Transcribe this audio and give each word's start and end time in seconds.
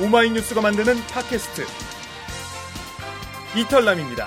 오마이뉴스가 0.00 0.62
만드는 0.62 0.96
팟캐스트 1.08 1.62
이털남입니다. 3.58 4.26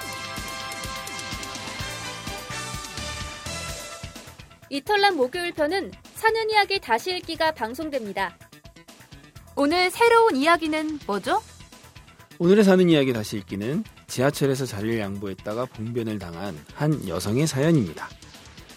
이털남 4.70 5.18
목요일 5.18 5.54
편은 5.54 5.92
사는 6.14 6.50
이야기 6.52 6.80
다시 6.80 7.16
읽기가 7.18 7.52
방송됩니다. 7.52 8.38
오늘 9.56 9.90
새로운 9.90 10.36
이야기는 10.36 11.00
뭐죠? 11.08 11.42
오늘의 12.38 12.64
사는 12.64 12.88
이야기 12.88 13.12
다시 13.12 13.38
읽기는 13.38 13.84
지하철에서 14.08 14.66
자리를 14.66 15.00
양보했다가 15.00 15.66
봉변을 15.66 16.20
당한 16.20 16.56
한 16.76 17.08
여성의 17.08 17.48
사연입니다. 17.48 18.08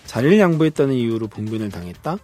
자리를 0.06 0.38
양보했다는 0.38 0.94
이유로 0.94 1.28
봉변을 1.28 1.68
당했다? 1.68 2.16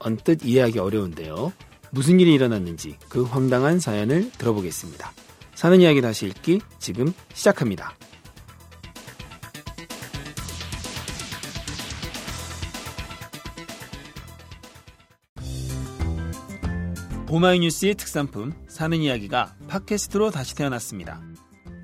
언뜻 0.00 0.44
이해하기 0.44 0.80
어려운데요. 0.80 1.52
무슨 1.94 2.18
일이 2.18 2.34
일어났는지 2.34 2.96
그 3.08 3.22
황당한 3.22 3.78
사연을 3.78 4.32
들어보겠습니다. 4.32 5.12
사는 5.54 5.80
이야기 5.80 6.00
다시 6.00 6.26
읽기 6.26 6.60
지금 6.80 7.14
시작합니다. 7.32 7.94
오마이뉴스의 17.30 17.94
특산품 17.94 18.52
사는 18.66 18.98
이야기가 18.98 19.54
팟캐스트로 19.68 20.32
다시 20.32 20.56
태어났습니다. 20.56 21.20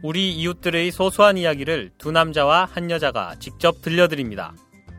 우리 0.02 0.32
이웃들의 0.32 0.90
소소한 0.90 1.36
이야기를 1.38 1.92
두 1.98 2.10
남자와 2.10 2.68
한 2.72 2.90
여자가 2.90 3.36
직접 3.38 3.80
들려드립니다. 3.80 4.54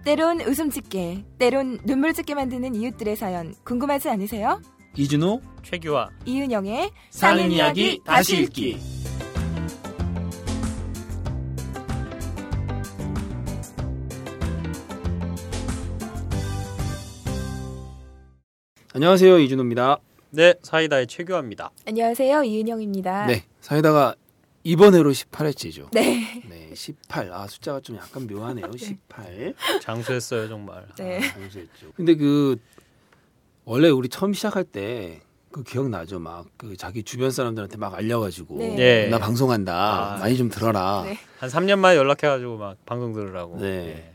때론 0.05 0.41
웃음 0.41 0.69
짓게, 0.69 1.25
때론 1.37 1.79
눈물 1.85 2.13
짓게 2.13 2.33
만드는 2.33 2.75
이웃들의 2.75 3.15
사연 3.17 3.53
궁금하지 3.65 4.09
않으세요? 4.09 4.61
이준호 4.97 5.41
최규화 5.63 6.09
이은영의 6.25 6.91
사는 7.11 7.49
이야기 7.49 8.01
다시 8.05 8.41
읽기 8.41 8.77
안녕하세요 18.93 19.39
이준호입니다. 19.39 19.99
네 20.31 20.53
사이다의 20.61 21.07
최규화입니다. 21.07 21.71
안녕하세요 21.87 22.43
이은영입니다. 22.43 23.27
네 23.27 23.45
사이다가 23.61 24.15
이번 24.63 24.93
해로 24.93 25.11
18회째죠. 25.11 25.89
네. 25.91 26.43
네, 26.47 26.69
18. 26.75 27.31
아, 27.33 27.47
숫자가 27.47 27.79
좀 27.79 27.95
약간 27.95 28.27
묘하네요. 28.27 28.69
18. 28.77 29.55
장수했어요 29.81 30.47
정말. 30.49 30.85
네. 30.97 31.17
아, 31.17 31.33
장수했죠. 31.33 31.93
근데 31.95 32.15
그 32.15 32.59
원래 33.65 33.89
우리 33.89 34.09
처음 34.09 34.33
시작할 34.33 34.63
때 34.63 35.21
그 35.51 35.63
기억나죠? 35.63 36.17
막 36.19 36.45
그 36.55 36.77
자기 36.77 37.03
주변 37.03 37.29
사람들한테 37.29 37.75
막 37.75 37.93
알려가지고 37.93 38.57
네. 38.59 38.75
예. 38.79 39.09
나 39.09 39.17
방송한다. 39.19 39.73
아. 40.15 40.17
많이 40.17 40.37
좀 40.37 40.47
들어라. 40.49 41.01
네. 41.05 41.17
한 41.39 41.49
3년 41.49 41.77
만에 41.79 41.97
연락해가지고 41.97 42.55
막 42.57 42.77
방송 42.85 43.11
들으라고. 43.11 43.57
네. 43.59 43.67
예. 43.67 44.13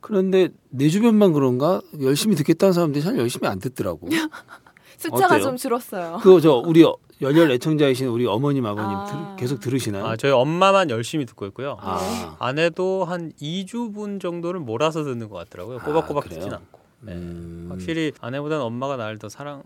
그런데 0.00 0.48
내 0.70 0.88
주변만 0.88 1.32
그런가 1.32 1.80
열심히 2.02 2.34
듣겠다는 2.34 2.72
사람들이 2.72 3.04
잘 3.04 3.16
열심히 3.18 3.46
안 3.46 3.60
듣더라고. 3.60 4.08
숫자가 4.98 5.26
어때요? 5.36 5.42
좀 5.42 5.56
줄었어요. 5.56 6.18
그거 6.22 6.40
저 6.40 6.54
우리 6.54 6.84
열렬 7.22 7.52
애청자이신 7.52 8.08
우리 8.08 8.26
어머님 8.26 8.66
아버님 8.66 8.90
아. 8.98 9.04
들- 9.04 9.36
계속 9.36 9.60
들으시나요? 9.60 10.04
아 10.06 10.16
저희 10.16 10.32
엄마만 10.32 10.90
열심히 10.90 11.24
듣고 11.24 11.46
있고요. 11.46 11.76
아. 11.80 12.34
아내도 12.40 13.04
한 13.04 13.30
2주분 13.40 14.20
정도를 14.20 14.58
몰아서 14.58 15.04
듣는 15.04 15.28
것 15.28 15.36
같더라고요. 15.36 15.78
아, 15.78 15.84
꼬박꼬박 15.84 16.24
그래요? 16.24 16.40
듣진 16.40 16.52
않고. 16.54 16.80
네. 17.06 17.12
음. 17.12 17.66
확실히 17.70 18.12
아내보다는 18.20 18.64
엄마가 18.64 18.96
나를 18.96 19.18
더 19.18 19.28
사랑 19.28 19.62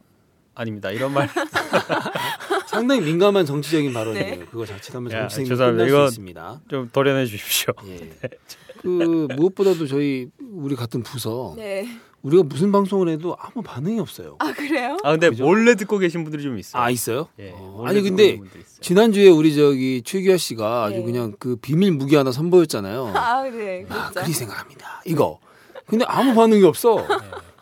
아닙니다. 0.54 0.90
이런 0.90 1.12
말. 1.12 1.28
상당히 2.66 3.00
민감한 3.00 3.46
정치적인 3.46 3.92
발언이에요. 3.92 4.30
네. 4.30 4.38
그거 4.50 4.66
자칫하면 4.66 5.10
야, 5.12 5.20
정치생이 5.20 5.48
죄송합니다. 5.48 5.84
끝날 5.84 6.06
수 6.06 6.12
있습니다. 6.12 6.60
좀 6.68 6.90
도려내 6.92 7.26
주십시오. 7.26 7.72
예. 7.86 8.10
그 8.82 9.28
무엇보다도 9.36 9.86
저희 9.86 10.28
우리 10.52 10.76
같은 10.76 11.02
부서 11.02 11.54
네. 11.56 11.86
우리가 12.22 12.42
무슨 12.42 12.72
방송을 12.72 13.08
해도 13.08 13.36
아무 13.38 13.62
반응이 13.62 14.00
없어요. 14.00 14.36
아 14.40 14.52
그래요? 14.52 14.96
아 15.04 15.12
근데 15.12 15.30
그죠? 15.30 15.44
몰래 15.44 15.74
듣고 15.76 15.98
계신 15.98 16.24
분들이 16.24 16.42
좀 16.42 16.58
있어요. 16.58 16.82
아 16.82 16.90
있어요? 16.90 17.28
예. 17.38 17.52
어, 17.54 17.84
아니 17.86 18.02
근데 18.02 18.30
있어요. 18.30 18.48
지난 18.80 19.12
주에 19.12 19.28
우리 19.28 19.54
저기 19.54 20.02
최규하 20.04 20.36
씨가 20.36 20.84
아주 20.84 20.96
네. 20.96 21.04
그냥 21.04 21.34
그 21.38 21.56
비밀 21.56 21.92
무기 21.92 22.16
하나 22.16 22.32
선보였잖아요. 22.32 23.12
아 23.14 23.42
네. 23.44 23.86
아, 23.88 24.10
그렇죠. 24.10 24.20
그리 24.20 24.32
생각합니다. 24.32 25.02
이거. 25.06 25.38
근데 25.88 26.04
아무 26.06 26.34
반응이 26.34 26.62
없어. 26.64 27.04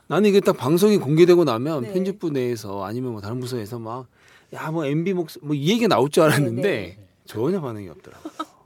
나는 0.08 0.28
이게 0.28 0.40
딱 0.40 0.56
방송이 0.56 0.98
공개되고 0.98 1.44
나면 1.44 1.82
네. 1.82 1.92
편집부 1.92 2.30
내에서 2.30 2.84
아니면 2.84 3.12
뭐 3.12 3.20
다른 3.20 3.40
부서에서 3.40 3.78
막 3.78 4.06
야 4.54 4.70
뭐 4.70 4.86
MB 4.86 5.12
목소 5.14 5.40
뭐이 5.42 5.66
얘기 5.68 5.88
나올 5.88 6.08
줄 6.08 6.22
알았는데 6.22 6.62
네, 6.62 6.98
전혀 7.26 7.60
반응이 7.60 7.88
없더라고. 7.88 8.30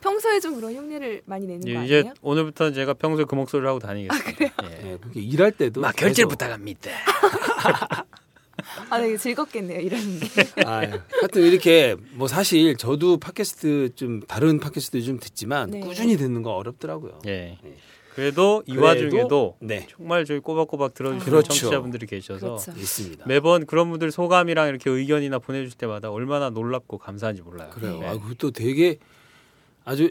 평소에 0.00 0.38
좀 0.38 0.54
그런 0.54 0.72
흉내를 0.74 1.22
많이 1.24 1.46
내는 1.46 1.62
거 1.62 1.68
예, 1.70 1.76
아니에요? 1.78 2.00
이제 2.00 2.12
오늘부터 2.22 2.70
제가 2.70 2.94
평소에 2.94 3.24
그 3.24 3.34
목소리를 3.34 3.68
하고 3.68 3.80
다니겠습니다. 3.80 4.54
예. 4.70 4.92
예, 4.92 4.96
그렇게 4.98 5.20
일할 5.20 5.50
때도 5.50 5.80
막 5.80 5.96
결제를 5.96 6.28
부탁합니다. 6.28 6.90
아 8.88 8.98
되게 9.00 9.16
즐겁겠네요 9.16 9.80
이러는 9.80 10.20
게. 10.20 10.28
아유, 10.64 10.90
하여튼 11.20 11.42
이렇게 11.42 11.96
뭐 12.12 12.28
사실 12.28 12.76
저도 12.76 13.18
팟캐스트 13.18 13.96
좀 13.96 14.20
다른 14.22 14.60
팟캐스트 14.60 15.02
좀 15.02 15.18
듣지만 15.18 15.70
네. 15.70 15.80
꾸준히 15.80 16.16
듣는 16.16 16.42
거 16.42 16.52
어렵더라고요. 16.52 17.18
예. 17.26 17.58
네. 17.62 17.76
그래도 18.16 18.62
이 18.66 18.70
그래도- 18.72 18.86
와중에도 18.86 19.56
네 19.60 19.86
정말 19.90 20.24
저희 20.24 20.38
꼬박꼬박 20.38 20.94
들어주시는 20.94 21.24
그렇죠. 21.26 21.48
청취자분들이 21.48 22.06
계셔서 22.06 22.56
그렇죠. 22.56 22.72
있습니다. 22.72 23.26
매번 23.26 23.66
그런 23.66 23.90
분들 23.90 24.10
소감이랑 24.10 24.68
이렇게 24.70 24.88
의견이나 24.88 25.38
보내주실 25.38 25.76
때마다 25.76 26.10
얼마나 26.10 26.48
놀랍고 26.48 26.96
감사한지 26.96 27.42
몰라요. 27.42 27.68
그래요. 27.74 28.00
예. 28.02 28.06
아, 28.06 28.12
그것도 28.14 28.52
되게 28.52 28.96
아주 29.84 30.10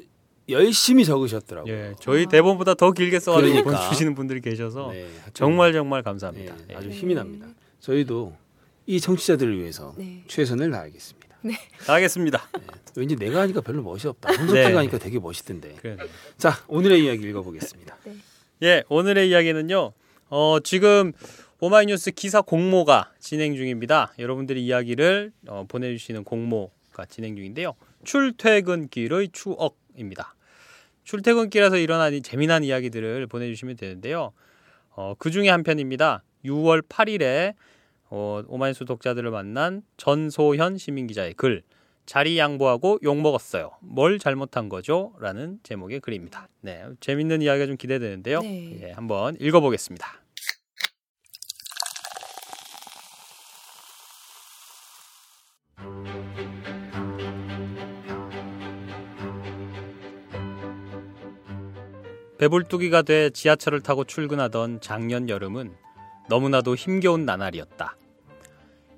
열심히 0.50 1.04
적으셨더라고요. 1.04 1.74
예, 1.74 1.96
저희 2.00 2.28
대본보다 2.28 2.76
더 2.76 2.92
길게 2.92 3.20
써가지고 3.20 3.64
그러니까. 3.64 3.72
보내주시는 3.80 4.14
분들이 4.14 4.40
계셔서 4.40 4.92
네, 4.92 5.08
정말 5.34 5.74
정말 5.74 6.02
네, 6.02 6.04
감사합니다. 6.04 6.56
예. 6.70 6.76
아주 6.76 6.90
힘이 6.92 7.16
납니다. 7.16 7.48
저희도 7.80 8.36
이 8.86 9.00
청취자들을 9.02 9.58
위해서 9.60 9.96
네. 9.98 10.22
최선을 10.28 10.70
다하겠습니다. 10.70 11.25
가겠습니다. 11.85 12.41
왠지 12.95 13.16
내가 13.16 13.41
하니까 13.41 13.61
별로 13.61 13.83
멋이 13.83 14.01
없다. 14.06 14.33
손석희가 14.33 14.69
네. 14.69 14.75
하니까 14.75 14.97
되게 14.97 15.19
멋있던데. 15.19 15.75
그래. 15.81 15.97
자, 16.38 16.53
오늘의 16.67 17.03
이야기 17.03 17.28
읽어보겠습니다. 17.28 17.97
예, 18.63 18.83
오늘의 18.89 19.29
이야기는요. 19.29 19.91
어, 20.29 20.57
지금 20.63 21.11
오마이뉴스 21.59 22.11
기사 22.11 22.41
공모가 22.41 23.11
진행 23.19 23.56
중입니다. 23.56 24.13
여러분들이 24.19 24.66
이야기를 24.66 25.31
어, 25.47 25.66
보내주시는 25.67 26.23
공모가 26.23 27.06
진행 27.07 27.35
중인데요. 27.35 27.73
출퇴근길의 28.03 29.29
추억입니다. 29.33 30.35
출퇴근길에서 31.03 31.77
일어난 31.77 32.13
이 32.13 32.22
재미난 32.22 32.63
이야기들을 32.63 33.27
보내주시면 33.27 33.75
되는데요. 33.75 34.31
어, 34.95 35.13
그 35.17 35.31
중에 35.31 35.50
한 35.50 35.63
편입니다. 35.63 36.23
6월 36.45 36.81
8일에 36.88 37.53
어, 38.10 38.44
오마이뉴스 38.48 38.86
독자들을 38.86 39.30
만난 39.32 39.82
전소현 39.98 40.78
시민 40.78 41.08
기자의 41.08 41.34
글. 41.34 41.64
자리 42.06 42.38
양보하고 42.38 43.00
욕 43.04 43.20
먹었어요. 43.20 43.72
뭘 43.82 44.20
잘못한 44.20 44.70
거죠? 44.70 45.14
라는 45.20 45.60
제목의 45.64 46.02
글입니다. 46.02 46.50
네, 46.62 46.86
재밌는 47.00 47.42
이야기가 47.42 47.66
좀 47.66 47.78
기대되는데요. 47.78 48.42
네. 48.42 48.80
예, 48.84 48.92
한번 48.92 49.36
읽어보겠습니다. 49.40 50.22
배불뚝이가 62.38 63.02
돼 63.02 63.30
지하철을 63.30 63.82
타고 63.82 64.04
출근하던 64.04 64.82
작년 64.82 65.30
여름은 65.30 65.84
너무나도 66.28 66.75
힘겨운 66.75 67.25
나날이었다. 67.25 67.96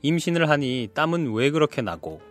임신을 0.02 0.50
하니 0.50 0.90
땀은 0.94 1.34
왜 1.34 1.50
그렇게 1.50 1.82
나고 1.82 2.22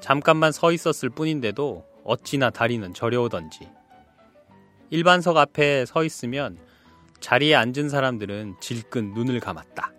잠깐만 0.00 0.52
서 0.52 0.72
있었을 0.72 1.10
뿐인데도 1.10 1.84
어찌나 2.04 2.50
다리는 2.50 2.94
저려오던지. 2.94 3.68
일반석 4.90 5.36
앞에 5.36 5.84
서 5.84 6.04
있으면 6.04 6.58
자리에 7.20 7.54
앉은 7.54 7.88
사람들은 7.88 8.56
질끈 8.60 9.12
눈을 9.12 9.40
감았다. 9.40 9.92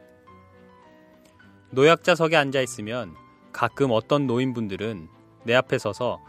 노약자석에 1.71 2.35
앉아 2.35 2.61
있으면 2.61 3.13
가끔 3.51 3.91
어떤 3.91 4.25
노인분들은 4.25 5.07
내 5.43 5.53
앞에 5.53 5.77
서서 5.77 6.19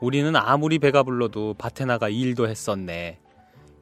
우리는 0.00 0.34
아무리 0.36 0.78
배가 0.78 1.02
불러도 1.02 1.54
밭에 1.54 1.86
나가 1.86 2.08
일도 2.08 2.48
했었네. 2.48 3.18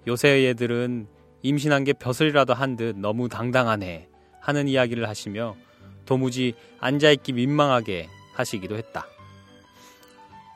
요새 0.06 0.48
애들은 0.48 1.08
임신한 1.42 1.84
게 1.84 1.92
벼슬이라도 1.92 2.54
한 2.54 2.76
듯 2.76 2.96
너무 2.98 3.28
당당하네. 3.28 4.08
하는 4.40 4.68
이야기를 4.68 5.08
하시며 5.08 5.56
도무지 6.04 6.54
앉아있기 6.80 7.32
민망하게 7.32 8.08
하시기도 8.34 8.76
했다. 8.76 9.06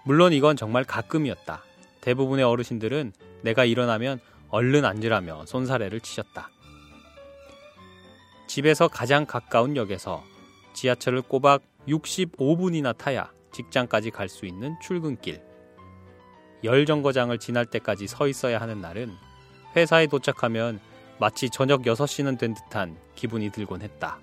물론 0.05 0.33
이건 0.33 0.57
정말 0.57 0.85
가끔이었다. 0.85 1.63
대부분의 2.01 2.45
어르신들은 2.45 3.13
내가 3.43 3.65
일어나면 3.65 4.21
얼른 4.49 4.85
앉으라며 4.85 5.47
손사래를 5.47 6.01
치셨다. 6.01 6.51
집에서 8.47 8.89
가장 8.89 9.27
가까운 9.27 9.77
역에서 9.77 10.23
지하철을 10.75 11.23
꼬박 11.23 11.63
65분이나 11.89 12.97
타야 12.97 13.31
직장까지 13.53 14.11
갈 14.11 14.29
수 14.29 14.47
있는 14.47 14.75
출근길. 14.83 15.43
열 16.65 16.85
정거장을 16.87 17.37
지날 17.39 17.65
때까지 17.67 18.07
서 18.07 18.29
있어야 18.29 18.61
하는 18.61 18.81
날은 18.81 19.13
회사에 19.77 20.07
도착하면 20.07 20.81
마치 21.19 21.51
저녁 21.51 21.83
6시는 21.83 22.39
된 22.39 22.55
듯한 22.55 22.97
기분이 23.15 23.51
들곤 23.51 23.83
했다. 23.83 24.19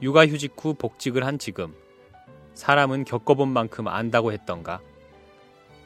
육아휴직 0.00 0.54
후 0.58 0.74
복직을 0.74 1.26
한 1.26 1.38
지금 1.38 1.74
사람은 2.54 3.04
겪어본 3.04 3.48
만큼 3.48 3.88
안다고 3.88 4.32
했던가. 4.32 4.80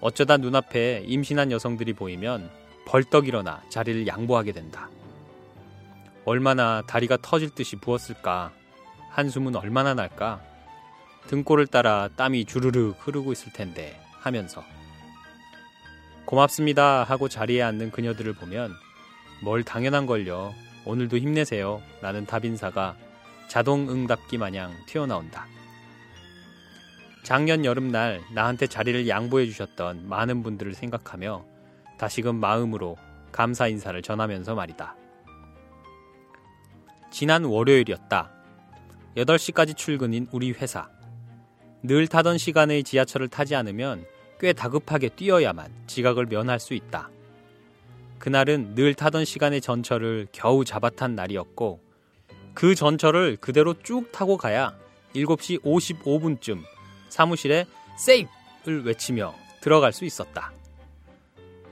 어쩌다 0.01 0.37
눈앞에 0.37 1.05
임신한 1.07 1.51
여성들이 1.51 1.95
보이면 1.95 2.51
벌떡 2.87 3.27
일어나 3.27 3.63
자리를 3.71 4.07
양보하게 4.07 4.53
된다. 4.53 4.91
얼마나 6.25 6.83
다리가 6.83 7.19
터질 7.23 7.51
듯이 7.51 7.77
부었을까. 7.77 8.53
한숨은 9.11 9.57
얼마나 9.57 9.95
날까. 9.95 10.43
등골을 11.29 11.67
따라 11.69 12.09
땀이 12.17 12.45
주르륵 12.45 12.97
흐르고 13.01 13.33
있을 13.33 13.53
텐데 13.53 13.99
하면서 14.21 14.63
고맙습니다 16.27 17.05
하고 17.05 17.29
자리에 17.29 17.63
앉는 17.63 17.91
그녀들을 17.91 18.33
보면 18.35 18.73
뭘 19.43 19.63
당연한 19.63 20.07
걸요. 20.07 20.55
오늘도 20.87 21.19
힘내세요. 21.19 21.83
라는 22.01 22.27
답인사가 22.27 22.97
자동 23.49 23.89
응답기 23.89 24.39
마냥 24.39 24.73
튀어나온다. 24.87 25.47
작년 27.23 27.65
여름날 27.65 28.21
나한테 28.35 28.67
자리를 28.67 29.09
양보해 29.09 29.47
주셨던 29.47 30.09
많은 30.09 30.43
분들을 30.43 30.75
생각하며 30.75 31.45
다시금 31.99 32.37
마음으로 32.37 32.97
감사 33.33 33.67
인사를 33.67 34.01
전하면서 34.03 34.55
말이다. 34.55 34.97
지난 37.11 37.45
월요일이었다. 37.45 38.31
8시까지 39.17 39.77
출근인 39.77 40.27
우리 40.33 40.53
회사. 40.53 40.89
늘 41.83 42.09
타던 42.09 42.39
시간의 42.39 42.85
지하철을 42.85 43.29
타지 43.29 43.55
않으면 43.55 44.05
꽤 44.39 44.53
다급하게 44.53 45.09
뛰어야만 45.11 45.71
지각을 45.87 46.27
면할 46.27 46.61
수 46.61 46.75
있다. 46.75 47.11
그날은 48.19 48.75
늘 48.75 48.95
타던 48.95 49.25
시간의 49.25 49.61
전철을 49.61 50.29
겨우 50.33 50.65
잡아탄 50.65 51.15
날이었고 51.15 51.81
그 52.55 52.75
전철을 52.75 53.37
그대로 53.41 53.75
쭉 53.83 54.11
타고 54.13 54.37
가야 54.37 54.75
7시 55.15 55.63
55분쯤 55.63 56.63
사무실에 57.09 57.67
세이브를 57.99 58.85
외치며 58.85 59.35
들어갈 59.61 59.93
수 59.93 60.05
있었다. 60.05 60.53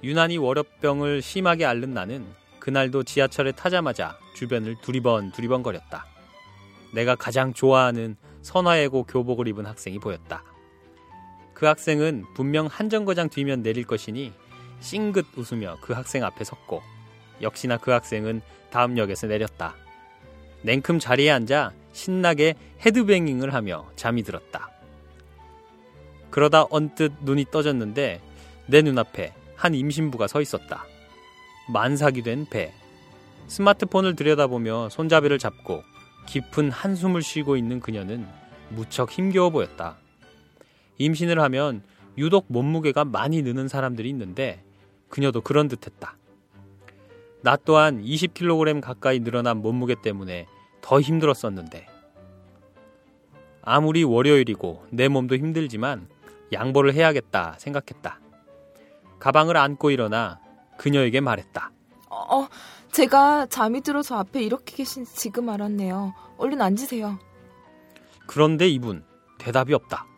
유난히 0.03 0.37
월요병을 0.37 1.23
심하게 1.23 1.65
앓는 1.65 1.94
나는 1.94 2.26
그날도 2.58 3.05
지하철에 3.05 3.53
타자마자 3.53 4.19
주변을 4.35 4.76
두리번 4.81 5.32
두리번 5.32 5.62
거렸다. 5.62 6.06
내가 6.93 7.15
가장 7.15 7.53
좋아하는 7.55 8.17
선화예고 8.43 9.05
교복을 9.05 9.49
입은 9.49 9.67
학생이 9.67 9.99
보였다. 9.99 10.44
그 11.62 11.67
학생은 11.67 12.25
분명 12.35 12.67
한 12.67 12.91
정거장 12.91 13.29
뒤면 13.29 13.62
내릴 13.62 13.85
것이니 13.85 14.32
싱긋 14.81 15.26
웃으며 15.37 15.79
그 15.81 15.93
학생 15.93 16.25
앞에 16.25 16.43
섰고 16.43 16.82
역시나 17.41 17.76
그 17.76 17.93
학생은 17.93 18.43
다음 18.70 18.99
역에서 18.99 19.29
내렸다. 19.29 19.76
냉큼 20.62 20.99
자리에 20.99 21.31
앉아 21.31 21.73
신나게 21.93 22.56
헤드뱅잉을 22.85 23.55
하며 23.55 23.88
잠이 23.94 24.25
들었다. 24.25 24.73
그러다 26.31 26.67
언뜻 26.69 27.12
눈이 27.20 27.44
떠졌는데 27.53 28.20
내 28.67 28.82
눈앞에 28.82 29.32
한 29.55 29.76
임신부가 29.76 30.26
서 30.26 30.41
있었다. 30.41 30.85
만삭이 31.73 32.23
된 32.23 32.44
배. 32.50 32.75
스마트폰을 33.47 34.17
들여다보며 34.17 34.88
손잡이를 34.88 35.38
잡고 35.38 35.85
깊은 36.26 36.73
한숨을 36.73 37.23
쉬고 37.23 37.56
있는 37.56 37.79
그녀는 37.79 38.26
무척 38.70 39.12
힘겨워 39.12 39.50
보였다. 39.50 40.02
임신을 41.03 41.41
하면 41.41 41.83
유독 42.17 42.47
몸무게가 42.49 43.05
많이 43.05 43.43
느는 43.43 43.69
사람들이 43.69 44.09
있는데 44.11 44.63
그녀도 45.09 45.41
그런 45.41 45.69
듯 45.69 45.87
했다. 45.87 46.17
나 47.43 47.57
또한 47.57 48.03
20kg 48.03 48.81
가까이 48.81 49.21
늘어난 49.21 49.59
몸무게 49.59 49.97
때문에 50.01 50.47
더 50.81 51.01
힘들었었는데. 51.01 51.87
아무리 53.63 54.05
월요일이고 54.05 54.87
내 54.91 55.09
몸도 55.09 55.37
힘들지만 55.37 56.09
양보를 56.53 56.95
해야겠다 56.95 57.57
생각했다. 57.59 58.21
가방을 59.19 59.57
안고 59.57 59.91
일어나 59.91 60.41
그녀에게 60.77 61.21
말했다. 61.21 61.71
어, 62.11 62.49
제가 62.93 63.47
잠이 63.47 63.81
들어서 63.81 64.19
앞에 64.19 64.43
이렇게 64.43 64.77
계신 64.77 65.05
지금 65.05 65.49
알았네요. 65.49 66.15
얼른 66.39 66.61
앉으세요. 66.61 67.19
그런데 68.27 68.69
이분 68.69 69.05
대답이 69.39 69.75
없다. 69.75 70.12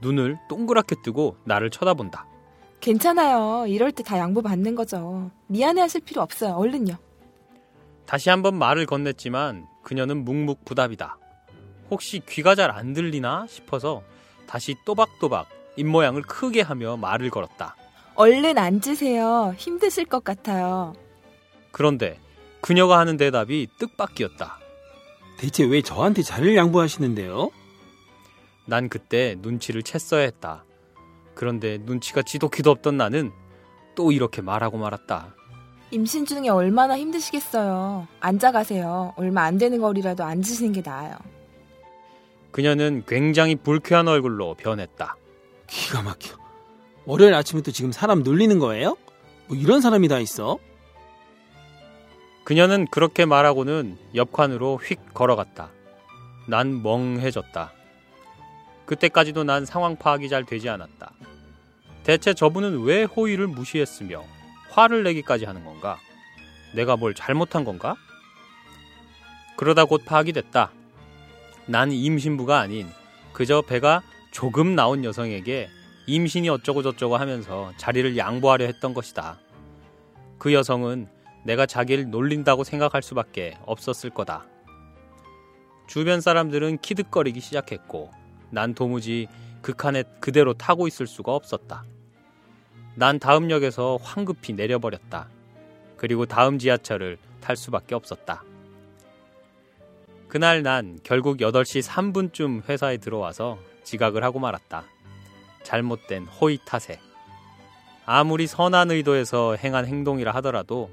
눈을 0.00 0.38
동그랗게 0.48 0.96
뜨고 1.02 1.36
나를 1.44 1.70
쳐다본다. 1.70 2.26
괜찮아요. 2.80 3.66
이럴 3.66 3.90
때 3.92 4.02
다 4.02 4.18
양보 4.18 4.42
받는 4.42 4.74
거죠. 4.74 5.30
미안해 5.48 5.80
하실 5.80 6.00
필요 6.02 6.22
없어요. 6.22 6.52
얼른요. 6.54 6.96
다시 8.06 8.30
한번 8.30 8.56
말을 8.56 8.86
건넸지만 8.86 9.66
그녀는 9.82 10.24
묵묵부답이다. 10.24 11.18
혹시 11.90 12.20
귀가 12.28 12.54
잘 12.54 12.70
안 12.70 12.92
들리나 12.92 13.46
싶어서 13.48 14.02
다시 14.46 14.76
또박또박 14.84 15.48
입모양을 15.76 16.22
크게 16.22 16.60
하며 16.62 16.96
말을 16.96 17.30
걸었다. 17.30 17.74
얼른 18.14 18.56
앉으세요. 18.58 19.54
힘드실 19.56 20.04
것 20.06 20.22
같아요. 20.24 20.94
그런데 21.72 22.18
그녀가 22.60 22.98
하는 22.98 23.16
대답이 23.16 23.68
뜻밖이었다. 23.78 24.58
대체 25.38 25.64
왜 25.64 25.82
저한테 25.82 26.22
자리를 26.22 26.56
양보하시는데요? 26.56 27.50
난 28.66 28.88
그때 28.88 29.36
눈치를 29.38 29.82
챘어야 29.82 30.20
했다. 30.20 30.64
그런데 31.34 31.78
눈치가 31.78 32.22
지독히도 32.22 32.70
없던 32.70 32.96
나는 32.96 33.30
또 33.94 34.12
이렇게 34.12 34.42
말하고 34.42 34.78
말았다. 34.78 35.34
임신 35.90 36.26
중에 36.26 36.48
얼마나 36.48 36.98
힘드시겠어요. 36.98 38.08
앉아가세요. 38.20 39.14
얼마 39.16 39.42
안 39.42 39.56
되는 39.56 39.80
거리라도 39.80 40.24
앉으시는 40.24 40.72
게 40.72 40.82
나아요. 40.84 41.16
그녀는 42.50 43.04
굉장히 43.06 43.54
불쾌한 43.54 44.08
얼굴로 44.08 44.54
변했다. 44.54 45.16
기가 45.66 46.02
막혀. 46.02 46.36
월요일 47.04 47.34
아침부터 47.34 47.70
지금 47.70 47.92
사람 47.92 48.22
놀리는 48.22 48.58
거예요? 48.58 48.96
뭐 49.46 49.56
이런 49.56 49.80
사람이 49.80 50.08
다 50.08 50.18
있어? 50.18 50.58
그녀는 52.44 52.86
그렇게 52.90 53.24
말하고는 53.24 53.98
옆칸으로 54.14 54.78
휙 54.82 55.14
걸어갔다. 55.14 55.70
난 56.48 56.82
멍해졌다. 56.82 57.72
그때까지도 58.86 59.44
난 59.44 59.66
상황 59.66 59.96
파악이 59.96 60.28
잘 60.28 60.44
되지 60.44 60.68
않았다. 60.68 61.12
대체 62.04 62.34
저분은 62.34 62.84
왜 62.84 63.02
호의를 63.04 63.48
무시했으며 63.48 64.24
화를 64.70 65.02
내기까지 65.02 65.44
하는 65.44 65.64
건가? 65.64 65.98
내가 66.74 66.96
뭘 66.96 67.14
잘못한 67.14 67.64
건가? 67.64 67.96
그러다 69.56 69.84
곧 69.84 70.04
파악이 70.04 70.32
됐다. 70.32 70.70
난 71.66 71.90
임신부가 71.90 72.60
아닌 72.60 72.86
그저 73.32 73.60
배가 73.62 74.02
조금 74.30 74.74
나온 74.74 75.04
여성에게 75.04 75.68
임신이 76.06 76.48
어쩌고저쩌고 76.48 77.16
하면서 77.16 77.72
자리를 77.76 78.16
양보하려 78.16 78.66
했던 78.66 78.94
것이다. 78.94 79.38
그 80.38 80.52
여성은 80.52 81.08
내가 81.44 81.66
자기를 81.66 82.10
놀린다고 82.10 82.62
생각할 82.64 83.02
수밖에 83.02 83.56
없었을 83.66 84.10
거다. 84.10 84.46
주변 85.88 86.20
사람들은 86.20 86.78
키득거리기 86.78 87.40
시작했고 87.40 88.10
난 88.50 88.74
도무지 88.74 89.28
그 89.62 89.74
칸에 89.74 90.04
그대로 90.20 90.54
타고 90.54 90.86
있을 90.86 91.06
수가 91.06 91.34
없었다. 91.34 91.84
난 92.94 93.18
다음 93.18 93.50
역에서 93.50 93.98
황급히 94.02 94.52
내려버렸다. 94.54 95.28
그리고 95.96 96.26
다음 96.26 96.58
지하철을 96.58 97.18
탈 97.40 97.56
수밖에 97.56 97.94
없었다. 97.94 98.42
그날 100.28 100.62
난 100.62 100.98
결국 101.02 101.38
8시 101.38 101.82
3분쯤 101.82 102.68
회사에 102.68 102.98
들어와서 102.98 103.58
지각을 103.84 104.24
하고 104.24 104.38
말았다. 104.38 104.84
잘못된 105.62 106.26
호의 106.26 106.58
탓에. 106.64 107.00
아무리 108.04 108.46
선한 108.46 108.90
의도에서 108.90 109.56
행한 109.56 109.86
행동이라 109.86 110.30
하더라도 110.36 110.90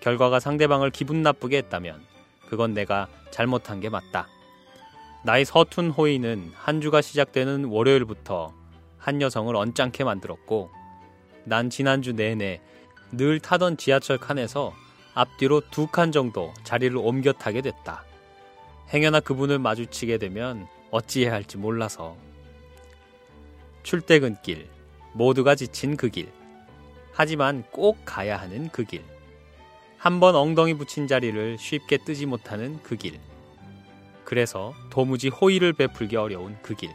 결과가 0.00 0.40
상대방을 0.40 0.90
기분 0.90 1.22
나쁘게 1.22 1.58
했다면 1.58 2.00
그건 2.48 2.74
내가 2.74 3.08
잘못한 3.30 3.80
게 3.80 3.88
맞다. 3.88 4.28
나의 5.24 5.44
서툰 5.44 5.90
호의는 5.90 6.52
한 6.54 6.80
주가 6.80 7.00
시작되는 7.00 7.64
월요일부터 7.66 8.54
한 8.98 9.20
여성을 9.20 9.54
언짢게 9.54 10.04
만들었고 10.04 10.70
난 11.44 11.70
지난주 11.70 12.12
내내 12.12 12.60
늘 13.12 13.40
타던 13.40 13.76
지하철 13.76 14.18
칸에서 14.18 14.72
앞뒤로 15.14 15.62
두 15.70 15.86
칸 15.86 16.12
정도 16.12 16.52
자리를 16.64 16.96
옮겨 16.96 17.32
타게 17.32 17.62
됐다. 17.62 18.04
행여나 18.92 19.20
그분을 19.20 19.58
마주치게 19.58 20.18
되면 20.18 20.66
어찌해야 20.90 21.32
할지 21.32 21.56
몰라서. 21.56 22.16
출퇴근길, 23.82 24.68
모두가 25.14 25.54
지친 25.54 25.96
그 25.96 26.08
길. 26.08 26.30
하지만 27.12 27.64
꼭 27.70 27.98
가야 28.04 28.36
하는 28.36 28.68
그 28.68 28.84
길. 28.84 29.02
한 29.96 30.20
번 30.20 30.36
엉덩이 30.36 30.74
붙인 30.74 31.06
자리를 31.06 31.56
쉽게 31.58 31.98
뜨지 32.04 32.26
못하는 32.26 32.80
그 32.82 32.96
길. 32.96 33.18
그래서 34.26 34.74
도무지 34.90 35.28
호의를 35.28 35.72
베풀기 35.72 36.16
어려운 36.16 36.56
그 36.60 36.74
길. 36.74 36.90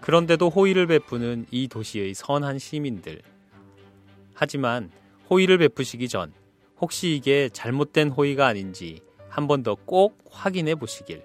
그런데도 0.00 0.48
호의를 0.48 0.86
베푸는 0.86 1.46
이 1.50 1.66
도시의 1.66 2.14
선한 2.14 2.60
시민들. 2.60 3.20
하지만 4.32 4.90
호의를 5.28 5.58
베푸시기 5.58 6.08
전 6.08 6.32
혹시 6.80 7.16
이게 7.16 7.48
잘못된 7.48 8.10
호의가 8.10 8.46
아닌지 8.46 9.02
한 9.28 9.48
번 9.48 9.64
더 9.64 9.74
꼭 9.74 10.22
확인해 10.30 10.76
보시길. 10.76 11.24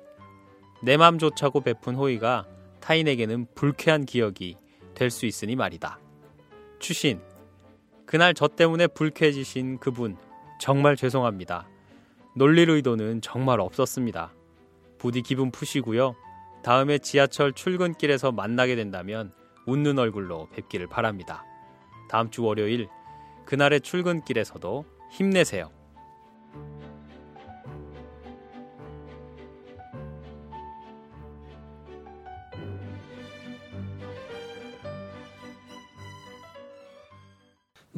내 0.81 0.97
맘조차고 0.97 1.61
베푼 1.61 1.93
호의가 1.95 2.47
타인에게는 2.79 3.45
불쾌한 3.53 4.05
기억이 4.05 4.57
될 4.95 5.11
수 5.11 5.27
있으니 5.27 5.55
말이다. 5.55 5.99
추신, 6.79 7.21
그날 8.07 8.33
저 8.33 8.47
때문에 8.47 8.87
불쾌해지신 8.87 9.77
그분 9.77 10.17
정말 10.59 10.95
죄송합니다. 10.95 11.67
놀릴 12.35 12.71
의도는 12.71 13.21
정말 13.21 13.59
없었습니다. 13.59 14.33
부디 14.99 15.21
기분 15.23 15.49
푸시고요. 15.49 16.15
다음에 16.61 16.99
지하철 16.99 17.53
출근길에서 17.53 18.31
만나게 18.31 18.75
된다면 18.75 19.33
웃는 19.65 19.97
얼굴로 19.97 20.49
뵙기를 20.49 20.87
바랍니다. 20.87 21.45
다음 22.09 22.29
주 22.29 22.43
월요일 22.43 22.87
그날의 23.45 23.81
출근길에서도 23.81 24.85
힘내세요. 25.11 25.78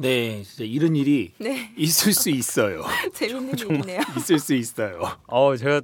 네, 0.02 0.42
진짜 0.42 0.64
이런 0.64 0.96
일이 0.96 1.32
네, 1.38 1.72
있을 1.76 2.12
수 2.12 2.28
있어요. 2.30 2.84
재밌는 3.14 3.54
정말. 3.56 3.76
얘기네요. 3.78 4.00
있을 4.18 4.38
수 4.38 4.54
있어요. 4.54 5.00
어, 5.26 5.56
제가 5.56 5.80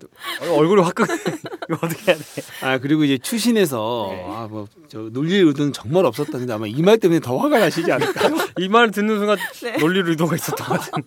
얼굴이 0.56 0.82
화끈. 0.82 1.06
이거 1.06 1.78
어떻게 1.86 2.12
해야 2.12 2.18
돼? 2.18 2.24
아 2.62 2.78
그리고 2.78 3.04
이제 3.04 3.16
추신에서 3.18 4.08
네. 4.10 4.24
아뭐저 4.24 5.10
놀릴 5.12 5.46
의도는 5.46 5.72
정말 5.72 6.04
없었다. 6.04 6.32
근데 6.38 6.52
아마 6.52 6.66
이 6.66 6.82
말 6.82 6.98
때문에 6.98 7.20
더 7.20 7.36
화가 7.36 7.58
나시지 7.58 7.90
않을까? 7.92 8.28
이 8.58 8.68
말을 8.68 8.90
듣는 8.90 9.18
순간 9.18 9.38
네. 9.62 9.76
놀릴 9.76 10.08
의도가 10.08 10.34
있었던 10.36 10.66
것 10.66 10.80
같은. 10.80 11.02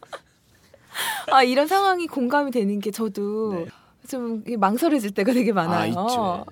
아 1.32 1.44
이런 1.44 1.68
상황이 1.68 2.08
공감이 2.08 2.51
되는 2.51 2.80
게 2.80 2.91
저도 2.91 3.53
네. 3.53 3.65
좀 4.08 4.44
망설여질 4.58 5.12
때가 5.12 5.34
되게 5.34 5.51
아 5.51 5.56
많아요. 5.56 5.89
있죠. 5.89 6.46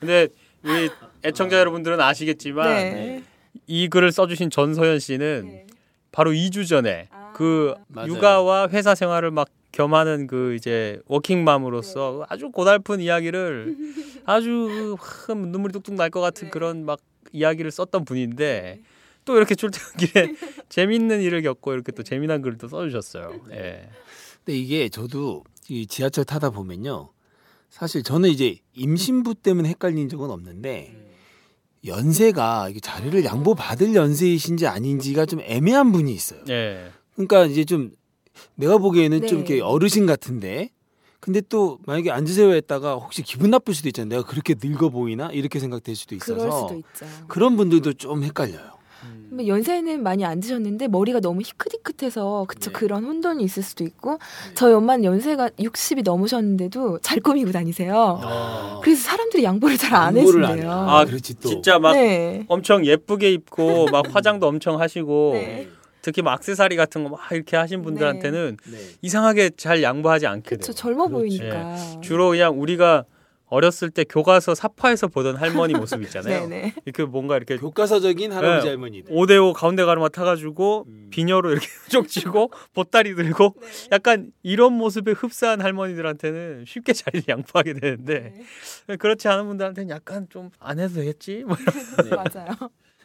근데 0.00 0.28
우리 0.62 0.90
애청자 1.24 1.58
여러분들은 1.58 2.00
아시겠지만 2.00 2.68
네. 2.68 3.22
이 3.66 3.88
글을 3.88 4.12
써주신 4.12 4.50
전서연 4.50 4.98
씨는 4.98 5.42
네. 5.46 5.66
바로 6.12 6.32
2주 6.32 6.66
전에 6.68 7.08
아. 7.10 7.32
그 7.34 7.74
맞아요. 7.88 8.08
육아와 8.12 8.68
회사 8.68 8.94
생활을 8.94 9.30
막 9.30 9.48
겸하는 9.72 10.26
그 10.28 10.54
이제 10.54 11.00
워킹맘으로서 11.06 12.26
아주 12.28 12.50
고달픈 12.50 13.00
이야기를 13.00 13.76
아주 14.24 14.96
하, 15.00 15.34
눈물이 15.34 15.72
뚝뚝 15.72 15.94
날 15.96 16.10
것 16.10 16.20
같은 16.20 16.46
네. 16.46 16.50
그런 16.50 16.84
막 16.84 17.00
이야기를 17.32 17.70
썼던 17.72 18.04
분인데 18.04 18.80
또 19.24 19.36
이렇게 19.36 19.54
출퇴근길에 19.56 20.34
재밌는 20.68 21.20
일을 21.22 21.42
겪고 21.42 21.72
이렇게 21.72 21.90
또 21.92 22.02
재미난 22.04 22.42
글을 22.42 22.58
또 22.58 22.68
써주셨어요. 22.68 23.40
예. 23.52 23.88
근데 24.44 24.58
이게 24.58 24.88
저도 24.88 25.42
이 25.68 25.86
지하철 25.86 26.24
타다 26.24 26.50
보면요. 26.50 27.08
사실 27.70 28.02
저는 28.04 28.28
이제 28.30 28.58
임신부 28.74 29.34
때문에 29.36 29.70
헷갈린 29.70 30.08
적은 30.08 30.30
없는데 30.30 31.03
연세가 31.86 32.68
이게 32.70 32.80
자리를 32.80 33.24
양보 33.24 33.54
받을 33.54 33.94
연세이신지 33.94 34.66
아닌지가 34.66 35.26
좀 35.26 35.40
애매한 35.40 35.92
분이 35.92 36.12
있어요. 36.12 36.40
예. 36.48 36.90
그러니까 37.14 37.44
이제 37.46 37.64
좀 37.64 37.92
내가 38.54 38.78
보기에는 38.78 39.20
네. 39.20 39.26
좀 39.26 39.38
이렇게 39.38 39.60
어르신 39.60 40.06
같은데 40.06 40.70
근데 41.20 41.40
또 41.40 41.78
만약에 41.86 42.10
앉으세요 42.10 42.52
했다가 42.52 42.96
혹시 42.96 43.22
기분 43.22 43.50
나쁠 43.50 43.74
수도 43.74 43.88
있잖아요. 43.88 44.08
내가 44.10 44.22
그렇게 44.28 44.54
늙어 44.62 44.90
보이나 44.90 45.30
이렇게 45.30 45.58
생각될 45.58 45.96
수도 45.96 46.14
있어서 46.14 46.34
그럴 46.34 46.52
수도 46.52 46.74
있죠. 46.74 47.06
그런 47.28 47.56
분들도 47.56 47.94
좀 47.94 48.24
헷갈려요. 48.24 48.73
근데 49.36 49.48
연세는 49.48 50.02
많이 50.04 50.24
안 50.24 50.38
드셨는데 50.38 50.86
머리가 50.88 51.18
너무 51.18 51.40
희끗희끗해서 51.40 52.44
그쵸 52.48 52.70
네. 52.70 52.72
그런 52.72 53.04
혼돈이 53.04 53.42
있을 53.42 53.64
수도 53.64 53.82
있고 53.82 54.18
저희 54.54 54.72
엄마는 54.72 55.04
연세가 55.04 55.48
60이 55.58 56.04
넘으셨는데도 56.04 57.00
잘 57.02 57.18
꾸미고 57.20 57.50
다니세요. 57.50 58.20
어. 58.22 58.80
그래서 58.82 59.02
사람들이 59.02 59.42
양보를 59.42 59.76
잘안 59.76 60.16
양보를 60.16 60.44
안 60.44 60.50
해준대요. 60.52 60.70
해요. 60.70 60.86
아, 60.88 61.04
그렇지 61.04 61.34
또. 61.40 61.48
진짜 61.48 61.80
막 61.80 61.94
네. 61.94 62.44
엄청 62.48 62.86
예쁘게 62.86 63.32
입고 63.32 63.86
막 63.90 64.14
화장도 64.14 64.46
엄청 64.46 64.80
하시고 64.80 65.32
네. 65.34 65.68
특히 66.00 66.22
막 66.22 66.34
액세서리 66.34 66.76
같은 66.76 67.02
거 67.02 67.10
막 67.10 67.20
이렇게 67.32 67.56
하신 67.56 67.82
분들한테는 67.82 68.56
네. 68.70 68.78
이상하게 69.02 69.50
잘 69.56 69.82
양보하지 69.82 70.28
않게 70.28 70.50
그쵸 70.56 70.66
돼요. 70.72 70.74
젊어 70.76 71.08
그렇죠. 71.08 71.18
보이니까. 71.18 71.76
주로 72.02 72.30
그냥 72.30 72.60
우리가 72.60 73.04
어렸을 73.54 73.90
때 73.90 74.04
교과서 74.04 74.54
사파에서 74.54 75.08
보던 75.08 75.36
할머니 75.36 75.74
모습 75.74 76.02
있잖아요. 76.02 76.46
네네. 76.48 76.74
이렇게 76.84 77.04
뭔가 77.04 77.36
이렇게 77.36 77.56
교과서적인 77.56 78.32
할아버지 78.32 78.64
네. 78.64 78.70
할머니들. 78.70 79.14
5대5 79.14 79.52
가운데 79.54 79.84
가르마 79.84 80.08
타가지고 80.08 80.84
음. 80.88 81.08
비녀로 81.10 81.50
이렇게 81.52 81.66
쪽지고 81.90 82.50
보따리 82.72 83.14
들고 83.14 83.54
네. 83.60 83.66
약간 83.92 84.32
이런 84.42 84.72
모습에 84.74 85.12
흡사한 85.12 85.60
할머니들한테는 85.60 86.64
쉽게 86.66 86.92
자리를 86.92 87.24
양보하게 87.28 87.74
되는데 87.74 88.34
네. 88.86 88.96
그렇지 88.96 89.28
않은 89.28 89.46
분들한테는 89.46 89.90
약간 89.90 90.26
좀 90.30 90.50
안 90.60 90.78
해도 90.78 90.94
되겠지? 90.94 91.44
뭐 91.46 91.56
네. 91.56 92.10
맞아요. 92.10 92.48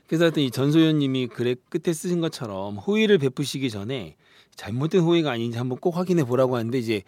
그래서 0.07 0.23
하여튼 0.25 0.43
이 0.43 0.51
전소연님이 0.51 1.27
글의 1.27 1.57
끝에 1.69 1.93
쓰신 1.93 2.19
것처럼 2.21 2.77
호의를 2.77 3.17
베푸시기 3.19 3.69
전에 3.69 4.15
잘못된 4.55 5.01
호의가 5.01 5.31
아닌지 5.31 5.57
한번 5.57 5.77
꼭 5.79 5.95
확인해 5.97 6.23
보라고 6.23 6.55
하는데 6.57 6.77
이제 6.77 7.03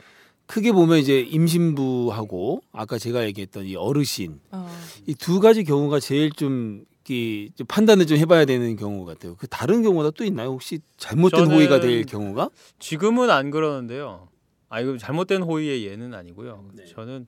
크게 0.51 0.74
보면 0.74 0.98
이제 0.98 1.22
임신부하고 1.22 2.62
아까 2.74 2.98
제가 2.98 3.24
얘기했던 3.24 3.67
이 3.67 3.77
어르신 3.77 4.41
어. 4.51 4.70
이두 5.08 5.39
가지 5.39 5.63
경우가 5.63 6.01
제일 6.01 6.29
좀, 6.29 6.84
이, 7.08 7.51
좀 7.55 7.65
판단을 7.67 8.05
좀 8.05 8.17
해봐야 8.17 8.43
되는 8.43 8.75
경우 8.75 9.05
같아요. 9.05 9.38
그 9.38 9.48
다른 9.48 9.81
경우가 9.81 10.12
또 10.12 10.25
있나요? 10.25 10.50
혹시 10.50 10.79
잘못된 10.98 11.50
호의가 11.50 11.79
될 11.79 12.05
경우가? 12.05 12.50
지금은 12.79 13.29
안 13.29 13.50
그러는데요. 13.50 14.27
아 14.67 14.81
이거 14.81 14.98
잘못된 14.98 15.41
호의의 15.41 15.86
예는 15.86 16.13
아니고요. 16.13 16.65
네. 16.74 16.86
저는 16.86 17.27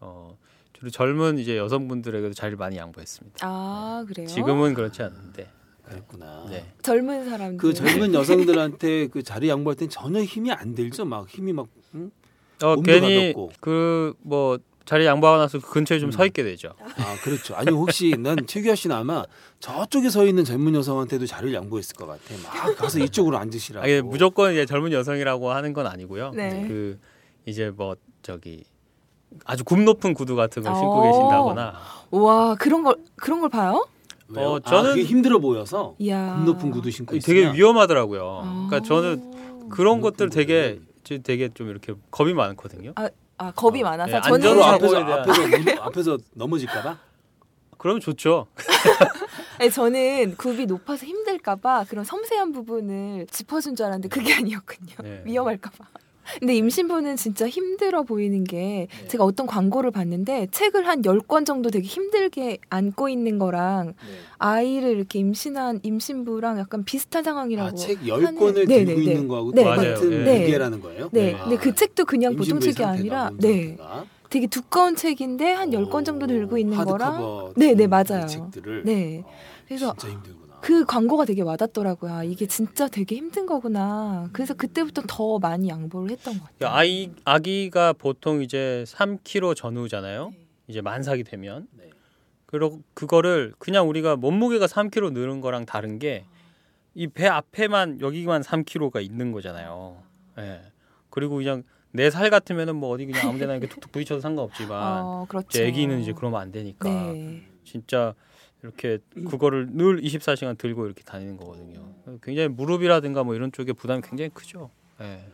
어 0.00 0.36
주로 0.72 0.90
젊은 0.90 1.38
이제 1.38 1.56
여성분들에게도 1.56 2.34
자리를 2.34 2.56
많이 2.56 2.78
양보했습니다. 2.78 3.46
아 3.46 4.04
그래요? 4.08 4.26
지금은 4.26 4.74
그렇지 4.74 5.02
않은데. 5.02 5.48
그랬구나. 5.84 6.46
네. 6.50 6.72
젊은 6.82 7.28
사람들. 7.28 7.58
그 7.58 7.74
젊은 7.74 8.12
여성들한테 8.12 9.06
그 9.08 9.22
자리 9.22 9.48
양보할 9.48 9.76
땐 9.76 9.88
전혀 9.88 10.22
힘이 10.22 10.50
안 10.50 10.74
들죠. 10.74 11.04
막 11.04 11.28
힘이 11.28 11.52
막 11.52 11.66
응? 11.76 11.79
어 12.62 12.76
괜히. 12.80 13.34
그 13.60 14.14
뭐 14.22 14.58
자리 14.86 15.06
양보하고 15.06 15.38
나서 15.38 15.60
그 15.60 15.70
근처에 15.70 16.00
좀 16.00 16.08
음. 16.08 16.10
서 16.10 16.26
있게 16.26 16.42
되죠. 16.42 16.70
아 16.80 17.16
그렇죠. 17.22 17.54
아니 17.54 17.70
혹시 17.70 18.16
난 18.18 18.36
최규하 18.46 18.74
씨는 18.74 18.96
아마 18.96 19.22
저쪽에 19.60 20.10
서 20.10 20.26
있는 20.26 20.44
젊은 20.44 20.74
여성한테도 20.74 21.26
자리를 21.26 21.54
양보했을 21.54 21.94
것 21.96 22.06
같아. 22.06 22.20
막 22.42 22.76
가서 22.76 22.98
이쪽으로 22.98 23.38
앉으시라고. 23.38 23.86
아, 23.86 24.02
무조건 24.02 24.50
이제 24.52 24.66
젊은 24.66 24.90
여성이라고 24.92 25.52
하는 25.52 25.72
건 25.74 25.86
아니고요. 25.86 26.32
네. 26.34 26.64
그 26.66 26.98
이제 27.46 27.70
뭐 27.70 27.94
저기 28.22 28.64
아주 29.44 29.62
굽 29.62 29.80
높은 29.80 30.12
구두 30.12 30.34
같은 30.34 30.62
걸 30.64 30.74
신고 30.74 30.92
어. 30.94 31.02
계신다거나 31.04 31.74
와 32.10 32.54
그런 32.56 32.82
걸 32.82 32.96
그런 33.14 33.40
걸 33.40 33.48
봐요? 33.48 33.86
왜요? 34.28 34.48
어, 34.48 34.56
아, 34.56 34.58
저는- 34.60 34.90
그게 34.94 35.04
힘들어 35.04 35.38
보여서. 35.38 35.94
굽 35.98 36.44
높은 36.46 36.70
구두 36.72 36.90
신고 36.90 37.16
되게 37.18 37.40
있으면 37.42 37.54
위험하더라고요. 37.54 38.40
아. 38.44 38.66
그러니까 38.68 38.88
저는 38.88 39.68
그런 39.68 40.00
굽 40.00 40.10
것들 40.16 40.30
되게 40.30 40.80
구두는- 40.80 40.80
저 40.86 40.89
되게 41.18 41.48
좀 41.52 41.68
이렇게 41.68 41.94
겁이 42.10 42.32
많거든요. 42.34 42.92
아 43.38 43.52
겁이 43.52 43.82
어, 43.82 43.84
많아서 43.86 44.20
네, 44.20 44.20
저는 44.22 44.40
서로 44.40 44.62
안전하고- 44.62 44.64
앞에서 44.74 44.92
거에 44.92 45.04
대한- 45.04 45.20
앞에서 45.20 45.40
넘- 45.74 45.86
앞에서 45.86 46.18
넘어질까봐. 46.34 46.98
그러면 47.78 48.00
좋죠. 48.00 48.46
아니, 49.58 49.70
저는 49.70 50.36
굽이 50.36 50.66
높아서 50.66 51.06
힘들까봐 51.06 51.84
그런 51.88 52.04
섬세한 52.04 52.52
부분을 52.52 53.26
짚어준 53.30 53.76
줄 53.76 53.86
알았는데 53.86 54.08
그게 54.08 54.34
아니었군요. 54.34 54.94
네. 55.02 55.22
위험할까봐. 55.24 55.84
근데 56.38 56.54
임신부는 56.54 57.16
진짜 57.16 57.48
힘들어 57.48 58.02
보이는 58.02 58.44
게 58.44 58.86
제가 59.08 59.24
어떤 59.24 59.46
광고를 59.46 59.90
봤는데 59.90 60.48
책을 60.50 60.86
한 60.86 61.02
10권 61.02 61.44
정도 61.44 61.70
되게 61.70 61.86
힘들게 61.86 62.58
안고 62.70 63.08
있는 63.08 63.38
거랑 63.38 63.94
아이를 64.38 64.90
이렇게 64.96 65.18
임신한 65.18 65.80
임신부랑 65.82 66.58
약간 66.58 66.84
비슷한 66.84 67.22
상황이라고. 67.24 67.68
아책 67.70 68.06
열 68.06 68.22
하는- 68.24 68.38
권을 68.38 68.66
네, 68.66 68.84
들고 68.84 68.90
네, 69.00 69.06
네. 69.06 69.12
있는 69.12 69.28
거하고 69.28 69.52
네, 69.52 69.62
똑같은 69.64 70.10
맞아요. 70.10 70.24
네. 70.24 70.40
무게라는 70.40 70.80
거예요. 70.80 71.08
네. 71.12 71.34
아, 71.34 71.42
근데 71.44 71.56
그 71.56 71.74
책도 71.74 72.04
그냥 72.04 72.36
보통 72.36 72.60
책이 72.60 72.82
아니라 72.84 73.30
몸 73.30 73.38
네. 73.40 73.76
되게 74.30 74.46
두꺼운 74.46 74.94
책인데 74.94 75.52
한 75.52 75.70
10권 75.70 76.04
정도 76.04 76.26
들고 76.26 76.56
있는 76.56 76.76
거랑 76.84 77.52
네, 77.56 77.74
네, 77.74 77.76
책- 77.76 77.88
맞아요. 77.90 78.26
책들을 78.26 78.82
네. 78.84 79.22
어, 79.24 79.30
그래서. 79.66 79.94
그 80.60 80.84
광고가 80.84 81.24
되게 81.24 81.42
와닿더라고요. 81.42 82.12
아, 82.12 82.24
이게 82.24 82.46
진짜 82.46 82.88
되게 82.88 83.16
힘든 83.16 83.46
거구나. 83.46 84.28
그래서 84.32 84.54
그때부터 84.54 85.02
더 85.08 85.38
많이 85.38 85.68
양보를 85.68 86.10
했던 86.10 86.38
것 86.38 86.44
같아요. 86.58 86.74
아이 86.76 87.10
아기가 87.24 87.92
보통 87.94 88.42
이제 88.42 88.84
3kg 88.86 89.56
전후잖아요. 89.56 90.32
이제 90.68 90.80
만삭이 90.80 91.24
되면. 91.24 91.66
네. 91.78 91.90
그리고 92.46 92.80
그거를 92.94 93.54
그냥 93.58 93.88
우리가 93.88 94.16
몸무게가 94.16 94.66
3kg 94.66 95.12
늘은 95.12 95.40
거랑 95.40 95.66
다른 95.66 95.98
게 95.98 96.24
이 96.96 97.06
배 97.06 97.28
앞에만 97.28 98.00
여기만 98.00 98.42
3kg가 98.42 99.00
있는 99.00 99.30
거잖아요. 99.30 100.02
예. 100.38 100.60
그리고 101.08 101.36
그냥 101.36 101.62
내 101.92 102.10
살 102.10 102.30
같으면은 102.30 102.74
뭐 102.76 102.90
어디 102.90 103.06
그냥 103.06 103.28
아무데나 103.28 103.52
이렇게 103.54 103.68
툭툭 103.68 103.92
부딪혀도 103.92 104.20
상관없지만 104.20 104.72
어, 105.06 105.26
그렇죠. 105.28 105.46
이제 105.50 105.66
애기는 105.68 106.00
이제 106.00 106.12
그러면 106.12 106.40
안 106.40 106.50
되니까 106.50 106.88
네. 106.88 107.42
진짜 107.64 108.12
이렇게 108.62 108.98
그거를 109.28 109.68
늘 109.70 110.00
24시간 110.02 110.56
들고 110.58 110.86
이렇게 110.86 111.02
다니는 111.02 111.36
거거든요. 111.36 111.94
굉장히 112.22 112.48
무릎이라든가 112.48 113.24
뭐 113.24 113.34
이런 113.34 113.52
쪽에 113.52 113.72
부담이 113.72 114.02
굉장히 114.02 114.30
크죠. 114.32 114.70
예. 115.00 115.24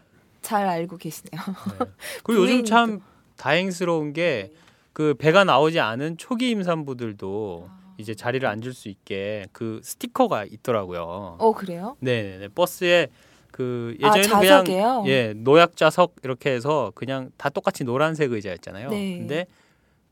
잘 0.42 0.66
알고 0.66 0.96
계시네요. 0.96 1.40
네. 1.78 1.86
그리고 2.22 2.42
요즘 2.42 2.64
참 2.64 3.00
다행스러운 3.36 4.12
게 4.12 4.52
그 4.96 5.12
배가 5.12 5.44
나오지 5.44 5.78
않은 5.78 6.16
초기 6.16 6.48
임산부들도 6.48 7.68
이제 7.98 8.14
자리를 8.14 8.48
앉을 8.48 8.72
수 8.72 8.88
있게 8.88 9.44
그 9.52 9.78
스티커가 9.84 10.46
있더라고요. 10.46 11.36
어 11.38 11.52
그래요? 11.52 11.98
네네네 12.00 12.48
버스에 12.54 13.08
그 13.52 13.94
아, 14.02 14.16
예전에는 14.16 14.28
그냥 14.40 14.64
좌석에요? 14.64 15.04
예 15.06 15.34
노약 15.36 15.76
좌석 15.76 16.14
이렇게 16.24 16.48
해서 16.48 16.92
그냥 16.94 17.30
다 17.36 17.50
똑같이 17.50 17.84
노란색 17.84 18.32
의자였잖아요. 18.32 18.88
네. 18.88 19.18
근데 19.18 19.46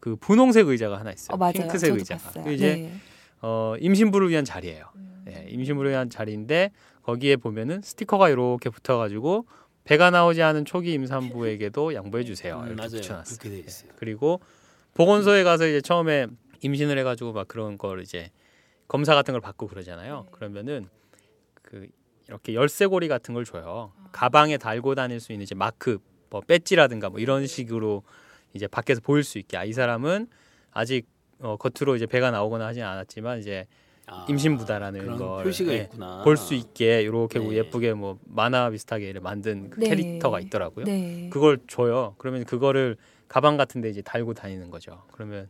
그 0.05 0.17
분홍색 0.17 0.69
의자가 0.69 0.99
하나 0.99 1.13
있어요. 1.13 1.35
어 1.35 1.39
맞아요. 1.39 1.55
핑크색 1.55 1.95
의자가. 1.95 2.23
봤어요. 2.25 2.45
그 2.45 2.53
이제 2.53 2.75
네. 2.77 2.93
어, 3.41 3.75
임신부를 3.81 4.29
위한 4.29 4.45
자리예요. 4.45 4.85
예, 5.31 5.47
임신부를 5.49 5.93
위한 5.93 6.11
자리인데 6.11 6.73
거기에 7.05 7.37
보면은 7.37 7.81
스티커가 7.81 8.29
이렇게 8.29 8.69
붙어가지고 8.69 9.47
배가 9.85 10.11
나오지 10.11 10.43
않은 10.43 10.67
초기 10.67 10.93
임산부에게도 10.93 11.95
양보해 11.97 12.23
주세요. 12.25 12.59
음, 12.59 12.67
이렇게 12.67 12.75
맞아요. 12.77 12.91
붙여놨어요. 12.91 13.39
그렇게 13.39 13.63
돼 13.63 13.67
있어요. 13.67 13.93
그리고 13.97 14.41
보건소에 14.93 15.43
가서 15.43 15.67
이제 15.67 15.81
처음에 15.81 16.27
임신을 16.61 16.99
해가지고 16.99 17.33
막 17.33 17.49
그런 17.49 17.79
걸 17.79 18.03
이제 18.03 18.29
검사 18.89 19.15
같은 19.15 19.33
걸 19.33 19.41
받고 19.41 19.69
그러잖아요. 19.69 20.27
그러면은 20.33 20.87
그 21.63 21.89
이렇게 22.29 22.53
열쇠고리 22.53 23.09
같은 23.09 23.33
걸 23.33 23.47
줘요. 23.47 23.93
가방에 24.13 24.59
달고 24.59 24.97
다닐 24.97 25.19
수 25.19 25.33
있는 25.33 25.45
이제 25.45 25.55
마크, 25.55 25.97
뭐 26.29 26.43
배지라든가 26.43 27.09
뭐 27.09 27.21
이런 27.21 27.47
식으로 27.47 28.03
이제 28.55 28.67
밖에서 28.67 29.01
보일 29.03 29.23
수 29.25 29.39
있게. 29.39 29.57
아, 29.57 29.65
이 29.65 29.73
사람은 29.73 30.29
아직 30.71 31.07
어, 31.41 31.57
겉으로 31.57 31.97
이제 31.97 32.07
배가 32.07 32.31
나오거나 32.31 32.67
하진 32.67 32.85
않았지만 32.85 33.41
이제 33.41 33.67
아, 34.07 34.27
임신부다라는 34.29 35.17
걸 35.17 35.45
표시가 35.45 35.73
예, 35.73 35.83
있구나. 35.83 36.23
볼수 36.23 36.55
있게 36.55 37.03
이렇게 37.03 37.39
네. 37.39 37.57
예쁘게 37.57 37.95
뭐 37.95 38.19
만화 38.25 38.71
비슷하게 38.71 39.15
만든 39.21 39.71
그 39.71 39.81
네. 39.81 39.89
캐릭터가 39.89 40.41
있더라고요. 40.41 40.85
네. 40.87 41.29
그걸 41.33 41.59
줘요. 41.67 42.15
그러면 42.19 42.45
그거를 42.45 42.97
가방 43.29 43.57
같은데 43.57 43.91
이제 43.91 44.03
달고 44.03 44.35
다니는 44.35 44.71
거죠. 44.71 45.03
그러면 45.13 45.49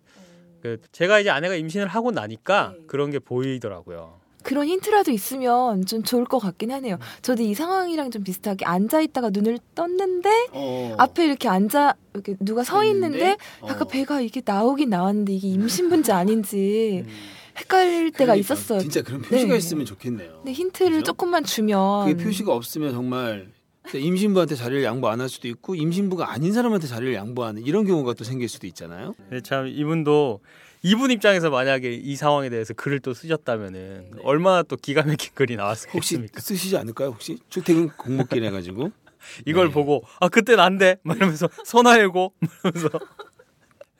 그 0.63 0.81
제가 0.93 1.21
이제 1.21 1.31
아내가 1.31 1.55
임신을 1.57 1.87
하고 1.89 2.11
나니까 2.11 2.75
네. 2.79 2.85
그런 2.87 3.11
게 3.11 3.19
보이더라고요. 3.19 4.21
그런 4.45 4.69
힌트라도 4.69 5.11
있으면 5.11 5.85
좀 5.87 6.03
좋을 6.05 6.25
것 6.27 6.39
같긴 6.39 6.71
하네요. 6.71 6.99
저도 7.23 7.43
이 7.43 7.55
상황이랑 7.55 8.11
좀 8.13 8.23
비슷하게 8.23 8.65
앉아 8.65 9.01
있다가 9.01 9.31
눈을 9.31 9.59
떴는데 9.75 10.31
어. 10.53 10.95
앞에 10.99 11.25
이렇게 11.25 11.49
앉아 11.49 11.95
이렇게 12.13 12.37
누가 12.39 12.63
서 12.63 12.85
있는데 12.85 13.37
어. 13.61 13.69
약간 13.69 13.89
배가 13.89 14.21
이게 14.21 14.43
나오긴 14.45 14.91
나왔는데 14.91 15.33
이게 15.33 15.49
임신분지 15.49 16.13
아닌지 16.13 17.03
음. 17.07 17.13
헷갈릴 17.59 18.11
때가 18.13 18.33
그러니까 18.33 18.35
있었어요. 18.37 18.81
진짜 18.81 19.03
그런 19.03 19.23
표시가 19.23 19.53
네. 19.53 19.59
있으면 19.59 19.85
좋겠네요. 19.87 20.33
근데 20.39 20.53
힌트를 20.53 20.93
그죠? 20.99 21.05
조금만 21.05 21.45
주면 21.45 22.07
그게 22.07 22.23
표시가 22.23 22.53
없으면 22.55 22.93
정말 22.93 23.49
임신부한테 23.95 24.55
자리를 24.57 24.83
양보 24.83 25.09
안 25.09 25.21
할 25.21 25.29
수도 25.29 25.47
있고 25.49 25.75
임신부가 25.75 26.33
아닌 26.33 26.53
사람한테 26.53 26.87
자리를 26.87 27.15
양보하는 27.15 27.63
이런 27.65 27.87
경우가 27.87 28.15
또 28.15 28.25
생길 28.25 28.49
수도 28.49 28.67
있잖아요. 28.67 29.15
근데 29.29 29.41
참 29.43 29.67
이분도 29.69 30.41
이분 30.87 31.11
입장에서 31.11 31.49
만약에 31.49 31.95
이 31.95 32.15
상황에 32.15 32.51
대해서 32.51 32.75
글을 32.75 33.01
또 33.01 33.15
쓰셨다면은 33.15 34.19
얼마나 34.23 34.63
또 34.63 34.77
기가 34.77 35.03
막힌 35.03 35.33
글이 35.35 35.55
혹시 35.57 35.87
나왔겠습니까? 35.89 36.41
쓰시지 36.41 36.77
않을까요? 36.77 37.09
혹시 37.09 37.39
출퇴근 37.49 37.89
공목길 37.97 38.45
해 38.45 38.51
가지고 38.51 38.93
이걸 39.47 39.69
네. 39.69 39.73
보고 39.73 40.03
아 40.21 40.29
그땐 40.29 40.61
안 40.61 40.77
돼. 40.77 40.97
막 41.03 41.17
이러면서 41.17 41.49
선화일고 41.65 42.35
이러면서 42.63 43.01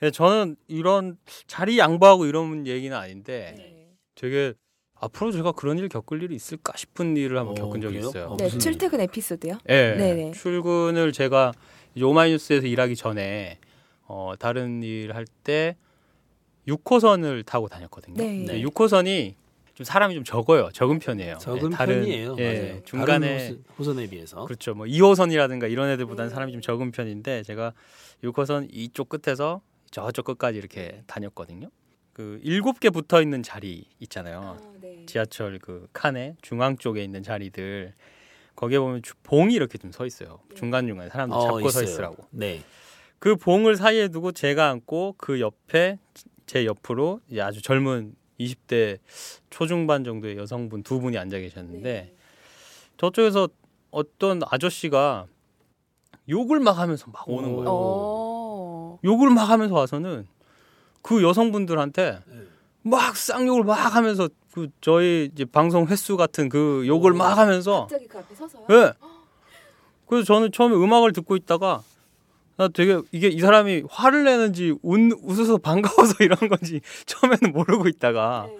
예, 0.03 0.11
저는 0.13 0.57
이런 0.67 1.17
자리 1.47 1.79
양보하고 1.79 2.27
이런 2.27 2.67
얘기는 2.67 2.95
아닌데 2.95 3.87
되게 4.13 4.53
앞으로 4.93 5.31
제가 5.31 5.53
그런 5.53 5.79
일 5.79 5.89
겪을 5.89 6.21
일이 6.21 6.35
있을까 6.35 6.73
싶은 6.77 7.17
일을 7.17 7.39
한번 7.39 7.53
어, 7.57 7.61
겪은 7.65 7.81
적이 7.81 7.95
그래요? 7.95 8.09
있어요. 8.09 8.25
어, 8.27 8.37
네, 8.37 8.47
출퇴근 8.47 9.01
에피소드요. 9.01 9.57
예. 9.69 9.95
네네. 9.97 10.31
출근을 10.35 11.11
제가 11.13 11.51
오마이뉴스에서 11.99 12.67
일하기 12.67 12.95
전에 12.95 13.57
어, 14.05 14.33
다른 14.37 14.83
일 14.83 15.15
할 15.15 15.25
때 15.43 15.75
6호선을 16.67 17.45
타고 17.45 17.67
다녔거든요. 17.67 18.15
네. 18.17 18.37
근데 18.37 18.61
6호선이 18.61 19.33
좀 19.75 19.83
사람이 19.83 20.13
좀 20.15 20.23
적어요. 20.23 20.69
적은 20.71 20.99
편이에요. 20.99 21.37
적은 21.37 21.71
예, 21.71 21.75
다른, 21.75 21.99
편이에요. 22.01 22.35
예, 22.39 22.63
맞아요. 22.69 22.83
중간에 22.85 23.37
다른 23.37 23.63
호선, 23.77 23.99
에 23.99 24.07
비해서 24.07 24.45
그렇죠. 24.45 24.73
뭐 24.73 24.85
2호선이라든가 24.85 25.69
이런 25.69 25.89
애들보다는 25.89 26.29
사람이 26.29 26.51
좀 26.53 26.61
적은 26.61 26.91
편인데 26.91 27.43
제가 27.43 27.73
6호선 28.23 28.69
이쪽 28.71 29.09
끝에서 29.09 29.61
저쪽 29.91 30.25
끝까지 30.25 30.57
이렇게 30.57 31.03
다녔거든요. 31.07 31.69
그 32.13 32.39
일곱 32.43 32.79
개 32.79 32.89
붙어 32.89 33.21
있는 33.21 33.43
자리 33.43 33.83
있잖아요. 33.99 34.57
지하철 35.07 35.59
그 35.59 35.87
칸에 35.91 36.35
중앙 36.41 36.77
쪽에 36.77 37.03
있는 37.03 37.21
자리들 37.21 37.93
거기에 38.55 38.79
보면 38.79 39.03
주- 39.03 39.13
봉이 39.23 39.53
이렇게 39.53 39.77
좀 39.77 39.91
서 39.91 40.05
있어요. 40.05 40.39
중간 40.55 40.87
중간에 40.87 41.09
사람들 41.09 41.35
어, 41.37 41.41
잡고 41.41 41.59
서 41.69 41.81
있어요. 41.81 41.83
있으라고. 41.83 42.25
네. 42.31 42.61
그 43.19 43.35
봉을 43.35 43.75
사이에 43.75 44.07
두고 44.07 44.31
제가 44.31 44.69
앉고 44.69 45.15
그 45.17 45.41
옆에 45.41 45.97
제 46.45 46.65
옆으로 46.65 47.21
이제 47.29 47.41
아주 47.41 47.61
젊은 47.61 48.15
20대 48.39 48.99
초중반 49.49 50.03
정도의 50.03 50.37
여성분 50.37 50.83
두 50.83 50.99
분이 50.99 51.17
앉아 51.17 51.39
계셨는데 51.39 52.13
저쪽에서 52.97 53.49
어떤 53.91 54.41
아저씨가 54.49 55.27
욕을 56.29 56.59
막 56.59 56.77
하면서 56.77 57.07
막 57.11 57.27
오는 57.27 57.49
오. 57.49 57.55
거예요. 57.55 57.69
어. 57.69 58.99
욕을 59.03 59.29
막 59.29 59.43
하면서 59.49 59.75
와서는 59.75 60.27
그 61.01 61.23
여성분들한테 61.23 62.19
네. 62.25 62.43
막 62.81 63.15
쌍욕을 63.15 63.63
막 63.63 63.73
하면서 63.73 64.29
그 64.51 64.69
저희 64.81 65.29
이제 65.31 65.45
방송 65.45 65.87
횟수 65.87 66.17
같은 66.17 66.49
그 66.49 66.83
욕을 66.87 67.13
오. 67.13 67.15
막 67.15 67.37
하면서 67.37 67.81
갑자기 67.81 68.07
그 68.07 68.17
앞에 68.17 68.35
서서요? 68.35 68.65
예. 68.71 68.93
그래서 70.07 70.25
저는 70.25 70.51
처음에 70.51 70.75
음악을 70.75 71.13
듣고 71.13 71.35
있다가 71.35 71.83
나 72.57 72.67
되게 72.69 73.01
이게 73.11 73.27
이 73.27 73.39
사람이 73.39 73.83
화를 73.89 74.23
내는지 74.23 74.73
웃, 74.81 74.99
웃어서 75.23 75.57
반가워서 75.57 76.15
이런 76.23 76.37
건지 76.49 76.81
처음에는 77.05 77.51
모르고 77.53 77.87
있다가 77.87 78.47
네. 78.49 78.57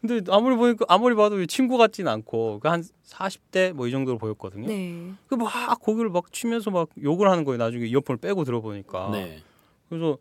근데 0.00 0.32
아무리 0.32 0.56
보니까 0.56 0.84
아무리 0.88 1.14
봐도 1.16 1.44
친구 1.46 1.76
같진 1.76 2.06
않고 2.06 2.60
그한 2.60 2.84
40대 3.06 3.72
뭐 3.72 3.88
이 3.88 3.90
정도로 3.90 4.18
보였거든요. 4.18 4.68
네. 4.68 5.12
그막 5.28 5.80
고개를 5.80 6.10
막 6.10 6.32
치면서 6.32 6.70
막 6.70 6.88
욕을 7.02 7.28
하는 7.28 7.44
거예요. 7.44 7.58
나중에 7.58 7.86
이어폰을 7.86 8.18
빼고 8.18 8.44
들어보니까. 8.44 9.10
네. 9.12 9.42
그래서 9.88 10.18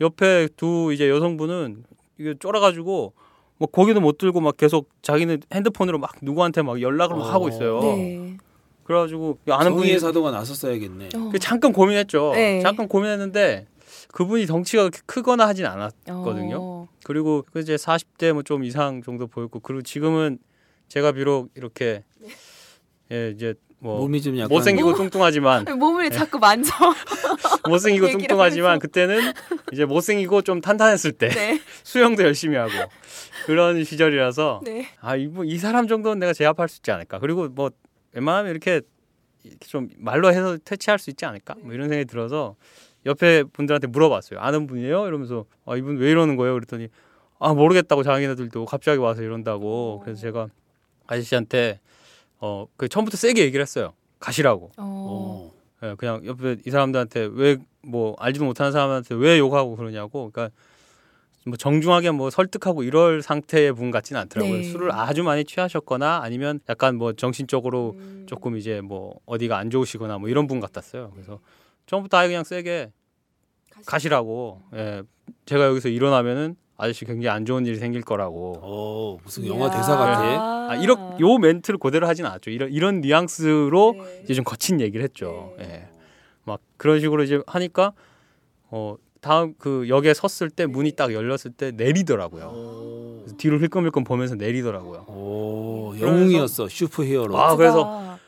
옆에 0.00 0.48
두 0.56 0.90
이제 0.94 1.10
여성분은 1.10 1.84
이게 2.18 2.34
쫄아가지고 2.38 3.12
뭐 3.58 3.68
고개도 3.70 4.00
못 4.00 4.16
들고 4.16 4.40
막 4.40 4.56
계속 4.56 4.88
자기는 5.02 5.42
핸드폰으로 5.52 5.98
막 5.98 6.12
누구한테 6.22 6.62
막 6.62 6.80
연락을 6.80 7.16
막 7.16 7.24
어. 7.24 7.30
하고 7.30 7.48
있어요. 7.50 7.80
네. 7.80 8.38
그래가지고 8.90 9.38
아는 9.50 9.76
분이 9.76 10.00
사도가 10.00 10.32
나섰어야겠네. 10.32 11.10
어. 11.14 11.28
그 11.30 11.38
잠깐 11.38 11.72
고민했죠. 11.72 12.32
네. 12.34 12.60
잠깐 12.60 12.88
고민했는데 12.88 13.66
그분이 14.12 14.46
덩치가 14.46 14.82
그렇게 14.82 14.98
크거나 15.06 15.46
하진 15.46 15.64
않았거든요. 15.66 16.56
어. 16.60 16.88
그리고 17.04 17.44
그 17.52 17.60
이제 17.60 17.76
40대 17.76 18.32
뭐 18.32 18.42
좀 18.42 18.64
이상 18.64 19.00
정도 19.02 19.28
보였고 19.28 19.60
그리고 19.60 19.82
지금은 19.82 20.38
제가 20.88 21.12
비록 21.12 21.50
이렇게 21.54 22.02
예 23.12 23.30
이제 23.30 23.54
뭐 23.78 23.98
몸이 24.00 24.20
좀 24.20 24.36
약간 24.38 24.48
못생기고 24.48 24.94
뚱뚱하지만 24.94 25.64
몸을 25.78 26.10
자꾸 26.10 26.40
만져. 26.40 26.72
못생기고 27.68 28.08
뚱뚱하지만. 28.08 28.80
그때는 28.80 29.32
이제 29.72 29.84
못생기고 29.84 30.42
좀 30.42 30.60
탄탄했을 30.60 31.12
때 31.12 31.28
네. 31.28 31.60
수영도 31.84 32.24
열심히 32.24 32.56
하고 32.56 32.72
그런 33.46 33.84
시절이라서 33.84 34.62
네. 34.64 34.88
아, 35.00 35.14
이, 35.16 35.26
뭐, 35.28 35.44
이 35.44 35.56
사람 35.58 35.86
정도는 35.88 36.18
내가 36.18 36.32
제압할 36.32 36.68
수 36.68 36.78
있지 36.78 36.90
않을까. 36.90 37.18
그리고 37.20 37.48
뭐, 37.48 37.70
웬만하면 38.12 38.50
이렇게, 38.50 38.80
이렇게 39.44 39.66
좀 39.66 39.88
말로 39.96 40.30
해서 40.30 40.56
퇴치할 40.64 40.98
수 40.98 41.10
있지 41.10 41.24
않을까. 41.24 41.54
뭐 41.60 41.72
이런 41.72 41.88
생각이 41.88 42.06
들어서 42.06 42.56
옆에 43.06 43.44
분들한테 43.44 43.86
물어봤어요. 43.86 44.40
아는 44.40 44.66
분이에요? 44.66 45.06
이러면서, 45.06 45.46
아, 45.64 45.76
이분 45.76 45.96
왜 45.98 46.10
이러는 46.10 46.36
거예요? 46.36 46.54
그랬더니, 46.54 46.88
아, 47.38 47.54
모르겠다고 47.54 48.02
자기네들도 48.02 48.66
갑자기 48.66 48.98
와서 48.98 49.22
이런다고. 49.22 50.02
그래서 50.04 50.20
제가 50.20 50.48
아저씨한테, 51.06 51.80
어, 52.40 52.66
그 52.76 52.88
처음부터 52.88 53.16
세게 53.16 53.42
얘기를 53.42 53.62
했어요. 53.62 53.94
가시라고. 54.18 54.70
어. 54.76 55.52
어. 55.52 55.52
예, 55.82 55.94
그냥 55.94 56.24
옆에 56.26 56.56
이 56.66 56.70
사람들한테 56.70 57.30
왜 57.32 57.56
뭐 57.82 58.14
알지도 58.18 58.44
못하는 58.44 58.72
사람한테 58.72 59.14
왜 59.14 59.38
욕하고 59.38 59.76
그러냐고. 59.76 60.30
그러니까 60.30 60.54
뭐 61.46 61.56
정중하게 61.56 62.10
뭐 62.10 62.28
설득하고 62.28 62.82
이럴 62.82 63.22
상태의 63.22 63.72
분 63.72 63.90
같지는 63.90 64.20
않더라고요. 64.22 64.56
네. 64.58 64.62
술을 64.64 64.92
아주 64.92 65.22
많이 65.22 65.44
취하셨거나 65.44 66.20
아니면 66.22 66.60
약간 66.68 66.96
뭐 66.96 67.14
정신적으로 67.14 67.96
음. 67.98 68.26
조금 68.28 68.56
이제 68.56 68.80
뭐 68.80 69.18
어디가 69.24 69.56
안 69.56 69.70
좋으시거나 69.70 70.18
뭐 70.18 70.28
이런 70.28 70.46
분 70.46 70.60
같았어요. 70.60 71.10
그래서 71.14 71.40
처음부터 71.86 72.18
아예 72.18 72.28
그냥 72.28 72.44
세게 72.44 72.92
가시라고. 73.86 74.60
예. 74.74 75.02
제가 75.46 75.64
여기서 75.66 75.88
일어나면은 75.88 76.56
아저씨 76.76 77.04
굉장히 77.04 77.28
안 77.34 77.44
좋은 77.46 77.66
일이 77.66 77.76
생길 77.76 78.02
거라고. 78.02 78.58
어, 78.62 79.18
무슨 79.22 79.46
영화 79.46 79.70
대사 79.70 79.96
같아. 79.96 80.70
아, 80.70 80.76
이런 80.76 81.18
요 81.20 81.38
멘트를 81.38 81.78
그대로 81.78 82.06
하진 82.06 82.24
않았죠. 82.26 82.50
이런 82.50 82.70
이런 82.70 83.00
뉘앙스로 83.00 83.94
네. 83.96 84.20
이제 84.24 84.34
좀 84.34 84.44
거친 84.44 84.80
얘기를 84.80 85.02
했죠. 85.02 85.54
네. 85.58 85.64
예. 85.64 85.88
막 86.44 86.60
그런 86.76 87.00
식으로 87.00 87.22
이제 87.22 87.40
하니까 87.46 87.92
어 88.70 88.96
다음 89.20 89.54
그 89.58 89.88
역에 89.88 90.14
섰을 90.14 90.50
때 90.50 90.66
문이 90.66 90.92
딱 90.92 91.12
열렸을 91.12 91.52
때 91.56 91.70
내리더라고요. 91.72 93.20
그래서 93.20 93.36
뒤로 93.36 93.58
힐끔힐끔 93.60 94.04
보면서 94.04 94.34
내리더라고요. 94.34 95.04
오, 95.08 95.94
영웅이었어. 96.00 96.68
슈퍼히어로. 96.68 97.38
아, 97.38 97.56
그래서 97.56 97.84
아, 97.86 98.18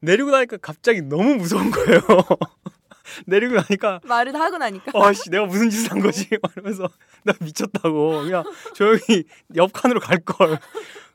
내리고 0.00 0.30
나니까 0.30 0.56
갑자기 0.58 1.02
너무 1.02 1.36
무서운 1.36 1.70
거예요. 1.70 2.00
내리고 3.26 3.54
나니까 3.54 4.00
말을 4.04 4.34
하고 4.34 4.58
나니까 4.58 4.90
아씨 4.94 5.30
내가 5.30 5.44
무슨 5.44 5.70
짓을 5.70 5.92
한 5.92 6.00
거지? 6.00 6.26
막 6.42 6.52
이러면서 6.56 6.88
나 7.22 7.32
미쳤다고 7.40 8.22
그냥 8.22 8.42
조용히 8.74 9.24
옆 9.56 9.72
칸으로 9.72 10.00
갈 10.00 10.18
걸. 10.18 10.58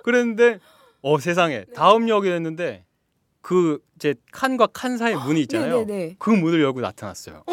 그랬는데 0.04 0.60
어 1.02 1.20
세상에 1.20 1.66
다음 1.76 2.08
역이 2.08 2.30
됐는데 2.30 2.86
그 3.42 3.80
이제 3.96 4.16
칸과 4.32 4.68
칸 4.68 4.98
사이 4.98 5.16
문이 5.16 5.42
있잖아요. 5.42 5.80
네네네. 5.86 6.16
그 6.20 6.30
문을 6.30 6.62
열고 6.62 6.80
나타났어요. 6.80 7.44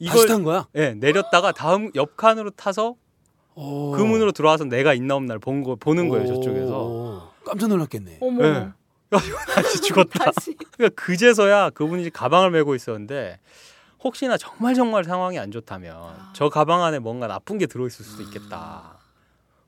오, 0.00 0.06
다시 0.06 0.26
탄 0.26 0.42
거야? 0.42 0.66
예, 0.74 0.94
내렸다가 0.94 1.52
다음 1.52 1.90
옆 1.94 2.16
칸으로 2.16 2.50
타서 2.50 2.96
오. 3.54 3.92
그 3.92 4.02
문으로 4.02 4.32
들어와서 4.32 4.64
내가 4.64 4.92
있나 4.92 5.14
없나를 5.14 5.40
본 5.40 5.62
거, 5.62 5.76
보는 5.76 6.08
거예요, 6.08 6.26
저쪽에서. 6.26 6.84
오, 6.84 7.22
깜짝 7.44 7.68
놀랐겠네. 7.68 8.18
어머. 8.20 8.44
예. 8.44 8.48
야, 8.50 8.72
이거 9.24 9.38
다시 9.52 9.80
죽었다. 9.80 10.30
다시 10.32 10.54
그러니까 10.72 11.02
그제서야 11.02 11.70
그분이 11.70 12.10
가방을 12.10 12.50
메고 12.50 12.74
있었는데 12.74 13.38
혹시나 14.02 14.36
정말 14.36 14.74
정말 14.74 15.04
상황이 15.04 15.38
안 15.38 15.50
좋다면 15.50 15.94
저 16.34 16.48
가방 16.48 16.82
안에 16.82 16.98
뭔가 16.98 17.26
나쁜 17.26 17.56
게 17.58 17.66
들어있을 17.66 18.04
수도 18.04 18.22
있겠다. 18.24 18.98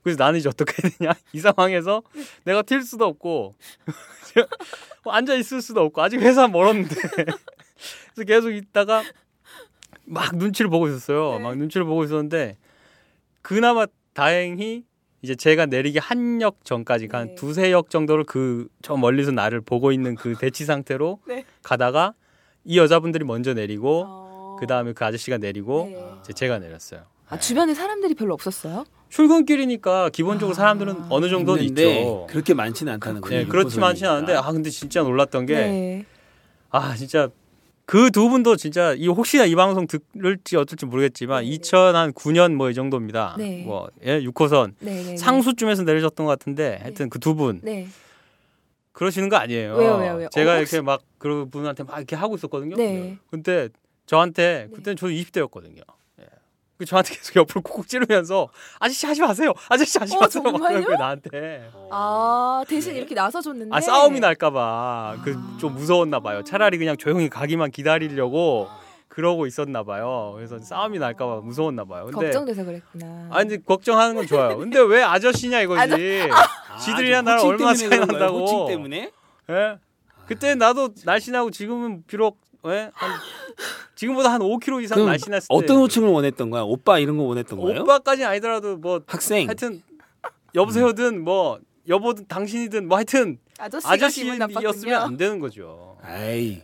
그래서 0.02 0.22
나는 0.22 0.38
이제 0.38 0.48
어떻게 0.48 0.74
해야 0.82 0.92
되냐? 0.98 1.12
이 1.32 1.40
상황에서 1.40 2.02
내가 2.44 2.62
튈 2.62 2.82
수도 2.82 3.06
없고 3.06 3.54
뭐 5.04 5.12
앉아 5.14 5.34
있을 5.34 5.62
수도 5.62 5.82
없고 5.82 6.02
아직 6.02 6.20
회사 6.20 6.48
멀었는데 6.48 6.94
그래서 8.14 8.24
계속 8.26 8.50
있다가 8.50 9.02
막 10.09 10.37
눈치를 10.37 10.71
보고 10.71 10.88
있었어요. 10.88 11.33
네. 11.35 11.38
막 11.40 11.57
눈치를 11.57 11.85
보고 11.87 12.05
있었는데 12.05 12.57
그나마 13.42 13.87
다행히 14.14 14.85
이제 15.23 15.35
제가 15.35 15.66
내리기 15.66 15.99
한 15.99 16.40
역 16.40 16.64
전까지 16.64 17.09
한 17.11 17.29
네. 17.29 17.35
두세 17.35 17.73
역 17.73 17.90
정도를 17.90 18.25
그 18.25 18.68
저 18.83 18.97
멀리서 18.97 19.33
나를 19.33 19.61
보고 19.61 19.90
있는 19.92 20.14
그 20.14 20.35
대치 20.38 20.64
상태로 20.64 21.21
네. 21.29 21.44
가다가 21.62 22.14
이 22.64 22.79
여자분들이 22.79 23.25
먼저 23.25 23.55
내리고 23.55 24.05
어. 24.07 24.57
그 24.61 24.66
다음에 24.66 24.92
그 24.92 25.05
아저씨가 25.05 25.38
내리고 25.38 25.88
네. 25.90 26.05
이제 26.23 26.33
제가 26.33 26.59
내렸어요. 26.59 27.03
아, 27.29 27.38
주변에 27.38 27.75
사람들이 27.75 28.14
별로 28.14 28.33
없었어요? 28.35 28.85
출근길이니까 29.11 30.11
기본적으로 30.11 30.53
아. 30.53 30.55
사람들은 30.55 31.07
어느 31.11 31.29
정도는 31.29 31.62
있는데 31.64 31.99
있죠. 32.01 32.27
그렇게 32.31 32.55
많지는 32.55 32.92
않다는 32.94 33.21
거예요. 33.21 33.42
네, 33.42 33.49
그렇지 33.49 33.79
많지는 33.81 34.11
않은데 34.11 34.35
아 34.35 34.53
근데 34.53 34.71
진짜 34.71 35.03
놀랐던 35.03 35.47
게 35.47 35.55
네. 35.55 36.05
아 36.71 36.94
진짜 36.94 37.29
그 37.88 38.11
두 38.11 38.29
분도 38.29 38.55
진짜 38.57 38.92
이 38.92 39.09
혹시나 39.09 39.46
이 39.46 39.55
방송 39.55 39.87
들을지 39.87 40.57
어떨지 40.57 40.85
모르겠지만 40.85 41.42
네, 41.44 41.51
네. 41.51 41.57
2009년 41.57 42.53
뭐 42.53 42.68
이 42.70 42.74
정도입니다. 42.74 43.35
네. 43.38 43.62
뭐 43.64 43.88
예, 44.05 44.20
6호선 44.20 44.74
네, 44.81 45.03
네. 45.03 45.16
상수쯤에서 45.16 45.85
내리셨던 45.85 46.27
것 46.27 46.38
같은데 46.38 46.79
하여튼 46.83 47.09
그 47.09 47.18
두분 47.18 47.61
네. 47.62 47.88
그러시는 48.92 49.31
거 49.31 49.37
아니에요. 49.37 49.77
왜요, 49.77 49.96
왜요, 49.96 50.14
왜요? 50.16 50.29
제가 50.33 50.57
어, 50.57 50.59
이렇게 50.59 50.83
막그 50.83 51.46
분한테 51.51 51.85
막 51.85 51.96
이렇게 51.96 52.14
하고 52.14 52.35
있었거든요. 52.35 52.77
네. 52.77 53.16
근데 53.31 53.70
저한테 54.05 54.66
네. 54.68 54.77
그때는 54.77 54.96
저도 54.96 55.11
20대였거든요. 55.12 55.81
그 56.78 56.84
저한테 56.84 57.14
계속 57.16 57.34
옆으로 57.36 57.60
쿡쿡 57.60 57.88
찌르면서 57.88 58.48
아저씨 58.78 59.04
하지 59.04 59.20
마세요. 59.20 59.52
아저씨 59.68 59.98
하지 59.98 60.16
어, 60.16 60.20
마세요. 60.20 60.42
막 60.44 60.52
정말요? 60.52 60.96
나한테. 60.96 61.68
아, 61.90 62.62
대신 62.68 62.94
이렇게 62.94 63.16
나서 63.16 63.40
줬는데 63.40 63.74
아 63.76 63.80
싸움이 63.80 64.20
날까봐 64.20 65.16
그 65.24 65.34
아. 65.36 65.58
좀 65.58 65.74
무서웠나 65.74 66.20
봐요. 66.20 66.44
차라리 66.44 66.78
그냥 66.78 66.96
조용히 66.96 67.28
가기만 67.28 67.72
기다리려고 67.72 68.68
그러고 69.08 69.46
있었나 69.48 69.82
봐요. 69.82 70.34
그래서 70.36 70.60
싸움이 70.60 71.00
날까 71.00 71.26
봐 71.26 71.40
무서웠나 71.42 71.84
봐요. 71.84 72.04
근데 72.06 72.26
걱정돼서 72.26 72.64
그랬구나. 72.64 73.28
아니 73.32 73.48
근데 73.48 73.62
걱정하는 73.64 74.14
건 74.14 74.28
좋아요. 74.28 74.56
근데 74.56 74.78
왜 74.78 75.02
아저씨냐 75.02 75.60
이거지. 75.62 76.28
지들이랑 76.84 77.24
나랑 77.24 77.44
얼마나 77.44 77.74
차이 77.74 77.88
난다고. 77.88 78.40
호칭 78.42 78.66
때문에? 78.68 79.10
예? 79.50 79.78
그때 80.26 80.54
나도 80.54 80.90
날씬하고 81.04 81.50
지금은 81.50 82.04
비록 82.06 82.38
예? 82.74 82.90
한 82.94 83.11
지금보다 83.94 84.33
한 84.33 84.40
5kg 84.40 84.83
이상 84.85 85.04
날씬했을 85.04 85.48
때 85.48 85.54
어떤 85.54 85.76
호칭을 85.78 86.09
원했던 86.09 86.50
거야? 86.50 86.62
오빠 86.62 86.98
이런 86.98 87.16
거 87.16 87.24
원했던 87.24 87.59
거예요? 87.59 87.83
오빠까지는 87.83 88.28
아니더라도 88.28 88.76
뭐 88.76 89.00
학생. 89.07 89.46
하여튼 89.48 89.83
여보세요든 90.54 91.22
뭐 91.24 91.59
여보든 91.88 92.26
당신이든 92.28 92.88
뭐 92.88 92.98
하여튼 92.98 93.38
아저씨였으면. 93.59 94.92
안 94.94 95.16
되는 95.16 95.38
거죠. 95.40 95.96
아이 96.02 96.62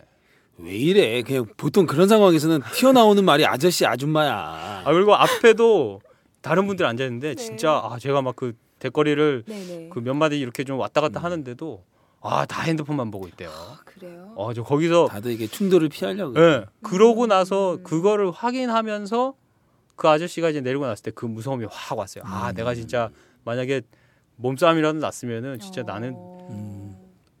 왜 0.57 0.71
이래? 0.71 1.21
그냥 1.23 1.45
보통 1.57 1.85
그런 1.85 2.07
상황에서는 2.07 2.61
튀어나오는 2.73 3.23
말이 3.25 3.45
아저씨 3.45 3.85
아줌마야. 3.85 4.83
아 4.85 4.91
그리고 4.91 5.13
앞에도 5.15 6.01
다른 6.41 6.67
분들 6.67 6.85
앉아 6.85 7.03
있는데 7.05 7.29
네. 7.29 7.35
진짜 7.35 7.71
아 7.83 7.97
제가 7.99 8.21
막그 8.21 8.53
대거리를 8.79 9.43
네네. 9.47 9.89
그몇 9.89 10.15
마디 10.15 10.39
이렇게 10.39 10.63
좀 10.63 10.79
왔다 10.79 11.01
갔다 11.01 11.19
하는데도 11.21 11.83
아 12.27 12.45
다 12.45 12.61
핸드폰만 12.63 13.11
보고 13.11 13.27
있대요. 13.27 13.49
아, 13.49 13.77
그래요? 13.85 14.33
어 14.35 14.53
저 14.53 14.63
거기서 14.63 15.07
다들 15.07 15.31
이게 15.31 15.47
충돌을 15.47 15.89
피하려고. 15.89 16.39
예. 16.39 16.65
그러고 16.83 17.23
음. 17.23 17.29
나서 17.29 17.77
그거를 17.83 18.31
확인하면서 18.31 19.33
그 19.95 20.09
아저씨가 20.09 20.49
이제 20.49 20.61
내리고 20.61 20.85
났을 20.85 21.03
때 21.03 21.11
그 21.11 21.25
무서움이 21.25 21.65
확 21.69 21.97
왔어요. 21.97 22.23
아, 22.27 22.49
음. 22.49 22.55
내가 22.55 22.73
진짜 22.75 23.09
만약에 23.45 23.81
몸싸움이라도 24.37 24.99
났으면은 24.99 25.59
진짜 25.59 25.83
나는 25.83 26.13
어. 26.15 26.47
음. 26.51 26.74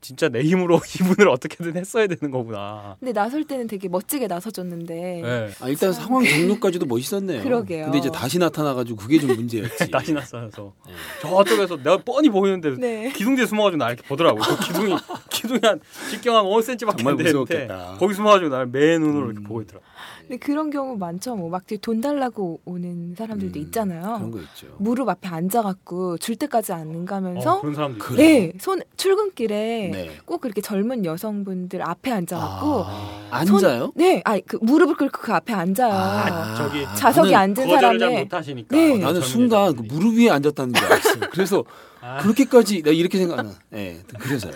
진짜 0.05 0.29
내 0.29 0.43
힘으로 0.43 0.79
이분을 1.01 1.27
어떻게든 1.29 1.75
했어야 1.77 2.05
되는 2.05 2.29
거구나. 2.29 2.95
근데 2.99 3.11
나설 3.11 3.43
때는 3.43 3.65
되게 3.65 3.87
멋지게 3.87 4.27
나서줬는데 4.27 5.23
예. 5.23 5.51
아, 5.59 5.67
일단 5.67 5.93
상황 5.93 6.23
종료까지도 6.23 6.85
멋있었네요. 6.85 7.41
그러게요. 7.41 7.85
근데 7.85 7.97
이제 7.97 8.11
다시 8.11 8.37
나타나가지고 8.37 8.97
그게 8.97 9.17
좀 9.17 9.35
문제였지. 9.35 9.89
다시 9.89 10.13
났어서 10.13 10.73
네. 10.85 10.93
저쪽에서 11.23 11.77
내가 11.77 11.97
뻔히 11.97 12.29
보이는데 12.29 12.75
네. 12.77 13.11
기둥 13.15 13.35
뒤에 13.35 13.47
숨어가지고 13.47 13.83
나 13.83 13.87
이렇게 13.89 14.07
보더라고. 14.07 14.39
그 14.41 14.59
기둥이 14.67 14.95
기둥이 15.31 15.59
한 15.63 15.79
직경 16.11 16.35
한 16.35 16.45
5cm밖에 16.45 16.97
정말 16.97 17.11
안 17.13 17.17
되는데. 17.17 17.67
거기 17.97 18.13
숨어가지고 18.13 18.49
나를 18.49 18.67
매 18.67 18.99
눈으로 18.99 19.25
이렇게 19.25 19.39
음. 19.39 19.43
보고 19.45 19.61
있더라. 19.63 19.79
근데 20.27 20.37
그런 20.37 20.69
경우 20.71 20.97
많죠. 20.97 21.35
뭐 21.35 21.49
막 21.49 21.63
돈 21.81 22.01
달라고 22.01 22.59
오는 22.65 23.15
사람들도 23.17 23.59
음, 23.59 23.63
있잖아요. 23.65 24.01
그런 24.01 24.31
거 24.31 24.39
있죠. 24.39 24.67
무릎 24.77 25.09
앞에 25.09 25.27
앉아갖고 25.27 26.17
줄 26.17 26.35
때까지 26.35 26.73
안 26.73 27.05
가면서 27.05 27.57
어, 27.57 27.61
그런 27.61 27.75
사람들. 27.75 27.99
그래. 27.99 28.17
네, 28.17 28.53
손 28.59 28.81
출근길에 28.97 29.89
네. 29.93 30.11
꼭 30.25 30.41
그렇게 30.41 30.61
젊은 30.61 31.05
여성분들 31.05 31.81
앞에 31.81 32.11
앉아갖고 32.11 32.83
아, 32.85 33.27
앉아요? 33.31 33.91
네, 33.95 34.21
아니 34.25 34.45
그 34.45 34.57
무릎을 34.61 34.95
꿇고 34.95 35.19
그 35.21 35.33
앞에 35.33 35.53
앉아요. 35.53 35.93
아, 35.93 36.55
저기 36.55 36.85
자석에 36.95 37.31
나는 37.31 37.57
앉은 37.57 37.69
사람의 37.69 38.23
못하시니까. 38.23 38.75
네. 38.75 38.89
나는 38.97 39.05
젊은 39.05 39.21
순간 39.21 39.75
그. 39.75 39.81
무릎 39.83 40.15
위에 40.17 40.29
앉았다는 40.29 40.73
줄 40.73 40.85
알았어요. 40.85 41.29
그래서 41.31 41.63
아. 42.05 42.21
그렇게까지 42.21 42.83
나 42.83 42.91
이렇게 42.91 43.17
생각하는. 43.17 43.51
예, 43.73 43.99
그래서요. 44.19 44.53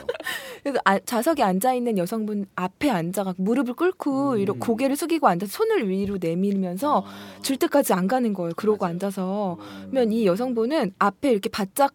그래서 0.62 0.80
아, 0.86 1.00
좌석에 1.00 1.42
앉아 1.42 1.74
있는 1.74 1.98
여성분 1.98 2.46
앞에 2.56 2.92
앉아갖고 2.92 3.42
무릎을 3.42 3.74
꿇고 3.74 4.34
음. 4.34 4.38
이렇게 4.40 4.60
고개를 4.60 4.96
숙이고 4.96 5.28
앉아서 5.28 5.52
손을 5.52 5.90
위로 5.90 6.18
내밀면서 6.22 7.06
줄 7.42 7.58
때까지 7.58 7.94
안 7.94 8.08
가는 8.08 8.34
거예요. 8.34 8.52
그러고 8.56 8.86
맞아요. 8.86 8.94
앉아서 8.94 9.58
그러면 9.90 10.12
이 10.12 10.28
여성분은 10.28 10.94
앞에 11.00 11.32
이렇게 11.32 11.50
바짝 11.50 11.94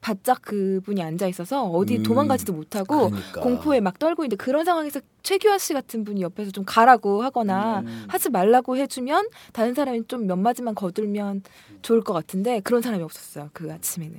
바짝 0.00 0.42
그분이 0.42 1.02
앉아 1.02 1.26
있어서 1.28 1.64
어디 1.64 1.98
음. 1.98 2.02
도망가지도 2.02 2.52
못하고 2.52 3.10
그러니까. 3.10 3.40
공포에 3.40 3.80
막 3.80 3.98
떨고 3.98 4.24
있는데 4.24 4.36
그런 4.36 4.64
상황에서 4.64 5.00
최규하 5.22 5.58
씨 5.58 5.72
같은 5.72 6.04
분이 6.04 6.20
옆에서 6.22 6.50
좀 6.50 6.64
가라고 6.66 7.22
하거나 7.22 7.80
음. 7.80 8.04
하지 8.08 8.28
말라고 8.30 8.76
해주면 8.76 9.28
다른 9.52 9.74
사람이 9.74 10.06
좀 10.06 10.26
몇 10.26 10.36
마디만 10.36 10.74
거들면 10.74 11.42
좋을 11.82 12.02
것 12.02 12.12
같은데 12.12 12.60
그런 12.60 12.82
사람이 12.82 13.02
없었어요 13.02 13.50
그 13.52 13.72
아침에는 13.72 14.16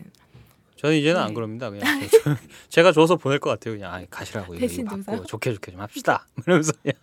저는 0.78 0.96
이제는 0.98 1.20
네. 1.20 1.26
안 1.26 1.34
그럽니다. 1.34 1.70
그냥 1.70 1.86
저- 2.10 2.36
제가 2.70 2.92
줘서 2.92 3.16
보낼 3.16 3.40
것 3.40 3.50
같아요. 3.50 3.74
그냥 3.76 3.94
아, 3.94 4.04
가시라고 4.10 4.56
이거? 4.56 4.66
받고 4.86 5.26
좋게 5.26 5.54
좋게 5.54 5.72
좀 5.72 5.82
합시다. 5.82 6.28
이러면서 6.46 6.72
그냥. 6.82 6.96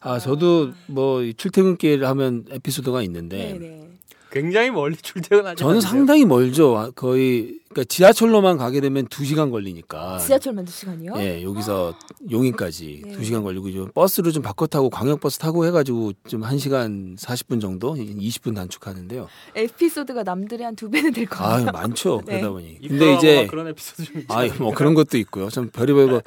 아, 0.00 0.18
저도 0.18 0.72
뭐이 0.86 1.34
출퇴근길 1.34 2.04
하면 2.06 2.44
에피소드가 2.50 3.02
있는데 3.02 3.52
네네 3.58 3.89
굉장히 4.30 4.70
멀리 4.70 4.96
출퇴근하지. 5.02 5.60
저는? 5.60 5.80
상당히 5.80 6.24
멀죠. 6.24 6.76
아, 6.78 6.90
거의 6.90 7.58
그러니까 7.68 7.84
지하철로만 7.88 8.56
가게 8.58 8.80
되면 8.80 9.06
2시간 9.06 9.50
걸리니까. 9.50 10.18
지하철만 10.18 10.64
두 10.64 10.72
시간이요? 10.72 11.14
예, 11.18 11.42
여기서 11.42 11.94
용인까지 12.30 13.02
네. 13.06 13.16
2시간 13.18 13.42
걸리고 13.42 13.70
좀 13.72 13.90
버스로 13.94 14.30
좀 14.32 14.42
바꿔 14.42 14.66
타고 14.66 14.88
광역버스 14.90 15.38
타고 15.38 15.66
해 15.66 15.70
가지고 15.70 16.12
좀 16.28 16.42
1시간 16.42 17.18
40분 17.18 17.60
정도 17.60 17.94
20분 17.94 18.54
단축하는데요. 18.54 19.28
에피소드가 19.54 20.22
남들의 20.22 20.64
한 20.64 20.76
두 20.76 20.88
배는 20.90 21.12
될것 21.12 21.40
아유, 21.40 21.64
같아요. 21.64 21.72
많죠. 21.72 22.22
네. 22.26 22.38
그러다 22.40 22.50
보니. 22.52 22.78
이 22.80 22.88
근데 22.88 23.14
이제 23.16 23.42
막 23.42 23.50
그런 23.50 23.66
에피소드 23.68 24.04
좀. 24.04 24.24
아이 24.28 24.50
뭐 24.58 24.72
그런 24.72 24.94
것도 24.94 25.18
있고요. 25.18 25.48
좀 25.50 25.68
별의별 25.70 26.08
거. 26.10 26.22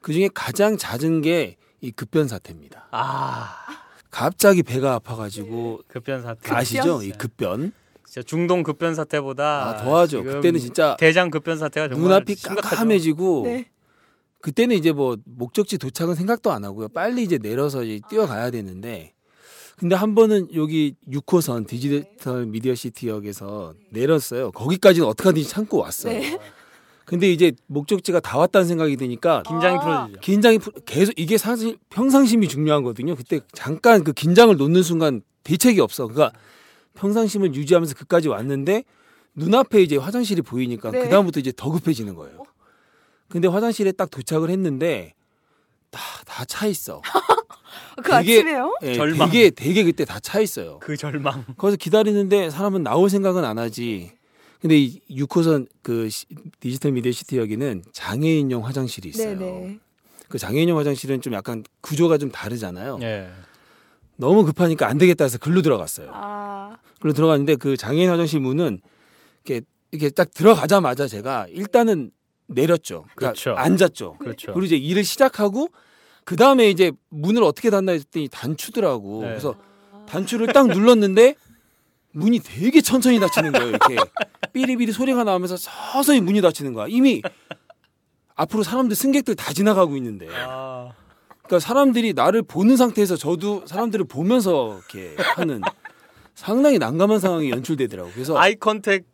그 0.00 0.12
중에 0.12 0.28
가장 0.34 0.76
잦은 0.76 1.22
게 1.22 1.56
이 1.80 1.92
급변 1.92 2.26
사태입니다. 2.26 2.88
아 2.90 3.54
갑자기 4.10 4.62
배가 4.62 4.94
아파가지고 4.94 5.82
급변 5.88 6.22
사태. 6.22 6.54
아시죠? 6.54 7.02
이 7.02 7.10
급변. 7.10 7.72
진짜 8.06 8.22
중동 8.22 8.62
급변 8.62 8.94
사태보다 8.94 9.68
아, 9.68 9.76
더하죠. 9.76 10.22
그때는 10.24 10.58
진짜 10.60 10.96
대장 10.98 11.30
급변 11.30 11.58
사태가 11.58 11.88
정말 11.88 12.02
눈앞이. 12.02 12.36
깜깜해지고 12.42 13.42
네. 13.44 13.68
그때는 14.40 14.76
이제 14.76 14.92
뭐 14.92 15.16
목적지 15.24 15.76
도착은 15.78 16.14
생각도 16.14 16.50
안 16.50 16.64
하고요. 16.64 16.88
빨리 16.88 17.22
이제 17.22 17.36
내려서 17.38 17.82
이제 17.84 18.00
뛰어가야 18.08 18.50
되는데 18.50 19.12
근데 19.76 19.94
한 19.94 20.14
번은 20.14 20.48
여기 20.54 20.94
6호선 21.10 21.66
디지털 21.66 22.46
미디어 22.46 22.74
시티역에서 22.74 23.74
내렸어요. 23.90 24.52
거기까지는 24.52 25.06
어떻게 25.06 25.28
하든지 25.28 25.48
참고 25.48 25.78
왔어요. 25.78 26.18
네. 26.18 26.38
근데 27.08 27.32
이제 27.32 27.52
목적지가 27.68 28.20
다 28.20 28.36
왔다는 28.36 28.68
생각이 28.68 28.98
드니까 28.98 29.42
긴장이 29.48 29.76
아. 29.78 29.80
풀어지죠. 29.80 30.20
긴장이 30.20 30.58
풀- 30.58 30.74
계속 30.84 31.14
이게 31.16 31.38
사실 31.38 31.78
평상심이 31.88 32.48
중요한 32.48 32.82
거거든요. 32.82 33.16
그때 33.16 33.40
잠깐 33.54 34.04
그 34.04 34.12
긴장을 34.12 34.54
놓는 34.54 34.82
순간 34.82 35.22
대책이 35.42 35.80
없어. 35.80 36.06
그러니까 36.06 36.38
평상심을 36.96 37.54
유지하면서 37.54 37.94
그까지 37.94 38.28
왔는데 38.28 38.84
눈앞에 39.34 39.80
이제 39.80 39.96
화장실이 39.96 40.42
보이니까 40.42 40.90
네. 40.90 41.04
그다음부터 41.04 41.40
이제 41.40 41.50
더 41.56 41.70
급해지는 41.70 42.14
거예요. 42.14 42.42
근데 43.30 43.48
화장실에 43.48 43.92
딱 43.92 44.10
도착을 44.10 44.50
했는데 44.50 45.14
다 45.90 46.00
다 46.26 46.44
차 46.44 46.66
있어. 46.66 47.00
그 48.04 48.10
되게- 48.12 48.36
아침에요? 48.40 48.74
예, 48.82 48.94
절망. 48.94 49.30
되게 49.30 49.48
되게 49.48 49.82
그때 49.82 50.04
다 50.04 50.20
차 50.20 50.40
있어요. 50.40 50.78
그 50.80 50.94
절망. 50.94 51.46
거기서 51.56 51.78
기다리는데 51.78 52.50
사람은 52.50 52.82
나올 52.82 53.08
생각은 53.08 53.44
안 53.46 53.58
하지. 53.58 54.12
근데 54.60 54.76
이 54.76 55.00
6호선 55.10 55.66
그 55.82 56.08
시- 56.10 56.26
디지털 56.60 56.92
미디어 56.92 57.12
시티 57.12 57.38
여기는 57.38 57.84
장애인용 57.92 58.66
화장실이 58.66 59.08
있어요. 59.10 59.38
네네. 59.38 59.78
그 60.28 60.38
장애인용 60.38 60.76
화장실은 60.78 61.20
좀 61.20 61.32
약간 61.32 61.62
구조가 61.80 62.18
좀 62.18 62.30
다르잖아요. 62.30 62.98
예. 63.02 63.28
너무 64.16 64.44
급하니까 64.44 64.88
안 64.88 64.98
되겠다 64.98 65.24
해서 65.24 65.38
글로 65.38 65.62
들어갔어요. 65.62 66.10
아, 66.12 66.76
글로 67.00 67.12
들어갔는데 67.12 67.54
그 67.56 67.76
장애인 67.76 68.10
화장실 68.10 68.40
문은 68.40 68.80
이렇게 69.44 69.64
이렇게 69.92 70.10
딱 70.10 70.30
들어가자마자 70.34 71.06
제가 71.06 71.46
일단은 71.50 72.10
내렸죠. 72.48 73.04
그러니까 73.14 73.40
그렇죠. 73.40 73.52
앉았죠. 73.56 74.16
그렇죠. 74.18 74.46
그리고 74.52 74.64
이제 74.64 74.76
일을 74.76 75.04
시작하고 75.04 75.68
그 76.24 76.36
다음에 76.36 76.68
이제 76.68 76.90
문을 77.10 77.42
어떻게 77.42 77.70
닫나 77.70 77.92
했더니 77.92 78.28
단추더라고. 78.28 79.22
네. 79.22 79.28
그래서 79.28 79.54
단추를 80.08 80.48
딱 80.48 80.66
눌렀는데 80.66 81.36
문이 82.18 82.40
되게 82.40 82.80
천천히 82.80 83.20
닫히는 83.20 83.52
거예요. 83.52 83.68
이렇게 83.68 83.96
삐리삐리 84.52 84.92
소리가 84.92 85.24
나오면서 85.24 85.56
서서히 85.56 86.20
문이 86.20 86.40
닫히는 86.40 86.72
거야. 86.74 86.86
이미 86.88 87.22
앞으로 88.34 88.62
사람들 88.62 88.96
승객들 88.96 89.34
다 89.36 89.52
지나가고 89.52 89.96
있는데. 89.96 90.26
아, 90.32 90.90
그러니까 91.42 91.60
사람들이 91.60 92.12
나를 92.12 92.42
보는 92.42 92.76
상태에서 92.76 93.16
저도 93.16 93.66
사람들을 93.66 94.06
보면서 94.06 94.78
이렇게 94.92 95.14
하는 95.36 95.60
상당히 96.34 96.78
난감한 96.78 97.18
상황이 97.20 97.50
연출되더라고요. 97.50 98.12
그래서 98.14 98.36
아이 98.38 98.54
컨택 98.54 99.06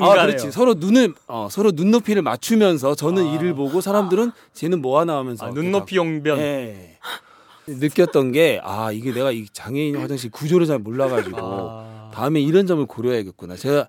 아, 0.00 0.26
그렇지. 0.26 0.50
서로 0.50 0.74
눈을 0.74 1.12
어, 1.26 1.48
서로 1.50 1.72
눈높이를 1.74 2.22
맞추면서 2.22 2.94
저는 2.94 3.26
아. 3.28 3.34
이를 3.34 3.54
보고 3.54 3.80
사람들은 3.80 4.32
쟤는 4.54 4.80
뭐 4.80 4.98
하나 5.00 5.16
하면서 5.18 5.46
아, 5.46 5.50
눈높이 5.50 5.94
다- 5.94 5.96
용변. 5.96 6.38
예. 6.38 6.98
느꼈던 7.66 8.32
게 8.32 8.60
아, 8.64 8.90
이게 8.92 9.12
내가 9.12 9.30
이 9.30 9.46
장애인 9.52 9.96
화장실 9.96 10.30
구조를 10.30 10.66
잘 10.66 10.78
몰라 10.78 11.08
가지고 11.08 11.36
아, 11.40 11.87
다음에 12.18 12.40
이런 12.40 12.66
점을 12.66 12.84
고려해야겠구나. 12.84 13.54
제가 13.54 13.88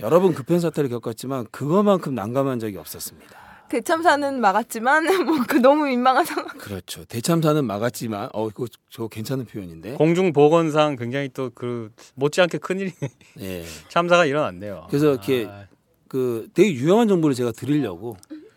여러 0.00 0.20
번 0.20 0.34
급행 0.34 0.60
사태를 0.60 0.90
겪었지만 0.90 1.46
그거만큼 1.50 2.14
난감한 2.14 2.58
적이 2.58 2.76
없었습니다. 2.76 3.38
대참사는 3.70 4.38
막았지만 4.40 5.04
뭐 5.24 5.36
그 5.48 5.56
너무 5.56 5.84
민망한 5.86 6.24
상황. 6.26 6.46
그렇죠. 6.58 7.04
대참사는 7.06 7.64
막았지만 7.64 8.28
어, 8.34 8.48
이거 8.48 8.66
저 8.90 9.08
괜찮은 9.08 9.46
표현인데. 9.46 9.94
공중 9.94 10.32
보건상 10.34 10.96
굉장히 10.96 11.30
또 11.30 11.50
그 11.54 11.90
못지않게 12.16 12.58
큰 12.58 12.80
일이 12.80 12.92
예. 13.40 13.64
참사가 13.88 14.26
일어났네요. 14.26 14.86
그래서 14.90 15.12
이렇게 15.12 15.46
아, 15.48 15.64
그 16.06 16.48
되게 16.52 16.72
유용한 16.74 17.08
정보를 17.08 17.34
제가 17.34 17.52
드리려고 17.52 18.16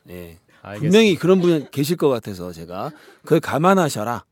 예. 0.09 0.37
알겠습니다. 0.63 0.79
분명히 0.81 1.15
그런 1.15 1.39
분 1.39 1.67
계실 1.71 1.95
것 1.95 2.09
같아서 2.09 2.51
제가 2.51 2.91
그걸 3.21 3.39
감안하셔라. 3.39 4.25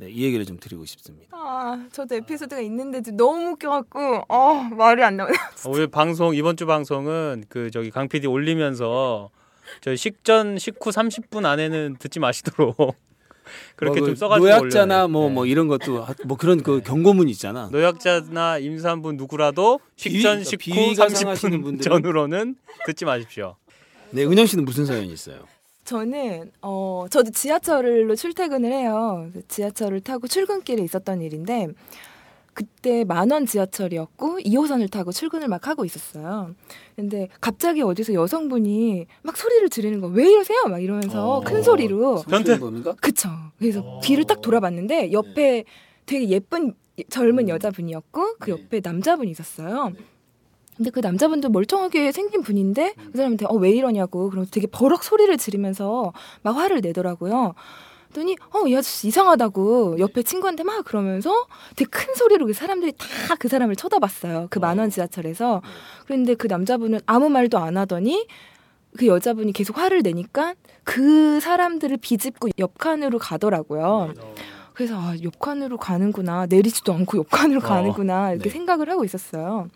네, 0.00 0.08
이 0.10 0.22
얘기를 0.24 0.44
좀 0.46 0.58
드리고 0.60 0.84
싶습니다. 0.84 1.28
아, 1.36 1.86
저도 1.90 2.14
에피소드가 2.16 2.60
있는데도 2.62 3.10
너무 3.16 3.50
웃겨갖고 3.52 4.22
어 4.28 4.54
말이 4.70 5.02
안 5.02 5.16
나오네. 5.16 5.32
어, 5.66 5.70
우리 5.70 5.86
방송 5.88 6.34
이번 6.36 6.56
주 6.56 6.66
방송은 6.66 7.44
그 7.48 7.70
저기 7.72 7.90
강 7.90 8.08
PD 8.08 8.28
올리면서 8.28 9.30
저 9.80 9.96
식전 9.96 10.58
식후 10.58 10.90
30분 10.90 11.44
안에는 11.44 11.96
듣지 11.98 12.20
마시도록 12.20 12.76
그렇게 13.74 13.98
뭐좀그 14.00 14.18
써가지고 14.20 14.46
노약자나 14.46 14.94
올려요. 15.06 15.08
뭐 15.08 15.28
네. 15.28 15.34
뭐 15.34 15.46
이런 15.46 15.66
것도 15.66 16.02
하- 16.04 16.14
뭐 16.26 16.36
그런 16.36 16.62
그 16.62 16.80
경고문 16.80 17.28
있잖아. 17.30 17.68
노약자나 17.72 18.58
임산부 18.58 19.14
누구라도 19.14 19.80
식전 19.96 20.38
비위- 20.38 20.44
식후 20.44 20.58
비위가 20.58 21.08
상하시는 21.08 21.60
30분 21.62 21.78
분들은- 21.78 21.82
전후로는 21.82 22.54
듣지 22.86 23.04
마십시오. 23.04 23.56
네, 24.10 24.24
은영 24.24 24.46
씨는 24.46 24.64
무슨 24.64 24.86
사연이 24.86 25.12
있어요? 25.12 25.40
저는 25.88 26.50
어 26.60 27.06
저도 27.08 27.30
지하철로 27.30 28.14
출퇴근을 28.14 28.70
해요. 28.70 29.30
지하철을 29.48 30.00
타고 30.02 30.26
출근길에 30.28 30.82
있었던 30.84 31.22
일인데 31.22 31.68
그때 32.52 33.04
만원 33.04 33.46
지하철이었고 33.46 34.40
2호선을 34.40 34.90
타고 34.90 35.12
출근을 35.12 35.48
막 35.48 35.66
하고 35.66 35.86
있었어요. 35.86 36.54
근데 36.94 37.28
갑자기 37.40 37.80
어디서 37.80 38.12
여성분이 38.12 39.06
막 39.22 39.34
소리를 39.38 39.66
지르는 39.70 40.00
거 40.02 40.08
왜 40.08 40.28
이러세요? 40.30 40.64
막 40.68 40.82
이러면서 40.82 41.36
어. 41.36 41.40
큰 41.40 41.62
소리로 41.62 42.22
변태. 42.28 42.58
범인가? 42.58 42.92
그쵸. 43.00 43.30
그래서 43.58 44.00
뒤를 44.02 44.24
딱 44.24 44.42
돌아봤는데 44.42 45.12
옆에 45.12 45.64
되게 46.04 46.28
예쁜 46.28 46.74
젊은 47.08 47.48
여자분이었고 47.48 48.34
그 48.40 48.50
옆에 48.50 48.80
남자분이 48.84 49.30
있었어요. 49.30 49.92
근데 50.78 50.90
그 50.90 51.00
남자분도 51.00 51.48
멀쩡하게 51.50 52.12
생긴 52.12 52.42
분인데 52.42 52.94
그 53.10 53.16
사람한테 53.16 53.46
어 53.48 53.54
왜 53.58 53.70
이러냐고 53.70 54.30
그러면서 54.30 54.50
되게 54.52 54.66
버럭 54.68 55.02
소리를 55.02 55.36
지르면서 55.36 56.12
막 56.42 56.56
화를 56.56 56.80
내더라고요. 56.80 57.54
그랬더니 58.12 58.36
어이 58.52 58.74
아저씨 58.76 59.08
이상하다고 59.08 59.98
옆에 59.98 60.22
친구한테 60.22 60.62
막 60.62 60.84
그러면서 60.84 61.46
되게 61.76 61.90
큰 61.90 62.14
소리로 62.14 62.46
그 62.46 62.52
사람들이 62.52 62.92
다 62.92 63.34
그 63.38 63.48
사람을 63.48 63.76
쳐다봤어요. 63.76 64.46
그 64.50 64.58
만원 64.60 64.90
지하철에서. 64.90 65.62
그런데 66.06 66.34
그 66.34 66.46
남자분은 66.46 67.00
아무 67.06 67.28
말도 67.28 67.58
안 67.58 67.76
하더니 67.76 68.26
그 68.96 69.06
여자분이 69.06 69.52
계속 69.52 69.76
화를 69.78 70.02
내니까 70.02 70.54
그 70.84 71.40
사람들을 71.40 71.96
비집고 71.98 72.48
옆칸으로 72.58 73.18
가더라고요. 73.18 74.14
그래서 74.74 74.94
아, 74.96 75.14
옆칸으로 75.22 75.76
가는구나. 75.76 76.46
내리지도 76.46 76.92
않고 76.94 77.18
옆칸으로 77.18 77.58
어, 77.58 77.62
가는구나. 77.62 78.30
이렇게 78.32 78.44
네. 78.44 78.50
생각을 78.50 78.88
하고 78.90 79.04
있었어요. 79.04 79.68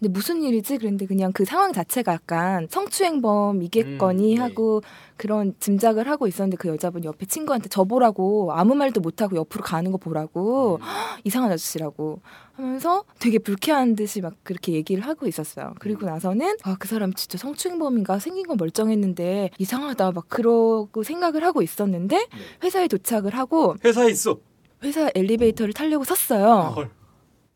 근데 0.00 0.10
무슨 0.12 0.42
일이지? 0.42 0.78
그런데 0.78 1.04
그냥 1.04 1.30
그 1.32 1.44
상황 1.44 1.74
자체가 1.74 2.14
약간 2.14 2.66
성추행범이겠거니 2.70 4.32
음, 4.32 4.34
네. 4.36 4.40
하고 4.40 4.80
그런 5.18 5.54
짐작을 5.60 6.08
하고 6.08 6.26
있었는데 6.26 6.56
그 6.56 6.68
여자분 6.68 7.04
옆에 7.04 7.26
친구한테 7.26 7.68
저보라고 7.68 8.52
아무 8.54 8.74
말도 8.74 9.02
못하고 9.02 9.36
옆으로 9.36 9.62
가는 9.62 9.92
거 9.92 9.98
보라고 9.98 10.76
음. 10.76 10.80
이상한 11.24 11.52
아저씨라고 11.52 12.20
하면서 12.54 13.04
되게 13.18 13.38
불쾌한 13.38 13.94
듯이 13.94 14.22
막 14.22 14.34
그렇게 14.42 14.72
얘기를 14.72 15.04
하고 15.06 15.26
있었어요. 15.26 15.74
그리고 15.78 16.06
나서는 16.06 16.56
아 16.62 16.76
그 16.80 16.88
사람 16.88 17.12
진짜 17.12 17.36
성추행범인가 17.36 18.18
생긴 18.20 18.46
건 18.46 18.56
멀쩡했는데 18.58 19.50
이상하다 19.58 20.12
막 20.12 20.24
그러고 20.30 21.02
생각을 21.02 21.44
하고 21.44 21.60
있었는데 21.60 22.26
회사에 22.64 22.88
도착을 22.88 23.34
하고 23.34 23.76
회사에 23.84 24.08
있어. 24.10 24.38
회사 24.82 25.10
엘리베이터를 25.14 25.74
타려고 25.74 26.04
섰어요. 26.04 26.72
헐. 26.74 26.90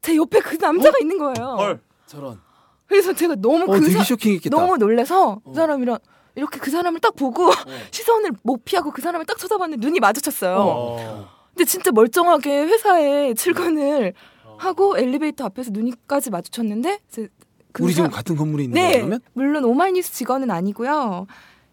제 0.02 0.14
옆에 0.14 0.40
그 0.40 0.58
남자가 0.60 0.98
있는 1.00 1.16
거예요. 1.16 1.56
헐. 1.56 1.80
저런. 2.06 2.40
그래서 2.86 3.12
제가 3.12 3.34
너무 3.36 3.64
어, 3.64 3.66
그 3.66 3.80
되게 3.80 3.92
사, 3.98 4.04
쇼킹했겠다. 4.04 4.56
너무 4.56 4.76
놀래서 4.76 5.32
어. 5.32 5.40
그 5.44 5.54
사람이랑 5.54 5.98
이렇게 6.36 6.58
그 6.58 6.70
사람을 6.70 7.00
딱 7.00 7.14
보고 7.16 7.50
시선을 7.90 8.32
못 8.42 8.64
피하고 8.64 8.90
그 8.90 9.00
사람을 9.02 9.24
딱 9.26 9.38
쳐다봤는데 9.38 9.84
눈이 9.86 10.00
마주쳤어요. 10.00 10.56
어. 10.58 11.28
근데 11.54 11.64
진짜 11.64 11.90
멀쩡하게 11.92 12.64
회사에 12.64 13.34
출근을 13.34 14.12
어. 14.44 14.56
하고 14.58 14.98
엘리베이터 14.98 15.44
앞에서 15.44 15.70
눈이까지 15.72 16.30
마주쳤는데 16.30 17.00
제- 17.08 17.28
그 17.72 17.82
우리 17.84 17.92
사- 17.92 17.96
지금 18.02 18.10
같은 18.10 18.36
건물에 18.36 18.64
있는 18.64 18.74
네 18.74 18.98
그러면? 18.98 19.20
물론 19.32 19.64
오마이뉴스 19.64 20.12
직원은 20.12 20.50
아니고요. 20.50 21.26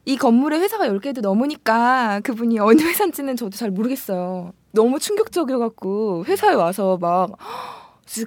이 0.05 0.17
건물에 0.17 0.57
회사가 0.59 0.87
10개도 0.87 1.21
넘으니까 1.21 2.21
그분이 2.23 2.57
어느 2.59 2.81
회사인지는 2.81 3.35
저도 3.35 3.55
잘 3.55 3.69
모르겠어요. 3.69 4.51
너무 4.71 4.97
충격적이어갖고 4.99 6.25
회사에 6.25 6.55
와서 6.55 6.97
막 6.99 7.29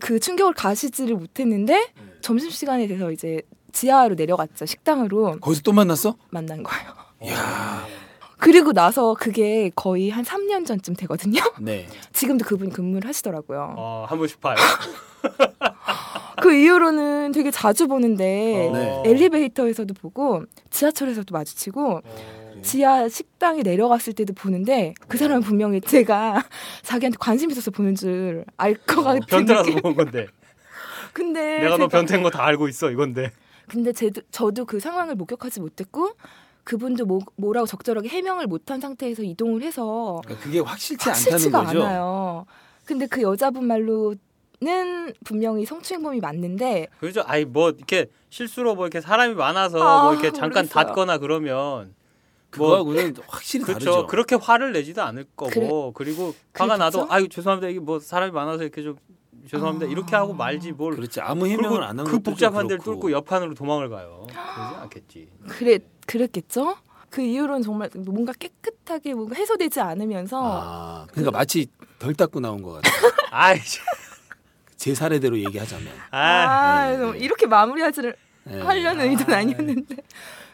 그 0.01 0.19
충격을 0.19 0.55
가시지를 0.55 1.17
못했는데 1.17 1.93
점심 2.21 2.51
시간이 2.51 2.89
돼서 2.89 3.11
이제 3.11 3.43
지하로 3.73 4.15
내려갔죠. 4.15 4.67
식당으로 4.67 5.39
거기서 5.41 5.63
또 5.63 5.73
만났어? 5.73 6.17
만난 6.31 6.63
거예요. 6.63 6.93
야. 7.27 7.87
그리고 8.39 8.73
나서 8.73 9.15
그게 9.15 9.71
거의 9.75 10.11
한 10.11 10.25
3년 10.25 10.67
전쯤 10.67 10.95
되거든요. 10.97 11.41
네. 11.61 11.87
지금도 12.13 12.45
그분이 12.45 12.73
근무를 12.73 13.09
하시더라고요. 13.09 13.75
어, 13.77 14.07
한 14.09 14.19
번씩 14.19 14.41
봐요. 14.41 14.57
그 16.43 16.53
이후로는 16.55 17.33
되게 17.33 17.51
자주 17.51 17.87
보는데 17.89 18.69
어. 18.69 18.73
네. 18.73 19.03
엘리베이터에서도 19.11 19.95
보고 19.95 20.45
지하철에서도 20.71 21.33
마주치고 21.33 22.01
어. 22.05 22.44
지하 22.65 23.09
식당에 23.09 23.63
내려갔을 23.63 24.13
때도 24.15 24.33
보는데 24.35 24.95
그 25.09 25.17
사람은 25.19 25.43
분명히 25.43 25.81
제가 25.81 26.43
자기한테 26.83 27.17
관심 27.21 27.51
있어서 27.51 27.71
보는 27.71 27.95
줄 27.95 28.45
알 28.57 28.75
것 28.87 29.03
같은 29.03 29.23
어, 29.23 29.27
변태라서 29.27 29.65
느낌. 29.71 29.83
본 29.83 29.95
건데. 29.95 30.27
근데 31.13 31.59
내가 31.61 31.77
너 31.77 31.87
제가- 31.87 31.91
변태인 31.91 32.23
거 32.23 32.31
다 32.31 32.45
알고 32.45 32.69
있어 32.69 32.91
이건데. 32.91 33.31
근데 33.69 33.93
제, 33.93 34.11
저도 34.31 34.65
그 34.67 34.79
상황을 34.81 35.15
목격하지 35.15 35.61
못했고 35.61 36.11
그분도 36.65 37.07
뭐, 37.07 37.21
뭐라고 37.37 37.67
적절하게 37.67 38.09
해명을 38.09 38.47
못한 38.47 38.81
상태에서 38.81 39.23
이동을 39.23 39.63
해서 39.63 40.21
그러니까 40.25 40.45
그게 40.45 40.61
확실치 40.61 41.09
않다는 41.09 41.31
확실치가 41.33 41.65
거죠. 41.65 41.83
않아요. 41.83 42.47
근데 42.85 43.07
그 43.07 43.23
여자분 43.23 43.67
말로 43.67 44.15
는 44.63 45.13
분명히 45.25 45.67
성추행범이 45.67 46.21
맞는데 46.21 46.87
그렇죠. 47.01 47.23
아이 47.27 47.45
뭐 47.45 47.71
이렇게 47.71 48.07
실수로 48.31 48.75
뭐 48.77 48.87
이렇게 48.87 49.01
사람이 49.03 49.35
많아서 49.35 49.79
아, 49.83 50.03
뭐 50.05 50.13
이렇게 50.15 50.31
잠깐 50.31 50.65
모르겠어요. 50.65 50.85
닫거나 50.87 51.19
그러면 51.19 51.93
그거하고는 52.55 53.15
확실히 53.27 53.65
그렇죠. 53.65 53.85
다르죠. 53.85 54.07
그렇게 54.07 54.37
화를 54.37 54.73
내지도 54.73 55.03
않을 55.03 55.27
거고 55.37 55.93
그리고 55.93 56.35
화가 56.55 56.77
나도 56.77 56.99
그렇겠죠? 56.99 57.13
아유 57.15 57.29
죄송합니다. 57.29 57.69
이게 57.69 57.81
뭐 57.81 57.99
사람이 57.99 58.33
많아서 58.33 58.63
이렇게 58.63 58.83
좀 58.83 58.97
죄송합니다. 59.49 59.87
아. 59.87 59.89
이렇게 59.89 60.17
하고 60.17 60.33
말지 60.33 60.73
뭘 60.73 60.95
그렇지 60.97 61.21
아무 61.21 61.47
해명을 61.47 61.83
안 61.83 61.91
하는 61.99 62.05
그 62.05 62.19
복잡한 62.21 62.63
좀 62.63 62.69
데를. 62.69 62.83
뚫고 62.85 63.13
옆판으로 63.13 63.55
도망을 63.55 63.89
가요. 63.91 64.27
그러지 64.29 64.75
않겠지. 64.83 65.29
그래 65.49 65.79
그랬겠죠? 66.07 66.77
그 67.11 67.23
이후로는 67.23 67.63
정말 67.63 67.91
뭔가 67.95 68.33
깨끗하게 68.33 69.15
뭔가 69.15 69.37
해소되지 69.37 69.81
않으면서 69.81 70.41
아, 70.43 71.07
그러니까 71.13 71.31
마치 71.39 71.69
덜 71.99 72.15
닦고 72.15 72.41
나온 72.41 72.61
것 72.63 72.73
같아요. 72.83 73.13
아이 73.31 73.61
제 74.77 74.95
사례대로 74.95 75.39
얘기하자면. 75.39 75.87
아, 76.11 76.19
아, 76.19 76.91
네, 76.91 76.99
좀 76.99 77.13
네. 77.13 77.19
이렇게 77.21 77.47
마무리하지를 77.47 78.17
네. 78.45 78.61
하려는 78.61 79.11
의도는 79.11 79.33
아. 79.35 79.39
아니었는데 79.39 79.97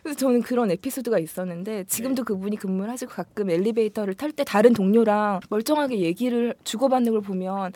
그래서 0.03 0.19
저는 0.19 0.43
그런 0.43 0.71
에피소드가 0.71 1.19
있었는데 1.19 1.85
지금도 1.85 2.25
그분이 2.25 2.57
근무를 2.57 2.91
하시고 2.91 3.13
가끔 3.13 3.51
엘리베이터를 3.51 4.15
탈 4.15 4.31
때 4.33 4.45
다른 4.45 4.73
동료랑 4.73 5.41
멀쩡하게 5.51 6.01
얘기를 6.01 6.55
주고받는 6.65 7.13
걸 7.13 7.21
보면 7.21 7.73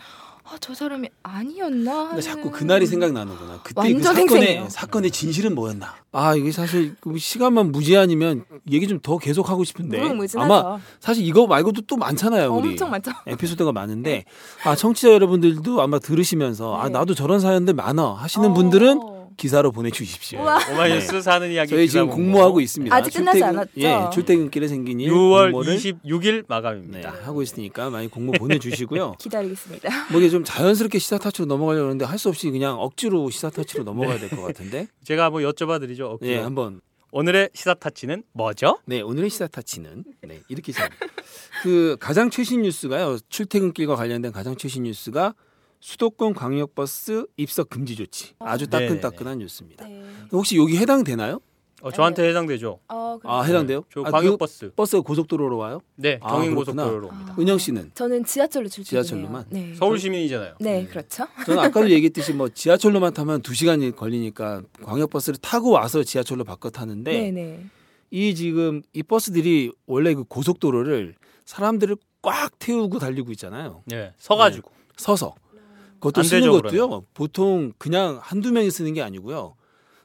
아, 0.47 0.57
저 0.61 0.75
사람이 0.75 1.09
아니었나 1.23 2.11
하는 2.11 2.21
자꾸 2.21 2.51
그날이 2.51 2.87
생각나는구나. 2.87 3.61
그때 3.65 3.93
그 3.95 4.03
사건의. 4.03 4.67
사건의 4.69 5.11
진실은 5.11 5.55
뭐였나? 5.55 5.95
아 6.13 6.37
이게 6.37 6.53
사실 6.53 6.95
그 7.01 7.17
시간만 7.17 7.73
무제한이면 7.73 8.45
얘기 8.71 8.87
좀 8.87 9.01
더 9.01 9.17
계속 9.19 9.49
하고 9.49 9.65
싶은데. 9.65 10.01
아마 10.37 10.79
사실 11.01 11.27
이거 11.27 11.47
말고도 11.47 11.83
또 11.87 11.97
많잖아요. 11.97 12.55
우리 12.55 12.71
엄청 12.71 12.91
많죠. 12.91 13.11
에피소드가 13.27 13.73
많은데 13.73 14.27
아 14.65 14.77
청취자 14.77 15.13
여러분들도 15.15 15.81
아마 15.81 15.99
들으시면서 15.99 16.77
아 16.77 16.85
네. 16.85 16.91
나도 16.91 17.15
저런 17.15 17.41
사연들 17.41 17.73
많아 17.75 18.13
하시는 18.13 18.51
어. 18.51 18.55
분들은 18.55 19.01
기사로 19.37 19.73
보내주십시오. 19.73 20.41
우와. 20.41 20.59
오마이뉴스 20.73 21.21
사는 21.23 21.51
이야기 21.51 21.71
저희 21.71 21.89
지금 21.89 22.09
공모. 22.09 22.25
공모하고 22.35 22.61
있습니다. 22.61 22.95
아직 22.95 23.15
끝나지 23.15 23.43
않았죠? 23.43 23.71
예, 23.79 23.97
출퇴근길에 24.13 24.69
생긴 24.69 25.01
일 25.01 25.11
6월 25.11 25.53
공모를 25.53 25.77
26일 25.77 26.33
네, 26.37 26.43
마감입니다. 26.49 27.15
하고 27.25 27.43
있으니까 27.43 27.91
많이 27.91 28.09
공모 28.09 28.33
보내주시고요. 28.33 29.17
기다리겠습니다. 29.21 29.89
뭐 30.11 30.21
이게 30.21 30.31
좀 30.31 30.45
자연스럽게 30.45 30.99
시사 30.99 31.19
터치로 31.19 31.47
넘어가려고 31.47 31.87
하는데 31.87 32.05
할 32.05 32.19
수 32.19 32.29
없이 32.29 32.51
그냥 32.51 32.79
억지로 32.81 33.29
시사 33.31 33.51
터치로 33.51 33.85
넘어가야 33.85 34.19
될 34.19 34.31
것 34.31 34.43
같은데. 34.43 34.87
제가 35.05 35.25
한번 35.25 35.43
여쭤봐 35.43 35.81
드리죠. 35.81 36.07
억지로. 36.07 36.31
예, 36.31 36.39
한번. 36.39 36.81
오늘의 37.11 37.51
시사 37.55 37.75
타치는 37.75 38.25
뭐죠? 38.33 38.79
네, 38.87 39.01
오늘의 39.01 39.31
시사 39.31 39.47
터치는 39.47 40.05
네, 40.23 40.41
이렇게 40.49 40.73
시작. 40.73 40.91
그 41.63 41.97
가장 42.01 42.29
최신 42.29 42.63
뉴스가요. 42.63 43.19
출퇴근길과 43.29 43.95
관련된 43.95 44.33
가장 44.33 44.57
최신 44.57 44.83
뉴스가 44.85 45.35
수도권 45.89 46.33
광역버스 46.33 47.27
입석 47.37 47.69
금지 47.69 47.95
조치. 47.95 48.33
아주 48.39 48.67
네네네. 48.71 49.01
따끈따끈한 49.01 49.39
뉴스입니다. 49.41 49.87
네. 49.87 50.03
혹시 50.33 50.57
여기 50.57 50.79
해당되나요? 50.79 51.41
어, 51.83 51.91
저한테 51.91 52.27
해당되죠. 52.31 52.81
어, 52.89 53.19
아, 53.23 53.43
해당돼요? 53.43 53.85
저 53.93 54.01
아, 54.01 54.11
광역버스. 54.11 54.69
그 54.71 54.75
버스가 54.75 55.03
고속도로로 55.03 55.59
와요? 55.59 55.83
네, 55.97 56.19
아, 56.23 56.33
경인고속도로로 56.33 57.11
아. 57.11 57.13
옵니다. 57.13 57.37
은영 57.39 57.59
씨는 57.59 57.91
저는 57.93 58.25
지하철로 58.25 58.67
출퇴근해요. 58.67 59.03
지하철로만? 59.03 59.45
네. 59.51 59.75
서울 59.75 59.99
시민이잖아요. 59.99 60.55
네, 60.59 60.87
그렇죠. 60.87 61.27
저는 61.45 61.63
아까도 61.63 61.91
얘기했듯이 61.93 62.33
뭐 62.33 62.49
지하철로만 62.49 63.13
타면 63.13 63.43
2 63.47 63.53
시간이 63.53 63.91
걸리니까 63.95 64.63
광역버스를 64.83 65.39
타고 65.43 65.69
와서 65.73 66.03
지하철로 66.03 66.45
바꿔 66.45 66.71
타는데 66.71 67.13
네, 67.13 67.31
네. 67.31 67.67
이 68.11 68.35
지금 68.35 68.81
이 68.95 69.03
버스들이 69.03 69.71
원래 69.85 70.15
그 70.15 70.25
고속도로를 70.25 71.15
사람들을 71.45 71.95
꽉 72.23 72.59
태우고 72.59 72.99
달리고 73.01 73.33
있잖아요. 73.33 73.83
네, 73.85 74.15
서가지고. 74.17 74.73
서서. 74.97 75.35
그것도 76.05 76.21
안 76.21 76.25
쓰는 76.25 76.41
되죠, 76.43 76.53
것도요. 76.53 77.05
보통 77.15 77.73
그냥 77.79 78.19
한두 78.23 78.53
명이 78.53 78.71
쓰는 78.71 78.93
게 78.93 79.03
아니고요. 79.03 79.55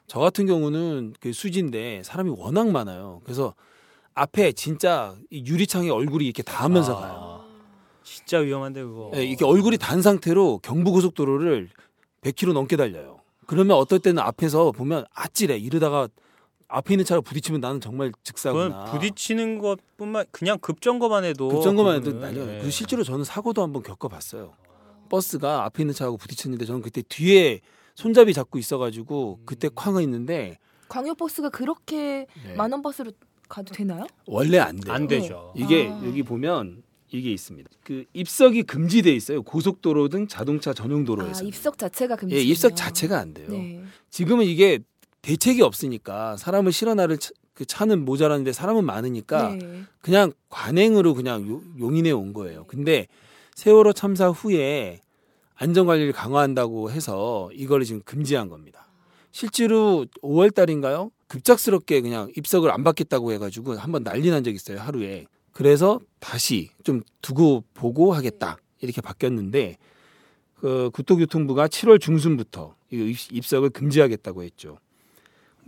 저 0.06 0.18
같은 0.18 0.46
경우는 0.46 1.14
그 1.20 1.32
수지인데 1.32 2.02
사람이 2.04 2.32
워낙 2.36 2.70
많아요. 2.70 3.20
그래서 3.24 3.54
앞에 4.14 4.52
진짜 4.52 5.14
이 5.30 5.44
유리창에 5.46 5.90
얼굴이 5.90 6.24
이렇게 6.24 6.42
닿으면서 6.42 6.96
아, 6.96 7.00
가요. 7.00 7.44
진짜 8.02 8.38
위험한데 8.38 8.82
그거. 8.82 9.12
예, 9.14 9.24
이렇게 9.24 9.44
얼굴이 9.44 9.76
단 9.76 10.00
상태로 10.02 10.60
경부고속도로를 10.62 11.68
100km 12.22 12.54
넘게 12.54 12.76
달려요. 12.76 13.20
그러면 13.46 13.76
어떨 13.76 13.98
때는 13.98 14.22
앞에서 14.22 14.72
보면 14.72 15.04
아찔해. 15.14 15.58
이러다가 15.58 16.08
앞에 16.68 16.94
있는 16.94 17.04
차가 17.04 17.20
부딪히면 17.20 17.60
나는 17.60 17.80
정말 17.80 18.12
즉사구나. 18.22 18.86
부딪히는 18.86 19.58
것뿐만 19.58 20.24
그냥 20.30 20.58
급정거만 20.60 21.24
해도 21.24 21.48
급정거만 21.48 21.96
해도 21.96 22.12
난리가 22.12 22.46
네. 22.46 22.60
그 22.62 22.70
실제로 22.70 23.02
저는 23.04 23.24
사고도 23.24 23.62
한번 23.62 23.82
겪어봤어요. 23.82 24.54
버스가 25.20 25.64
앞에 25.66 25.82
있는 25.82 25.92
차하고 25.94 26.16
부딪혔는데 26.16 26.64
저는 26.64 26.80
그때 26.80 27.02
뒤에 27.06 27.60
손잡이 27.94 28.32
잡고 28.32 28.58
있어가지고 28.58 29.40
그때 29.44 29.68
쾅 29.74 30.00
있는데 30.02 30.56
광역버스가 30.88 31.50
그렇게 31.50 32.26
네. 32.46 32.54
만원 32.56 32.80
버스로 32.80 33.12
가도 33.48 33.74
되나요? 33.74 34.06
원래 34.26 34.58
안 34.58 34.76
돼요. 34.76 34.94
안 34.94 35.06
되죠. 35.06 35.52
이게 35.56 35.88
아. 35.92 36.02
여기 36.06 36.22
보면 36.22 36.82
이게 37.12 37.32
있습니다. 37.32 37.68
그 37.84 38.04
입석이 38.14 38.62
금지돼 38.62 39.12
있어요. 39.12 39.42
고속도로 39.42 40.08
등 40.08 40.28
자동차 40.28 40.72
전용 40.72 41.02
아, 41.02 41.04
도로에서. 41.04 41.44
입석 41.44 41.76
자체가 41.76 42.16
금지. 42.16 42.36
예, 42.36 42.40
입석 42.40 42.74
자체가 42.76 43.18
안 43.18 43.34
돼요. 43.34 43.48
네. 43.50 43.82
지금은 44.10 44.44
이게 44.46 44.78
대책이 45.22 45.60
없으니까 45.62 46.36
사람을 46.36 46.72
실어 46.72 46.94
나를 46.94 47.18
차, 47.18 47.30
그 47.52 47.66
차는 47.66 48.04
모자라는데 48.04 48.52
사람은 48.52 48.84
많으니까 48.84 49.54
네. 49.56 49.82
그냥 50.00 50.32
관행으로 50.48 51.14
그냥 51.14 51.46
요- 51.48 51.62
용인해 51.78 52.12
온 52.12 52.32
거예요. 52.32 52.64
근데 52.68 53.06
세월호 53.60 53.92
참사 53.92 54.30
후에 54.30 55.02
안전 55.54 55.84
관리를 55.84 56.14
강화한다고 56.14 56.90
해서 56.90 57.50
이거를 57.52 57.84
지금 57.84 58.00
금지한 58.06 58.48
겁니다. 58.48 58.88
실제로 59.32 60.06
5월 60.22 60.54
달인가요? 60.54 61.10
급작스럽게 61.28 62.00
그냥 62.00 62.32
입석을 62.38 62.70
안 62.70 62.82
받겠다고 62.84 63.32
해가지고 63.32 63.74
한번 63.74 64.02
난리 64.02 64.30
난 64.30 64.42
적이 64.42 64.54
있어요 64.54 64.78
하루에. 64.78 65.26
그래서 65.52 66.00
다시 66.20 66.70
좀 66.84 67.02
두고 67.20 67.64
보고 67.74 68.14
하겠다 68.14 68.56
이렇게 68.80 69.02
바뀌었는데 69.02 69.76
그 70.54 70.88
국토교통부가 70.94 71.68
7월 71.68 72.00
중순부터 72.00 72.76
입석을 72.90 73.68
금지하겠다고 73.68 74.42
했죠. 74.42 74.78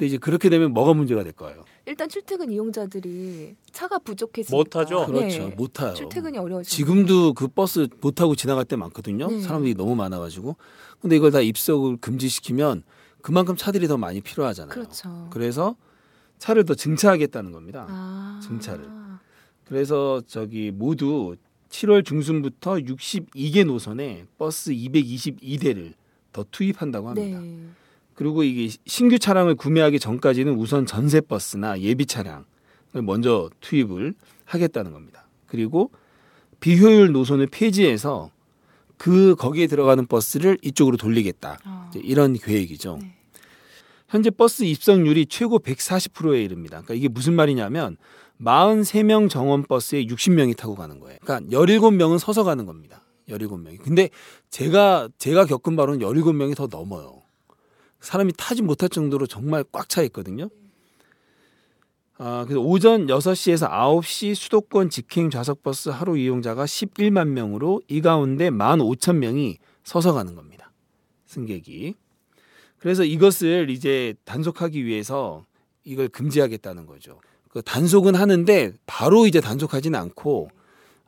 근데 0.03 0.09
이제 0.09 0.19
그렇게 0.19 0.49
되면 0.49 0.73
뭐가 0.73 0.95
문제가 0.95 1.23
될까요? 1.23 1.65
일단 1.87 2.09
출퇴근 2.09 2.51
이용자들이 2.51 3.55
차가 3.71 4.01
부족해지니까 4.01 4.57
못 4.57 4.69
타죠? 4.69 5.07
그렇죠, 5.07 5.49
네. 5.49 5.55
못 5.57 5.73
타요. 5.75 5.95
출퇴근이 5.95 6.38
어려워지죠. 6.38 6.75
지금도 6.75 7.35
그 7.35 7.47
버스 7.47 7.87
못 8.01 8.17
타고 8.17 8.35
지나갈 8.35 8.65
때 8.65 8.75
많거든요. 8.75 9.29
네. 9.29 9.41
사람들이 9.41 9.77
너무 9.77 9.95
많아 9.95 10.19
가지고. 10.19 10.57
근데 11.01 11.15
이걸 11.15 11.31
다 11.31 11.41
입석을 11.41 11.99
금지시키면 11.99 12.83
그만큼 13.21 13.55
차들이 13.55 13.87
더 13.87 13.97
많이 13.97 14.21
필요하잖아요. 14.21 14.75
그렇죠. 14.75 15.29
그래서 15.31 15.77
차를 16.38 16.65
더 16.65 16.75
증차하겠다는 16.75 17.53
겁니다. 17.53 17.87
아. 17.88 18.41
증차를. 18.43 18.85
그래서 19.67 20.21
저기 20.27 20.73
모두 20.73 21.37
7월 21.69 22.05
중순부터 22.05 22.75
62개 22.75 23.65
노선에 23.65 24.27
버스 24.37 24.73
222대를 24.73 25.95
더 26.33 26.45
투입한다고 26.51 27.11
합니다. 27.11 27.41
네. 27.41 27.69
그리고 28.14 28.42
이게 28.42 28.75
신규 28.87 29.18
차량을 29.18 29.55
구매하기 29.55 29.98
전까지는 29.98 30.55
우선 30.55 30.87
전세 30.87 31.20
버스나 31.20 31.81
예비 31.81 32.07
차량을 32.07 32.44
먼저 33.03 33.51
투입을 33.61 34.14
하겠다는 34.44 34.92
겁니다. 34.92 35.27
그리고 35.46 35.90
비효율 36.61 37.12
노선을 37.12 37.48
폐지해서 37.48 38.31
그 38.96 39.35
거기에 39.37 39.66
들어가는 39.66 40.07
버스를 40.07 40.59
이쪽으로 40.62 40.96
돌리겠다. 40.96 41.59
아. 41.64 41.90
이제 41.90 42.01
이런 42.05 42.35
계획이죠. 42.35 42.98
네. 43.01 43.14
현재 44.09 44.31
버스 44.31 44.62
입성률이 44.62 45.27
최고 45.27 45.59
140%에 45.59 46.42
이릅니다. 46.42 46.83
그러니까 46.83 46.94
이게 46.94 47.09
무슨 47.09 47.33
말이냐면 47.33 47.96
43명 48.40 49.31
정원 49.31 49.62
버스에 49.64 50.05
60명이 50.05 50.57
타고 50.57 50.75
가는 50.75 51.01
거예요. 51.01 51.18
그러니까 51.22 51.51
17명은 51.51 52.19
서서 52.19 52.44
가는 52.44 52.67
겁니다. 52.67 53.02
17명이. 53.29 53.83
근데 53.83 54.10
제가 54.50 55.08
제가 55.19 55.46
겪은 55.46 55.77
바로는 55.77 56.00
17명이 56.06 56.54
더 56.54 56.67
넘어요. 56.67 57.21
사람이 58.03 58.33
타지 58.37 58.63
못할 58.63 58.88
정도로 58.88 59.27
정말 59.27 59.65
꽉 59.73 59.88
차 59.88 60.03
있거든요. 60.03 60.50
아, 62.19 62.44
그래서 62.46 62.61
오전 62.61 63.07
6시에서 63.07 63.69
9시 63.71 64.35
수도권 64.35 64.90
직행 64.90 65.31
좌석 65.31 65.63
버스 65.63 65.88
하루 65.88 66.17
이용자가 66.19 66.65
11만 66.65 67.29
명으로 67.29 67.83
이 67.88 68.00
가운데 68.00 68.50
15,000명이 68.50 69.57
서서 69.83 70.13
가는 70.13 70.35
겁니다. 70.35 70.71
승객이. 71.27 71.94
그래서 72.79 73.05
이것을 73.05 73.71
이제 73.71 74.15
단속하기 74.25 74.85
위해서 74.85 75.46
이걸 75.85 76.09
금지하겠다는 76.09 76.87
거죠. 76.87 77.21
그 77.48 77.63
단속은 77.63 78.15
하는데 78.15 78.73
바로 78.87 79.27
이제 79.27 79.40
단속하지는 79.40 79.98
않고 79.98 80.50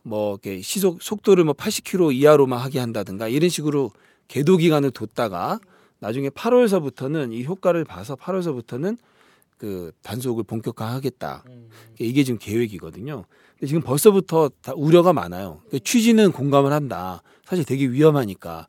뭐 0.03 0.32
이렇게 0.32 0.61
시속 0.62 1.03
속도를 1.03 1.45
뭐 1.45 1.55
80km 1.55 2.14
이하로만 2.14 2.59
하게 2.59 2.78
한다든가 2.78 3.28
이런 3.28 3.49
식으로 3.51 3.90
계도 4.28 4.57
기간을 4.57 4.90
뒀다가 4.90 5.59
나중에 6.05 6.28
8월서부터는 6.28 7.32
이 7.32 7.44
효과를 7.44 7.84
봐서 7.84 8.14
8월서부터는 8.14 8.98
그 9.57 9.90
단속을 10.02 10.44
본격화하겠다. 10.44 11.44
이게 11.98 12.24
지금 12.24 12.38
계획이거든요. 12.38 13.24
근데 13.55 13.66
지금 13.66 13.80
벌써부터 13.80 14.50
다 14.61 14.74
우려가 14.76 15.14
많아요. 15.14 15.61
그러니까 15.66 15.78
취지는 15.82 16.30
공감을 16.30 16.74
한다. 16.74 17.22
사실 17.46 17.64
되게 17.64 17.86
위험하니까. 17.86 18.66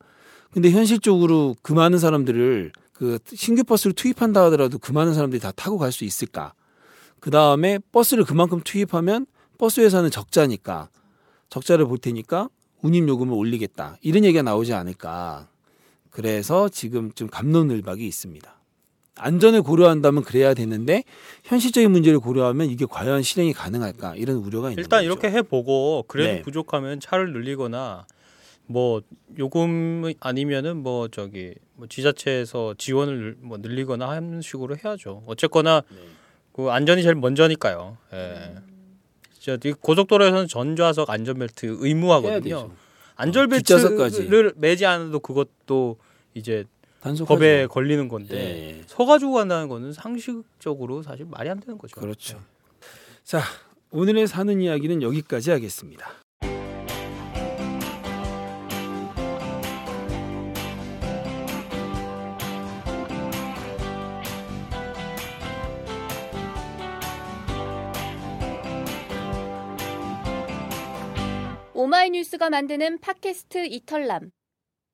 근데 0.50 0.70
현실적으로 0.70 1.54
그 1.60 1.74
많은 1.74 1.98
사람들을 1.98 2.72
그 2.94 3.18
신규 3.26 3.64
버스를 3.64 3.92
투입한다 3.92 4.44
하더라도 4.44 4.78
그 4.78 4.92
많은 4.92 5.12
사람들이 5.12 5.38
다 5.38 5.52
타고 5.52 5.76
갈 5.76 5.92
수 5.92 6.04
있을까? 6.04 6.54
그 7.20 7.30
다음에 7.30 7.78
버스를 7.92 8.24
그만큼 8.24 8.62
투입하면 8.64 9.26
버스 9.58 9.82
회사는 9.82 10.10
적자니까 10.10 10.88
적자를 11.50 11.84
볼 11.84 11.98
테니까 11.98 12.48
운임 12.80 13.06
요금을 13.08 13.34
올리겠다. 13.34 13.98
이런 14.00 14.24
얘기가 14.24 14.42
나오지 14.42 14.72
않을까. 14.72 15.48
그래서 16.16 16.70
지금 16.70 17.12
좀 17.12 17.28
감론을박이 17.28 18.06
있습니다. 18.06 18.50
안전을 19.18 19.60
고려한다면 19.62 20.24
그래야 20.24 20.54
되는데 20.54 21.04
현실적인 21.44 21.90
문제를 21.90 22.20
고려하면 22.20 22.68
이게 22.70 22.86
과연 22.88 23.22
실행이 23.22 23.52
가능할까 23.52 24.14
이런 24.16 24.36
우려가 24.36 24.70
있는 24.70 24.82
일단 24.82 25.00
거죠. 25.00 25.04
이렇게 25.04 25.30
해보고 25.30 26.04
그래도 26.08 26.32
네. 26.32 26.42
부족하면 26.42 27.00
차를 27.00 27.34
늘리거나 27.34 28.06
뭐 28.64 29.02
요금 29.38 30.10
아니면은 30.20 30.78
뭐 30.78 31.08
저기 31.08 31.52
뭐 31.74 31.86
지자체에서 31.86 32.74
지원을 32.78 33.18
늘- 33.18 33.36
뭐 33.40 33.58
늘리거나 33.58 34.08
하는 34.08 34.40
식으로 34.40 34.74
해야죠. 34.82 35.22
어쨌거나 35.26 35.82
네. 35.90 35.98
그 36.54 36.70
안전이 36.70 37.02
제일 37.02 37.14
먼저니까요. 37.14 37.98
예. 38.14 38.54
진짜 39.38 39.58
이 39.68 39.72
고속도로에서는 39.74 40.48
전좌석 40.48 41.10
안전벨트 41.10 41.76
의무화거든요. 41.80 42.70
뒷좌석까지. 43.58 44.28
매지 44.56 44.86
않아도 44.86 45.20
그것도 45.20 45.98
이제 46.34 46.64
단속 47.00 47.28
법에 47.28 47.66
걸리는 47.66 48.08
건데 48.08 48.34
네. 48.34 48.82
서가지고 48.86 49.32
간다는 49.32 49.68
거는 49.68 49.92
상식적으로 49.92 51.02
사실 51.02 51.24
말이 51.26 51.48
안 51.48 51.60
되는 51.60 51.78
거죠. 51.78 52.00
그렇죠. 52.00 52.40
자, 53.22 53.40
오늘의 53.90 54.26
사는 54.26 54.60
이야기는 54.60 55.02
여기까지 55.02 55.50
하겠습니다. 55.50 56.10
오마이뉴스가 71.86 72.50
만드는 72.50 72.98
팟캐스트 72.98 73.66
이털남. 73.66 74.32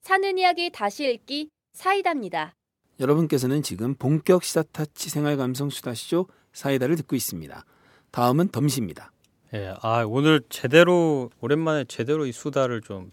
사는 0.03 0.37
이야기 0.37 0.71
다시 0.71 1.11
읽기 1.11 1.49
사이다입니다. 1.73 2.53
여러분께서는 3.01 3.63
지금 3.63 3.95
본격 3.95 4.45
시사 4.45 4.63
타치 4.73 5.09
생활 5.09 5.39
감성 5.39 5.71
수다시죠 5.71 6.27
사이다를 6.53 6.97
듣고 6.97 7.17
있습니다. 7.17 7.65
다음은 8.11 8.49
덤시입니다. 8.49 9.11
예, 9.55 9.73
아 9.81 10.05
오늘 10.07 10.43
제대로 10.51 11.31
오랜만에 11.41 11.85
제대로 11.85 12.27
이 12.27 12.33
수다를 12.33 12.83
좀 12.83 13.11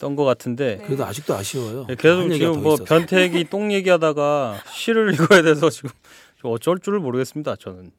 떤것 0.00 0.26
같은데 0.26 0.78
그래도 0.84 1.04
아직도 1.04 1.34
아쉬워요. 1.34 1.86
예, 1.90 1.94
계속 1.94 2.28
지금 2.30 2.54
더뭐 2.54 2.74
있어서. 2.74 2.84
변태기 2.84 3.44
똥 3.44 3.70
얘기하다가 3.70 4.60
시를 4.74 5.14
읽어야 5.14 5.42
돼서 5.42 5.70
지금 5.70 5.90
좀 6.34 6.50
어쩔 6.50 6.80
줄을 6.80 6.98
모르겠습니다. 6.98 7.54
저는 7.54 7.92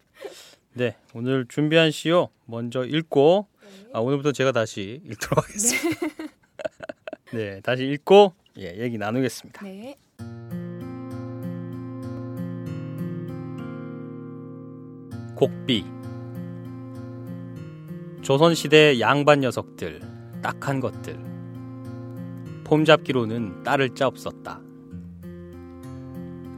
네 0.73 0.97
오늘 1.13 1.45
준비한 1.47 1.89
시요 1.89 2.27
먼저 2.43 2.83
읽고 2.83 3.47
아 3.93 3.99
오늘부터 3.99 4.31
제가 4.31 4.51
다시 4.51 5.01
읽도록 5.05 5.43
하겠습니다. 5.43 6.07
네 7.33 7.61
다시 7.61 7.85
읽고 7.85 8.33
예 8.59 8.75
얘기 8.77 8.97
나누겠습니다. 8.97 9.63
네. 9.65 9.97
곡비 15.35 15.85
조선시대 18.21 18.99
양반 18.99 19.39
녀석들 19.39 20.01
딱한 20.41 20.79
것들 20.81 21.17
폼 22.63 22.85
잡기로는 22.85 23.63
따를 23.63 23.95
자 23.95 24.05
없었다. 24.07 24.61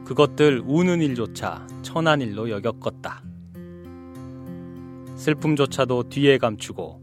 그것들 0.03 0.62
우는 0.66 1.01
일조차 1.01 1.66
천한 1.84 2.20
일로 2.20 2.47
여겼겄다. 2.47 3.30
슬픔조차도 5.22 6.09
뒤에 6.09 6.38
감추고 6.38 7.01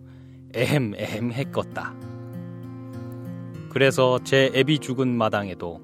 에헴 0.55 0.95
에헴 0.97 1.33
했겄다. 1.33 1.95
그래서 3.71 4.19
제 4.25 4.51
애비 4.55 4.79
죽은 4.79 5.09
마당에도 5.09 5.81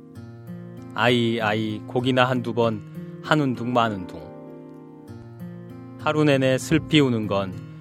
아이 0.95 1.41
아이 1.41 1.81
고기나 1.87 2.25
한두 2.25 2.55
번 2.55 2.83
한운둥 3.23 3.73
마는둥 3.73 4.23
하루 5.99 6.25
내내 6.25 6.59
슬피 6.59 7.01
우는 7.01 7.27
건 7.27 7.75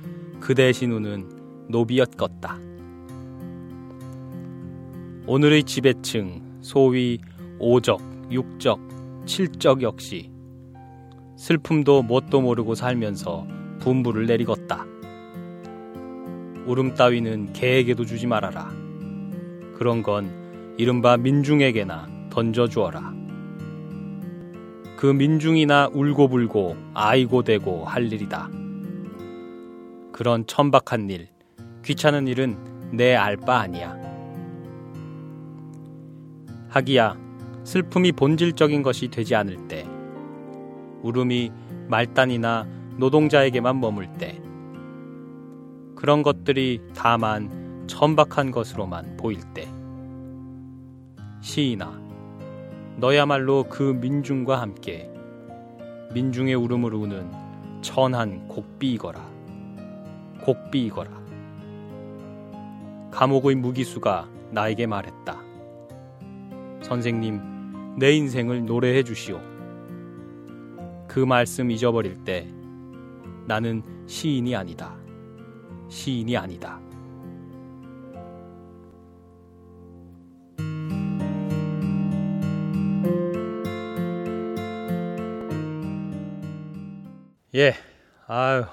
그 0.43 0.54
대신 0.56 0.91
우는 0.91 1.70
노비였겄다. 1.70 2.60
오늘의 5.26 5.64
지배층 5.64 6.60
소위 6.60 7.20
오적, 7.60 8.01
육적, 8.30 9.26
칠적 9.26 9.82
역시 9.84 10.30
슬픔도 11.38 12.04
뭣도 12.04 12.41
모르고 12.41 12.76
살면서 12.76 13.47
분부를 13.84 14.25
내리겄다. 14.27 14.86
울음 16.65 16.93
따위는 16.95 17.51
개에게도 17.53 18.05
주지 18.05 18.25
말아라. 18.27 18.71
그런 19.75 20.01
건 20.01 20.75
이른바 20.77 21.17
민중에게나 21.17 22.29
던져주어라. 22.29 23.13
그 24.95 25.07
민중이나 25.07 25.89
울고불고 25.93 26.77
아이고대고 26.93 27.84
할 27.84 28.11
일이다. 28.11 28.49
그런 30.13 30.47
천박한 30.47 31.09
일, 31.09 31.27
귀찮은 31.84 32.27
일은 32.27 32.57
내 32.93 33.15
알 33.15 33.36
바 33.36 33.59
아니야. 33.59 33.97
하기야, 36.69 37.17
슬픔이 37.65 38.13
본질적인 38.13 38.81
것이 38.81 39.09
되지 39.09 39.36
않을 39.36 39.67
때, 39.67 39.86
울음이 41.01 41.51
말단이나 41.89 42.65
노동자에게만 42.98 43.80
머물 43.80 44.08
때, 44.14 44.41
그런 45.96 46.22
것들이 46.24 46.82
다만 46.94 47.86
천박한 47.88 48.52
것으로만 48.52 49.18
보일 49.18 49.39
때, 49.54 49.68
시인아, 51.41 52.02
너야말로 52.98 53.66
그 53.70 53.84
민중과 53.84 54.62
함께 54.62 55.12
민중의 56.14 56.54
울음을 56.56 56.94
우는 56.94 57.32
천한 57.82 58.48
곡비이거라. 58.48 59.20
곡비이거라. 60.41 61.12
감옥의 63.12 63.56
무기수가 63.56 64.30
나에게 64.52 64.88
말했다. 64.88 65.41
선생님, 66.82 67.98
내 67.98 68.12
인생을 68.14 68.66
노래해 68.66 69.04
주시오. 69.04 69.39
그 71.08 71.20
말씀 71.20 71.72
잊어버릴 71.72 72.24
때 72.24 72.48
나는 73.48 73.84
시인이 74.08 74.56
아니다. 74.56 74.98
시인이 75.89 76.36
아니다. 76.38 76.80
예. 87.56 87.76
아유, 88.28 88.64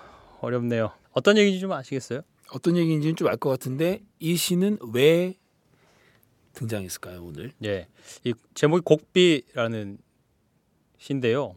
어렵네요. 0.41 0.93
어떤 1.13 1.37
얘기인지 1.37 1.61
좀 1.61 1.73
아시겠어요? 1.73 2.23
어떤 2.53 2.77
얘기인지는 2.77 3.15
좀 3.17 3.29
알 3.29 3.37
것 3.37 3.51
같은데 3.51 4.01
이 4.19 4.37
시는 4.37 4.79
왜 4.93 5.35
등장했을까요 6.55 7.23
오늘? 7.23 7.53
예. 7.65 7.87
이 8.25 8.35
제목이 8.55 8.83
곡비라는 8.85 9.99
시인데요. 10.99 11.55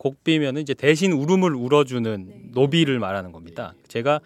곡비면은 0.00 0.62
이제 0.62 0.72
대신 0.72 1.12
울음을 1.12 1.54
울어주는 1.54 2.52
노비를 2.52 2.98
말하는 2.98 3.32
겁니다. 3.32 3.74
제가 3.86 4.20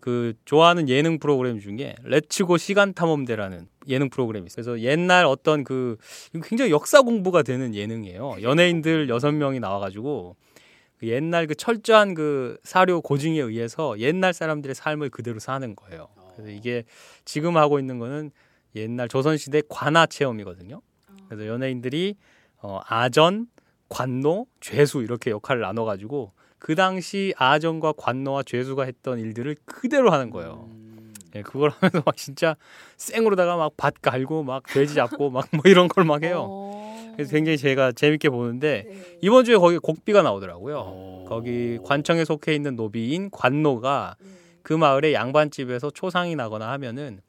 그 0.00 0.32
좋아하는 0.46 0.88
예능 0.88 1.18
프로그램 1.18 1.60
중에 1.60 1.94
레츠고 2.02 2.56
시간 2.56 2.94
탐험대라는 2.94 3.68
예능 3.88 4.08
프로그램이 4.08 4.46
있어요. 4.46 4.64
그래서 4.64 4.80
옛날 4.80 5.26
어떤 5.26 5.64
그 5.64 5.98
굉장히 6.42 6.70
역사 6.70 7.02
공부가 7.02 7.42
되는 7.42 7.74
예능이에요. 7.74 8.36
연예인들 8.40 9.10
여섯 9.10 9.32
명이 9.32 9.60
나와가지고 9.60 10.34
그 10.96 11.08
옛날 11.08 11.46
그 11.46 11.54
철저한 11.54 12.14
그 12.14 12.56
사료 12.62 13.02
고증에 13.02 13.38
의해서 13.38 13.98
옛날 13.98 14.32
사람들의 14.32 14.74
삶을 14.74 15.10
그대로 15.10 15.38
사는 15.40 15.76
거예요. 15.76 16.08
그래서 16.36 16.50
이게 16.50 16.84
지금 17.26 17.58
하고 17.58 17.78
있는 17.78 17.98
거는 17.98 18.30
옛날 18.76 19.08
조선시대 19.08 19.62
관아 19.68 20.06
체험이거든요. 20.06 20.80
그래서 21.28 21.46
연예인들이 21.46 22.16
어, 22.62 22.80
아전, 22.86 23.46
관노, 23.88 24.46
죄수 24.60 25.02
이렇게 25.02 25.30
역할을 25.30 25.62
나눠 25.62 25.84
가지고 25.84 26.32
그 26.58 26.74
당시 26.74 27.32
아전과 27.36 27.94
관노와 27.96 28.42
죄수가 28.42 28.84
했던 28.84 29.18
일들을 29.18 29.56
그대로 29.64 30.10
하는 30.10 30.30
거예요. 30.30 30.68
예, 31.36 31.42
그걸 31.42 31.70
하면서 31.70 32.02
막 32.04 32.16
진짜 32.16 32.56
생으로다가 32.96 33.56
막 33.56 33.72
밭 33.76 33.94
갈고 34.02 34.42
막 34.42 34.62
돼지 34.66 34.94
잡고 34.94 35.30
막 35.30 35.46
뭐 35.52 35.62
이런 35.66 35.88
걸 35.88 36.04
막 36.04 36.22
해요. 36.22 36.46
어. 36.48 37.12
그래서 37.14 37.32
굉장히 37.32 37.58
제가 37.58 37.92
재밌게 37.92 38.30
보는데 38.30 38.84
네. 38.88 39.18
이번 39.20 39.44
주에 39.44 39.56
거기 39.56 39.78
곡비가 39.78 40.22
나오더라고요. 40.22 40.76
어. 40.78 41.24
거기 41.28 41.78
관청에 41.84 42.24
속해 42.24 42.54
있는 42.54 42.76
노비인 42.76 43.30
관노가 43.30 44.16
그 44.62 44.72
마을에 44.72 45.12
양반집에서 45.12 45.90
초상이 45.90 46.36
나거나 46.36 46.70
하면은 46.72 47.20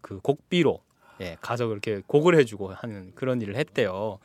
그 0.00 0.20
곡비로 0.20 0.80
예, 1.20 1.36
가서 1.40 1.66
그렇게 1.68 2.02
곡을 2.06 2.38
해주고 2.38 2.72
하는 2.72 3.12
그런 3.14 3.40
일을 3.40 3.56
했대요. 3.56 4.18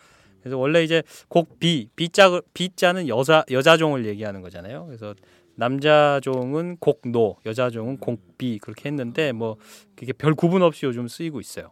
그래서 0.48 0.58
원래 0.58 0.84
이제 0.84 1.04
곡비 1.28 1.90
비자 1.96 2.42
비자는 2.54 3.08
여자 3.08 3.44
여자종을 3.52 4.06
얘기하는 4.06 4.42
거잖아요. 4.42 4.86
그래서 4.86 5.14
남자종은 5.56 6.78
곡노, 6.80 7.38
여자종은 7.46 7.98
곡비 7.98 8.60
그렇게 8.60 8.90
했는데 8.90 9.32
뭐 9.32 9.58
그게 9.96 10.14
별 10.14 10.36
구분 10.36 10.62
없이 10.62 10.86
요즘 10.86 11.08
쓰이고 11.08 11.40
있어요. 11.40 11.72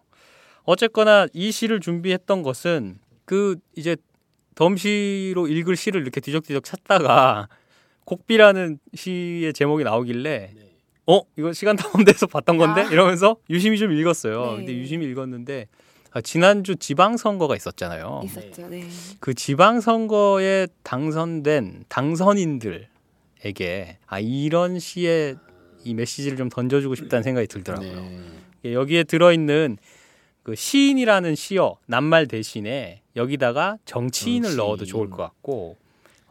어쨌거나 0.64 1.28
이 1.34 1.52
시를 1.52 1.80
준비했던 1.80 2.42
것은 2.42 2.98
그 3.26 3.56
이제 3.76 3.96
덤시로 4.56 5.48
읽을 5.48 5.76
시를 5.76 6.02
이렇게 6.02 6.20
뒤적뒤적 6.20 6.64
찾다가 6.64 7.48
곡비라는 8.06 8.80
시의 8.94 9.54
제목이 9.54 9.84
나오길래 9.84 10.54
어 11.08 11.22
이거 11.38 11.54
시간 11.54 11.76
탐험대에서 11.78 12.28
봤던 12.28 12.58
건데 12.58 12.82
아. 12.82 12.92
이러면서 12.92 13.38
유심히 13.50 13.78
좀 13.78 13.92
읽었어요. 13.92 14.52
네. 14.52 14.58
근데 14.58 14.74
유심히 14.74 15.06
읽었는데 15.08 15.68
아, 15.72 15.85
지난주 16.22 16.76
지방선거가 16.76 17.56
있었잖아요. 17.56 18.22
있었죠. 18.24 18.68
네. 18.70 18.88
그 19.20 19.34
지방선거에 19.34 20.68
당선된 20.84 21.86
당선인들에게 21.90 23.98
아 24.08 24.20
이런 24.20 24.80
시에 24.80 25.36
이 25.84 25.94
메시지를 25.94 26.38
좀 26.38 26.50
던져주고 26.50 26.96
싶다는 26.96 27.24
생각이 27.24 27.48
들더라고요. 27.48 28.02
네. 28.02 28.20
예, 28.66 28.74
여기에 28.74 29.04
들어있는 29.04 29.78
그 30.44 30.56
시인이라는 30.56 31.36
시어 31.36 31.78
낱말 31.88 32.28
대신에 32.28 33.02
여기다가 33.16 33.78
정치인을 33.86 34.50
정치인. 34.50 34.58
넣어도 34.58 34.86
좋을 34.86 35.10
것 35.10 35.18
같고 35.18 35.78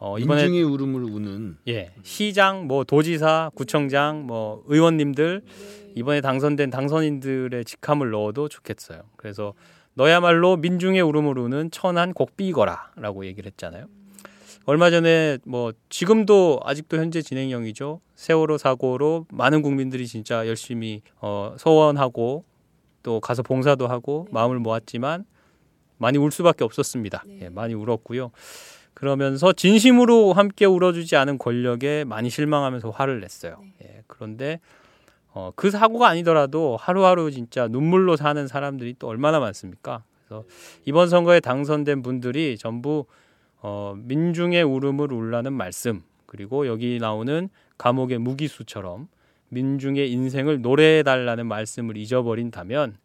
어, 0.05 0.19
이번에 0.19 0.43
민중의 0.43 0.65
울음을 0.65 1.03
우는 1.03 1.57
예 1.67 1.95
시장 2.03 2.67
뭐 2.67 2.85
도지사 2.85 3.51
구청장 3.55 4.27
뭐 4.27 4.63
의원님들 4.67 5.41
이번에 5.95 6.21
당선된 6.21 6.69
당선인들의 6.69 7.65
직함을 7.65 8.11
넣어도 8.11 8.51
좋겠어요. 8.51 9.01
그래서 9.17 9.55
너야말로 9.95 10.59
민중의 10.59 11.01
울음을 11.01 11.39
우는 11.39 11.71
천한 11.71 12.13
곡비거라라고 12.13 13.25
얘기를 13.25 13.51
했잖아요. 13.51 13.87
얼마 14.67 14.91
전에 14.91 15.39
뭐 15.47 15.73
지금도 15.89 16.61
아직도 16.63 16.99
현재 16.99 17.23
진행형이죠. 17.23 18.03
세월호 18.15 18.59
사고로 18.59 19.25
많은 19.31 19.63
국민들이 19.63 20.07
진짜 20.07 20.47
열심히 20.47 21.01
어, 21.23 21.55
소원하고 21.59 22.45
또 23.03 23.21
가서 23.21 23.43
봉사도 23.43 23.87
하고 23.87 24.29
마음을 24.31 24.59
모았지만 24.59 25.25
많이 25.97 26.19
울 26.19 26.31
수밖에 26.31 26.63
없었습니다. 26.65 27.25
예, 27.41 27.49
많이 27.49 27.73
울었고요. 27.73 28.33
그러면서 28.95 29.53
진심으로 29.53 30.33
함께 30.33 30.65
울어주지 30.65 31.17
않은 31.17 31.39
권력에 31.39 32.05
많이 32.05 32.31
실망하면서 32.31 32.91
화를 32.91 33.21
냈어요. 33.21 33.61
예, 33.83 34.03
그런데 34.07 34.61
어, 35.33 35.51
그 35.57 35.71
사고가 35.71 36.09
아니더라도 36.09 36.77
하루하루 36.77 37.31
진짜 37.31 37.67
눈물로 37.67 38.17
사는 38.17 38.47
사람들이 38.47 38.95
또 38.99 39.09
얼마나 39.09 39.41
많습니까? 39.41 40.05
그래서 40.27 40.45
이번 40.85 41.09
선거에 41.09 41.41
당선된 41.41 42.03
분들이 42.03 42.57
전부 42.57 43.07
어, 43.61 43.95
민중의 43.97 44.63
울음을 44.63 45.13
울라는 45.13 45.53
말씀 45.53 46.03
그리고 46.27 46.67
여기 46.67 46.99
나오는 47.01 47.49
감옥의 47.79 48.19
무기수처럼 48.19 49.09
민중의 49.49 50.11
인생을 50.13 50.63
노래해달라는 50.63 51.47
말씀을 51.47 51.97
잊어버린다면 51.97 52.97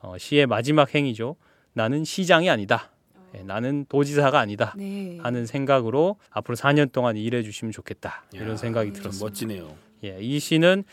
어, 0.00 0.16
시의 0.18 0.46
마지막 0.46 0.94
행위죠. 0.94 1.36
나는 1.74 2.04
시장이 2.04 2.48
아니다. 2.48 2.90
예, 3.34 3.42
나는 3.42 3.84
도지사가 3.88 4.38
아니다. 4.38 4.74
네. 4.76 5.18
하는 5.22 5.46
생각으로 5.46 6.16
앞으로 6.30 6.56
4년 6.56 6.92
동안 6.92 7.16
일해 7.16 7.42
주시면 7.42 7.72
좋겠다. 7.72 8.24
이런 8.32 8.50
야, 8.50 8.56
생각이 8.56 8.92
참 8.92 9.02
들었습니다. 9.02 9.24
멋지네요. 9.24 9.76
예, 10.04 10.18
이 10.20 10.38
시는 10.38 10.84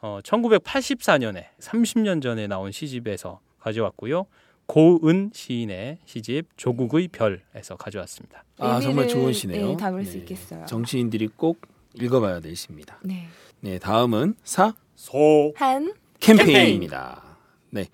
어, 0.00 0.20
1984년에 0.22 1.46
30년 1.60 2.22
전에 2.22 2.46
나온 2.46 2.72
시집에서 2.72 3.40
가져왔고요. 3.58 4.26
고은 4.66 5.30
시인의 5.32 5.98
시집 6.04 6.48
조국의 6.56 7.08
별에서 7.08 7.76
가져왔습니다. 7.76 8.44
아 8.58 8.80
정말 8.80 9.08
좋은 9.08 9.32
시네요. 9.32 9.68
네, 9.68 9.76
담을 9.76 10.04
수 10.04 10.12
네. 10.12 10.18
있겠어요. 10.18 10.64
정치인들이 10.66 11.28
꼭 11.36 11.60
읽어봐야 11.94 12.40
될 12.40 12.56
시입니다. 12.56 12.98
네. 13.02 13.26
네, 13.60 13.78
다음은 13.78 14.34
사소한 14.44 15.94
캠페인입니다. 16.20 17.22
네, 17.70 17.86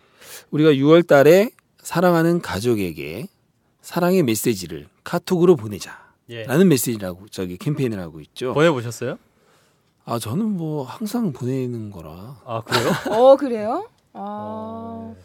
우리가 0.51 0.71
6월달에 0.73 1.53
사랑하는 1.79 2.41
가족에게 2.41 3.27
사랑의 3.91 4.23
메시지를 4.23 4.87
카톡으로 5.03 5.57
보내자라는 5.57 5.99
예. 6.31 6.65
메시지라고 6.65 7.27
저기 7.29 7.57
캠페인을 7.57 7.99
하고 7.99 8.21
있죠. 8.21 8.55
보내 8.55 8.71
보셨어요? 8.71 9.19
아 10.05 10.21
저는 10.21 10.57
뭐 10.57 10.85
항상 10.85 11.33
보내는 11.33 11.91
거라 11.91 12.41
아, 12.45 12.63
그래요? 12.63 12.91
어 13.11 13.37
그래요? 13.37 13.89
아. 14.13 14.21
어. 14.23 15.17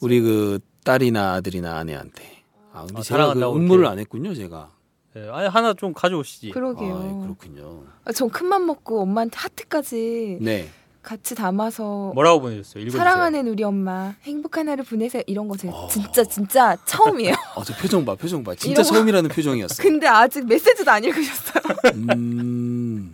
우리 0.00 0.20
그 0.20 0.58
딸이나 0.82 1.34
아들이나 1.34 1.76
아내한테. 1.76 2.42
아 2.72 2.80
근데 2.80 2.98
아, 2.98 3.02
제가 3.02 3.02
그 3.02 3.02
사랑한다고 3.04 3.54
응모를. 3.54 3.86
안 3.86 4.00
했군요, 4.00 4.34
제가. 4.34 4.72
예, 5.14 5.28
아니 5.28 5.46
하나 5.48 5.72
좀 5.74 5.92
가져오시지. 5.92 6.50
그러게요. 6.50 6.92
아, 6.92 7.22
그렇군요. 7.22 7.84
아, 8.04 8.10
전 8.10 8.28
큰맘 8.28 8.66
먹고 8.66 9.02
엄마한테 9.02 9.36
하트까지 9.38 10.38
네. 10.40 10.68
같이 11.02 11.34
담아서 11.34 12.12
뭐라고 12.14 12.40
보내셨어요? 12.42 12.82
읽어주세요. 12.82 13.02
사랑하는 13.02 13.48
우리 13.48 13.62
엄마 13.64 14.14
행복한 14.22 14.68
하루 14.68 14.84
보내세요 14.84 15.22
이런 15.26 15.48
거 15.48 15.56
제가 15.56 15.74
어. 15.74 15.88
진짜 15.88 16.22
진짜 16.24 16.76
처음이에요. 16.84 17.34
어, 17.56 17.62
저 17.64 17.74
표정 17.76 18.04
봐, 18.04 18.14
표정 18.14 18.44
봐. 18.44 18.54
진짜 18.54 18.82
처음이라는 18.82 19.30
표정이었어. 19.30 19.82
근데 19.82 20.06
아직 20.06 20.46
메시지도 20.46 20.90
안 20.90 21.02
읽으셨어요. 21.04 21.62
음. 21.94 23.12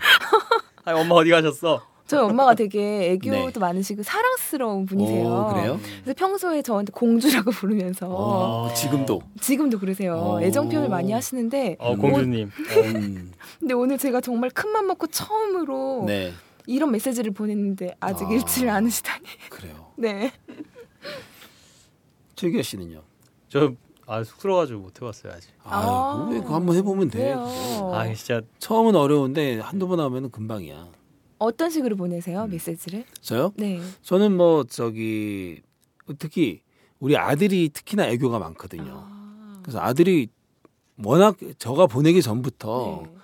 아니, 0.85 1.01
엄마 1.01 1.15
어디 1.15 1.31
가셨어? 1.31 1.83
저희 2.09 2.21
엄마가 2.21 2.55
되게 2.55 3.11
애교도 3.13 3.51
네. 3.51 3.59
많으시고 3.59 4.05
사랑스러운 4.05 4.87
분이세요. 4.87 5.27
어, 5.27 5.53
그래요? 5.55 5.81
그래서 6.05 6.15
평소에 6.17 6.63
저한테 6.63 6.93
공주라고 6.93 7.51
부르면서 7.51 8.07
어, 8.09 8.73
지금도. 8.75 9.23
지금도 9.41 9.81
그러세요. 9.81 10.15
어. 10.17 10.41
애정 10.41 10.69
표현을 10.69 10.89
많이 10.89 11.11
하시는데 11.11 11.77
어, 11.81 11.97
공주님. 11.97 12.51
음. 12.77 13.33
근데 13.59 13.75
오늘 13.75 13.99
제가 13.99 14.21
정말 14.21 14.51
큰 14.51 14.71
맘 14.71 14.87
먹고 14.87 15.09
처음으로 15.09 16.05
네. 16.07 16.33
이런 16.67 16.91
메시지를 16.91 17.33
보냈는데 17.33 17.97
아직 18.01 18.27
아. 18.27 18.33
읽지를 18.33 18.71
않으시다니. 18.71 19.25
그래요. 19.51 19.93
네. 19.97 20.33
최기아 22.35 22.63
씨는요? 22.63 23.03
저 23.49 23.73
아, 24.07 24.23
쑥스러워가지고 24.23 24.81
못 24.81 25.01
해봤어요 25.01 25.33
아직. 25.33 25.51
아유, 25.65 26.29
왜 26.31 26.41
그거 26.41 26.55
한번 26.55 26.77
해보면 26.77 27.09
돼. 27.11 27.19
그래요. 27.19 27.47
아, 27.93 28.13
진짜 28.15 28.41
처음은 28.59 28.95
어려운데 28.95 29.59
한두 29.61 29.89
번 29.89 29.99
하면 30.01 30.31
금방이야. 30.31 30.89
어떤 31.39 31.71
식으로 31.71 31.97
보내세요 31.97 32.45
음. 32.45 32.51
메시지를? 32.51 33.05
저요? 33.21 33.53
네. 33.57 33.81
저는 34.03 34.37
뭐 34.37 34.65
저기 34.65 35.61
특히 36.19 36.63
우리 36.99 37.17
아들이 37.17 37.69
특히나 37.69 38.07
애교가 38.09 38.39
많거든요. 38.39 39.05
아. 39.07 39.61
그래서 39.63 39.81
아들이 39.81 40.29
워낙 41.03 41.37
저가 41.59 41.87
보내기 41.87 42.23
전부터 42.23 43.03
네. 43.05 43.16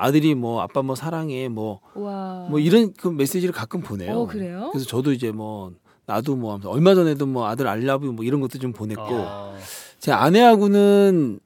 아들이 0.00 0.34
뭐 0.34 0.62
아빠 0.62 0.82
뭐 0.82 0.94
사랑해 0.94 1.48
뭐뭐 1.48 1.80
와. 1.94 2.48
이런 2.58 2.94
그 2.94 3.08
메시지를 3.08 3.52
가끔 3.52 3.82
보내요. 3.82 4.20
어 4.20 4.26
그래요? 4.26 4.70
그래서 4.72 4.86
저도 4.86 5.12
이제 5.12 5.30
뭐 5.30 5.72
나도 6.06 6.36
뭐 6.36 6.52
하면서 6.52 6.70
얼마 6.70 6.94
전에도 6.94 7.26
뭐 7.26 7.46
아들 7.46 7.68
알라뷰 7.68 8.12
뭐 8.12 8.24
이런 8.24 8.40
것도 8.40 8.58
좀 8.58 8.72
보냈고 8.72 9.04
아, 9.04 9.54
제 9.98 10.10
아내하고는 10.10 11.38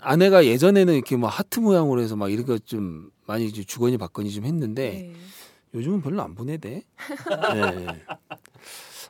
아내가 0.00 0.44
예전에는 0.44 0.94
이렇게 0.94 1.16
뭐 1.16 1.30
하트 1.30 1.60
모양으로 1.60 2.02
해서 2.02 2.14
막 2.14 2.30
이런 2.30 2.44
거좀 2.44 3.10
많이 3.26 3.46
이제 3.46 3.64
주거니 3.64 3.96
받거니 3.96 4.30
좀 4.30 4.44
했는데 4.44 4.90
네. 4.90 5.12
요즘은 5.74 6.02
별로 6.02 6.22
안 6.22 6.34
보내대. 6.34 6.82
네. 7.54 7.86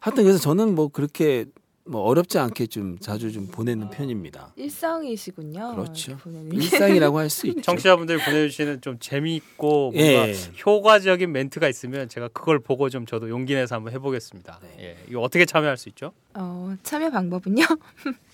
하여튼 0.00 0.22
그래서 0.22 0.38
저는 0.38 0.74
뭐 0.74 0.88
그렇게 0.88 1.46
뭐 1.86 2.00
어렵지 2.02 2.38
않게 2.38 2.66
좀 2.68 2.98
자주 2.98 3.30
좀 3.30 3.46
보내는 3.46 3.90
편입니다. 3.90 4.54
일상이시군요. 4.56 5.74
그렇죠. 5.74 6.16
일상이라고 6.50 7.18
할 7.18 7.28
수 7.28 7.46
있죠. 7.48 7.60
청취자분들이 7.62 8.18
보내주시는 8.24 8.80
좀 8.80 8.98
재미있고 8.98 9.90
뭔가 9.92 10.28
예. 10.28 10.34
효과적인 10.64 11.30
멘트가 11.30 11.68
있으면 11.68 12.08
제가 12.08 12.28
그걸 12.28 12.58
보고 12.60 12.88
좀 12.88 13.04
저도 13.04 13.28
용기 13.28 13.54
내서 13.54 13.74
한번 13.74 13.92
해보겠습니다. 13.92 14.60
네. 14.62 14.76
예, 14.80 14.96
이거 15.10 15.20
어떻게 15.20 15.44
참여할 15.44 15.76
수 15.76 15.90
있죠? 15.90 16.12
어, 16.34 16.74
참여 16.82 17.10
방법은요. 17.10 17.62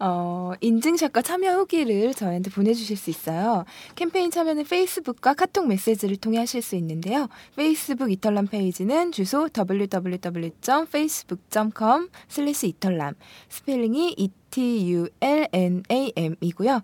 어, 0.00 0.52
인증샷과 0.60 1.22
참여 1.22 1.54
후기를 1.56 2.14
저희한테 2.14 2.50
보내주실 2.50 2.96
수 2.96 3.10
있어요. 3.10 3.64
캠페인 3.96 4.30
참여는 4.30 4.64
페이스북과 4.64 5.34
카톡 5.34 5.66
메시지를 5.68 6.16
통해 6.16 6.38
하실 6.38 6.62
수 6.62 6.74
있는데요. 6.76 7.28
페이스북 7.56 8.10
이털남 8.10 8.46
페이지는 8.46 9.12
주소 9.12 9.48
www.facebook.com 9.56 12.08
슬래시 12.28 12.68
이털남 12.68 13.14
스펠링이 13.48 14.14
E-T-U-L-N-A-M이고요. 14.16 15.10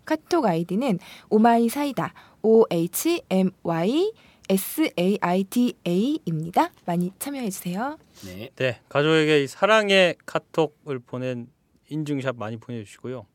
카톡 0.04 0.44
아이디는 0.46 0.98
오마이사이다 1.30 2.12
O-H-M-Y 2.42 4.12
S-A-I-D-A입니다. 4.48 6.70
많이 6.84 7.10
참여해주세요. 7.18 7.98
네. 8.24 8.50
네, 8.56 8.80
가족에게 8.88 9.42
이 9.42 9.46
사랑의 9.46 10.16
카톡을 10.24 10.98
보낸 11.00 11.48
인증샷 11.88 12.36
많이 12.36 12.56
보내주시고요. 12.56 13.26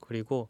그리고 0.00 0.48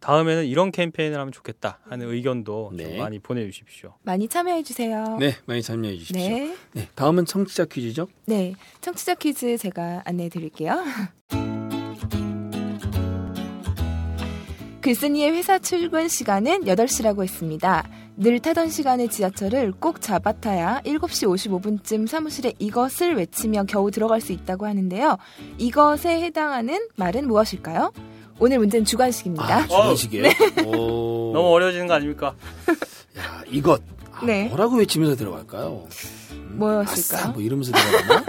다음에는 0.00 0.46
이런 0.46 0.70
캠페인을 0.70 1.18
하면 1.18 1.30
좋겠다 1.32 1.78
하는 1.88 2.08
의견도 2.08 2.72
네. 2.74 2.84
좀 2.84 2.98
많이 2.98 3.18
보내주십시오. 3.18 3.94
많이 4.02 4.28
참여해 4.28 4.62
주세요. 4.62 5.16
네, 5.18 5.36
많이 5.46 5.62
참여해 5.62 5.96
주십시오. 5.98 6.28
네. 6.28 6.56
네, 6.72 6.88
다음은 6.94 7.26
청취자 7.26 7.66
퀴즈죠. 7.66 8.08
네. 8.26 8.54
청취자 8.80 9.14
퀴즈 9.16 9.58
제가 9.58 10.02
안내해 10.04 10.28
드릴게요. 10.30 10.82
글쓴이의 14.80 15.32
회사 15.32 15.58
출근 15.58 16.08
시간은 16.08 16.64
8시라고 16.64 17.22
했습니다. 17.22 17.86
늘 18.16 18.38
타던 18.40 18.70
시간의 18.70 19.08
지하철을 19.10 19.72
꼭 19.72 20.00
잡아타야 20.00 20.80
7시 20.86 21.28
55분쯤 21.82 22.06
사무실에 22.06 22.54
이것을 22.58 23.14
외치며 23.16 23.64
겨우 23.64 23.90
들어갈 23.90 24.20
수 24.22 24.32
있다고 24.32 24.66
하는데요. 24.66 25.18
이것에 25.58 26.20
해당하는 26.22 26.88
말은 26.96 27.28
무엇일까요? 27.28 27.92
오늘 28.38 28.58
문제는 28.58 28.86
주관식입니다. 28.86 29.54
아, 29.54 29.62
주관식이에요. 29.66 30.22
네. 30.24 30.62
오. 30.64 31.32
너무 31.34 31.48
어려워지는 31.52 31.86
거 31.86 31.94
아닙니까? 31.94 32.34
야, 33.18 33.42
이것. 33.48 33.82
아, 34.12 34.24
네. 34.24 34.48
뭐라고 34.48 34.76
외치면서 34.76 35.14
들어갈까요? 35.16 35.86
음, 36.32 36.54
뭐였을까요? 36.58 37.20
아싸, 37.22 37.32
뭐 37.32 37.42
이러면서 37.42 37.72
들어가나? 37.72 38.24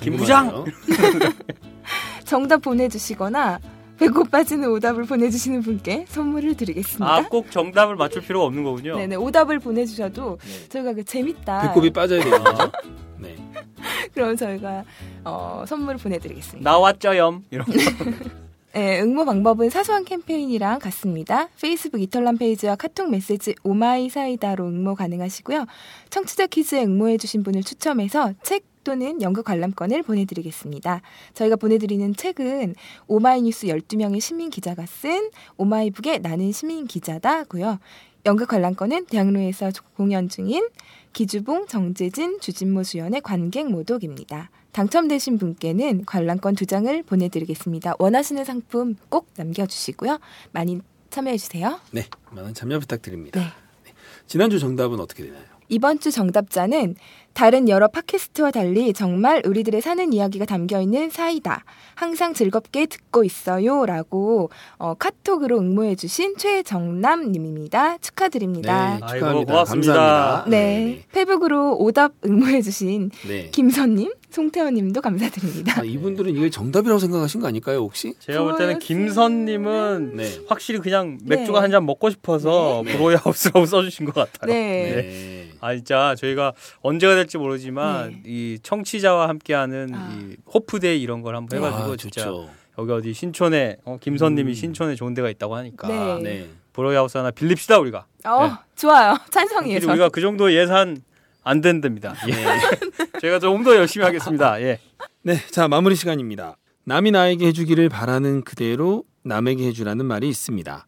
김 0.00 0.16
부장! 0.18 0.48
궁금하네요. 0.64 1.32
정답 2.26 2.62
보내주시거나 2.62 3.60
배꼽 3.98 4.30
빠지는 4.30 4.68
오답을 4.70 5.04
보내주시는 5.04 5.62
분께 5.62 6.04
선물을 6.08 6.56
드리겠습니다. 6.56 7.06
아, 7.14 7.28
꼭 7.28 7.50
정답을 7.50 7.96
맞출 7.96 8.22
필요가 8.22 8.46
없는 8.46 8.62
거군요. 8.64 8.96
네네 8.96 9.16
오답을 9.16 9.58
보내주셔도 9.58 10.38
네. 10.42 10.68
저희가 10.68 10.92
그 10.92 11.04
재밌다. 11.04 11.68
배꼽이 11.68 11.90
빠져야 11.90 12.22
되는 12.22 12.42
거죠? 12.42 12.72
네. 13.18 13.36
그럼 14.12 14.36
저희가 14.36 14.84
어, 15.24 15.64
선물을 15.66 15.98
보내드리겠습니다. 15.98 16.70
나왔죠염 16.70 17.44
이런 17.50 17.66
거. 17.66 17.72
네, 18.74 19.00
응모 19.00 19.24
방법은 19.24 19.70
사소한 19.70 20.04
캠페인이랑 20.04 20.78
같습니다. 20.80 21.48
페이스북 21.58 22.02
이털남 22.02 22.36
페이지와 22.36 22.76
카톡 22.76 23.10
메시지 23.10 23.54
오마이 23.62 24.10
사이다로 24.10 24.66
응모 24.66 24.96
가능하시고요. 24.96 25.64
청취자 26.10 26.46
퀴즈에 26.48 26.84
응모해주신 26.84 27.42
분을 27.42 27.62
추첨해서 27.62 28.34
책 28.42 28.64
또는 28.86 29.20
연극 29.20 29.44
관람권을 29.46 30.04
보내드리겠습니다. 30.04 31.02
저희가 31.34 31.56
보내드리는 31.56 32.14
책은 32.14 32.76
오마이뉴스 33.08 33.66
12명의 33.66 34.20
시민 34.20 34.48
기자가 34.48 34.86
쓴 34.86 35.30
오마이북의 35.56 36.20
나는 36.20 36.52
시민 36.52 36.86
기자다고요. 36.86 37.80
연극 38.26 38.46
관람권은 38.46 39.06
대학로에서 39.06 39.72
공연 39.96 40.28
중인 40.28 40.68
기주봉, 41.12 41.66
정재진, 41.66 42.38
주진모 42.38 42.84
주연의 42.84 43.22
관객 43.22 43.68
모독입니다. 43.68 44.50
당첨되신 44.70 45.38
분께는 45.38 46.04
관람권 46.04 46.54
두 46.54 46.64
장을 46.64 47.02
보내드리겠습니다. 47.02 47.94
원하시는 47.98 48.44
상품 48.44 48.94
꼭 49.08 49.26
남겨주시고요. 49.36 50.20
많이 50.52 50.80
참여해주세요. 51.10 51.80
네, 51.90 52.06
많은 52.30 52.54
참여 52.54 52.78
부탁드립니다. 52.78 53.40
네. 53.84 53.92
지난주 54.28 54.60
정답은 54.60 55.00
어떻게 55.00 55.24
되나요? 55.24 55.42
이번 55.68 55.98
주 55.98 56.10
정답자는 56.10 56.94
다른 57.36 57.68
여러 57.68 57.86
팟캐스트와 57.88 58.50
달리 58.50 58.94
정말 58.94 59.42
우리들의 59.44 59.82
사는 59.82 60.10
이야기가 60.10 60.46
담겨 60.46 60.80
있는 60.80 61.10
사이다. 61.10 61.64
항상 61.94 62.32
즐겁게 62.32 62.86
듣고 62.86 63.24
있어요. 63.24 63.84
라고 63.84 64.48
어, 64.78 64.94
카톡으로 64.94 65.58
응모해 65.58 65.96
주신 65.96 66.34
최정남 66.38 67.32
님입니다. 67.32 67.98
축하드립니다. 67.98 68.94
네, 68.94 69.00
아이고, 69.02 69.18
축하합니다. 69.18 69.52
고맙습니다. 69.52 69.92
감사합니다. 69.92 70.44
네. 70.50 71.02
페북으로 71.12 71.76
오답 71.78 72.12
응모해 72.24 72.62
주신 72.62 73.10
네. 73.28 73.50
김선 73.52 73.96
님, 73.96 74.14
송태호님도 74.30 75.02
감사드립니다. 75.02 75.80
아, 75.82 75.84
이분들은 75.84 76.34
이게 76.34 76.48
정답이라고 76.48 76.98
생각하신 76.98 77.42
거 77.42 77.48
아닐까요, 77.48 77.80
혹시? 77.80 78.14
제가 78.18 78.44
볼 78.44 78.52
때는 78.56 78.74
좋았어요. 78.74 78.78
김선 78.78 79.44
님은 79.44 80.16
네. 80.16 80.38
확실히 80.48 80.78
그냥 80.80 81.18
네. 81.22 81.36
맥주가 81.36 81.60
한 81.60 81.70
잔 81.70 81.84
먹고 81.84 82.08
싶어서 82.08 82.82
네. 82.86 82.92
브로이하우스라고 82.92 83.66
써 83.66 83.82
주신 83.82 84.06
것 84.06 84.14
같아요. 84.14 84.50
네. 84.50 85.35
네. 85.60 85.66
아 85.66 85.74
진짜 85.74 86.14
저희가 86.16 86.52
언제가 86.80 87.14
될지 87.14 87.38
모르지만 87.38 88.10
네. 88.10 88.22
이 88.26 88.58
청취자와 88.62 89.28
함께하는 89.28 89.94
아. 89.94 90.12
이 90.12 90.36
호프데이 90.52 91.00
이런 91.00 91.22
걸 91.22 91.36
한번 91.36 91.58
해가지고 91.58 91.92
아, 91.92 91.96
진짜 91.96 92.24
좋죠. 92.24 92.50
여기 92.78 92.92
어디 92.92 93.14
신촌에 93.14 93.76
어, 93.84 93.98
김선님이 94.00 94.52
음. 94.52 94.54
신촌에 94.54 94.94
좋은 94.94 95.14
데가 95.14 95.30
있다고 95.30 95.56
하니까 95.56 95.88
네. 95.88 96.18
네. 96.22 96.50
브로이하우스 96.72 97.16
하나 97.16 97.30
빌립시다 97.30 97.78
우리가. 97.78 98.06
어, 98.24 98.46
네. 98.46 98.52
좋아요. 98.76 99.16
찬성이에요. 99.30 99.80
사실 99.80 99.90
우리가 99.90 100.10
그 100.10 100.20
정도 100.20 100.52
예산 100.52 101.02
안 101.42 101.60
된답니다. 101.60 102.14
예. 102.28 102.32
네. 102.32 102.60
제가 103.20 103.38
좀더 103.38 103.76
열심히 103.76 104.04
하겠습니다. 104.04 104.60
예. 104.60 104.78
네, 105.22 105.36
자 105.50 105.68
마무리 105.68 105.94
시간입니다. 105.94 106.56
남이 106.84 107.12
나에게 107.12 107.46
해주기를 107.46 107.88
바라는 107.88 108.42
그대로 108.44 109.04
남에게 109.22 109.66
해주라는 109.68 110.04
말이 110.04 110.28
있습니다. 110.28 110.86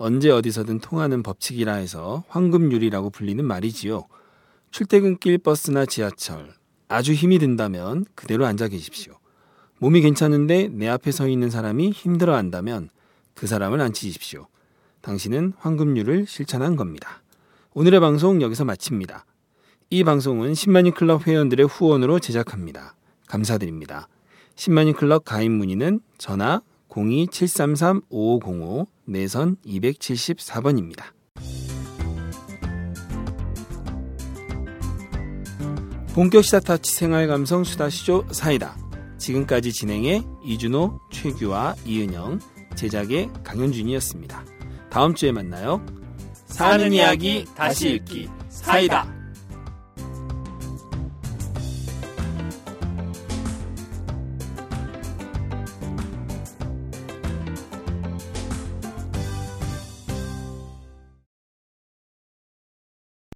언제 0.00 0.30
어디서든 0.30 0.78
통하는 0.78 1.24
법칙이라 1.24 1.74
해서 1.74 2.22
황금률이라고 2.28 3.10
불리는 3.10 3.44
말이지요. 3.44 4.04
출퇴근길 4.70 5.38
버스나 5.38 5.86
지하철 5.86 6.54
아주 6.86 7.12
힘이 7.12 7.40
든다면 7.40 8.04
그대로 8.14 8.46
앉아 8.46 8.68
계십시오. 8.68 9.18
몸이 9.78 10.00
괜찮은데 10.00 10.68
내 10.68 10.88
앞에 10.88 11.10
서 11.10 11.26
있는 11.26 11.50
사람이 11.50 11.90
힘들어 11.90 12.36
한다면 12.36 12.90
그 13.34 13.48
사람을 13.48 13.80
앉히십시오. 13.80 14.46
당신은 15.00 15.54
황금률을 15.58 16.26
실천한 16.26 16.76
겁니다. 16.76 17.22
오늘의 17.74 17.98
방송 17.98 18.40
여기서 18.40 18.64
마칩니다. 18.64 19.24
이 19.90 20.04
방송은 20.04 20.52
10만인 20.52 20.94
클럽 20.94 21.26
회원들의 21.26 21.66
후원으로 21.66 22.20
제작합니다. 22.20 22.94
감사드립니다. 23.26 24.06
10만인 24.54 24.96
클럽 24.96 25.24
가입 25.24 25.50
문의는 25.50 26.00
전화 26.18 26.62
02-733-5505 26.90 28.86
내선 29.04 29.56
274번입니다. 29.64 31.04
본격 36.14 36.42
시사 36.42 36.60
타치 36.60 36.94
생활 36.94 37.28
감성 37.28 37.62
수다 37.64 37.90
시조 37.90 38.26
사이다. 38.32 38.76
지금까지 39.18 39.72
진행해 39.72 40.22
이준호, 40.44 40.98
최규와 41.12 41.76
이은영, 41.84 42.40
제작의 42.74 43.30
강현준이었습니다. 43.44 44.44
다음 44.90 45.14
주에 45.14 45.32
만나요. 45.32 45.84
사는 46.46 46.92
이야기 46.92 47.44
다시 47.54 47.90
읽기 47.90 48.28
사이다. 48.48 49.17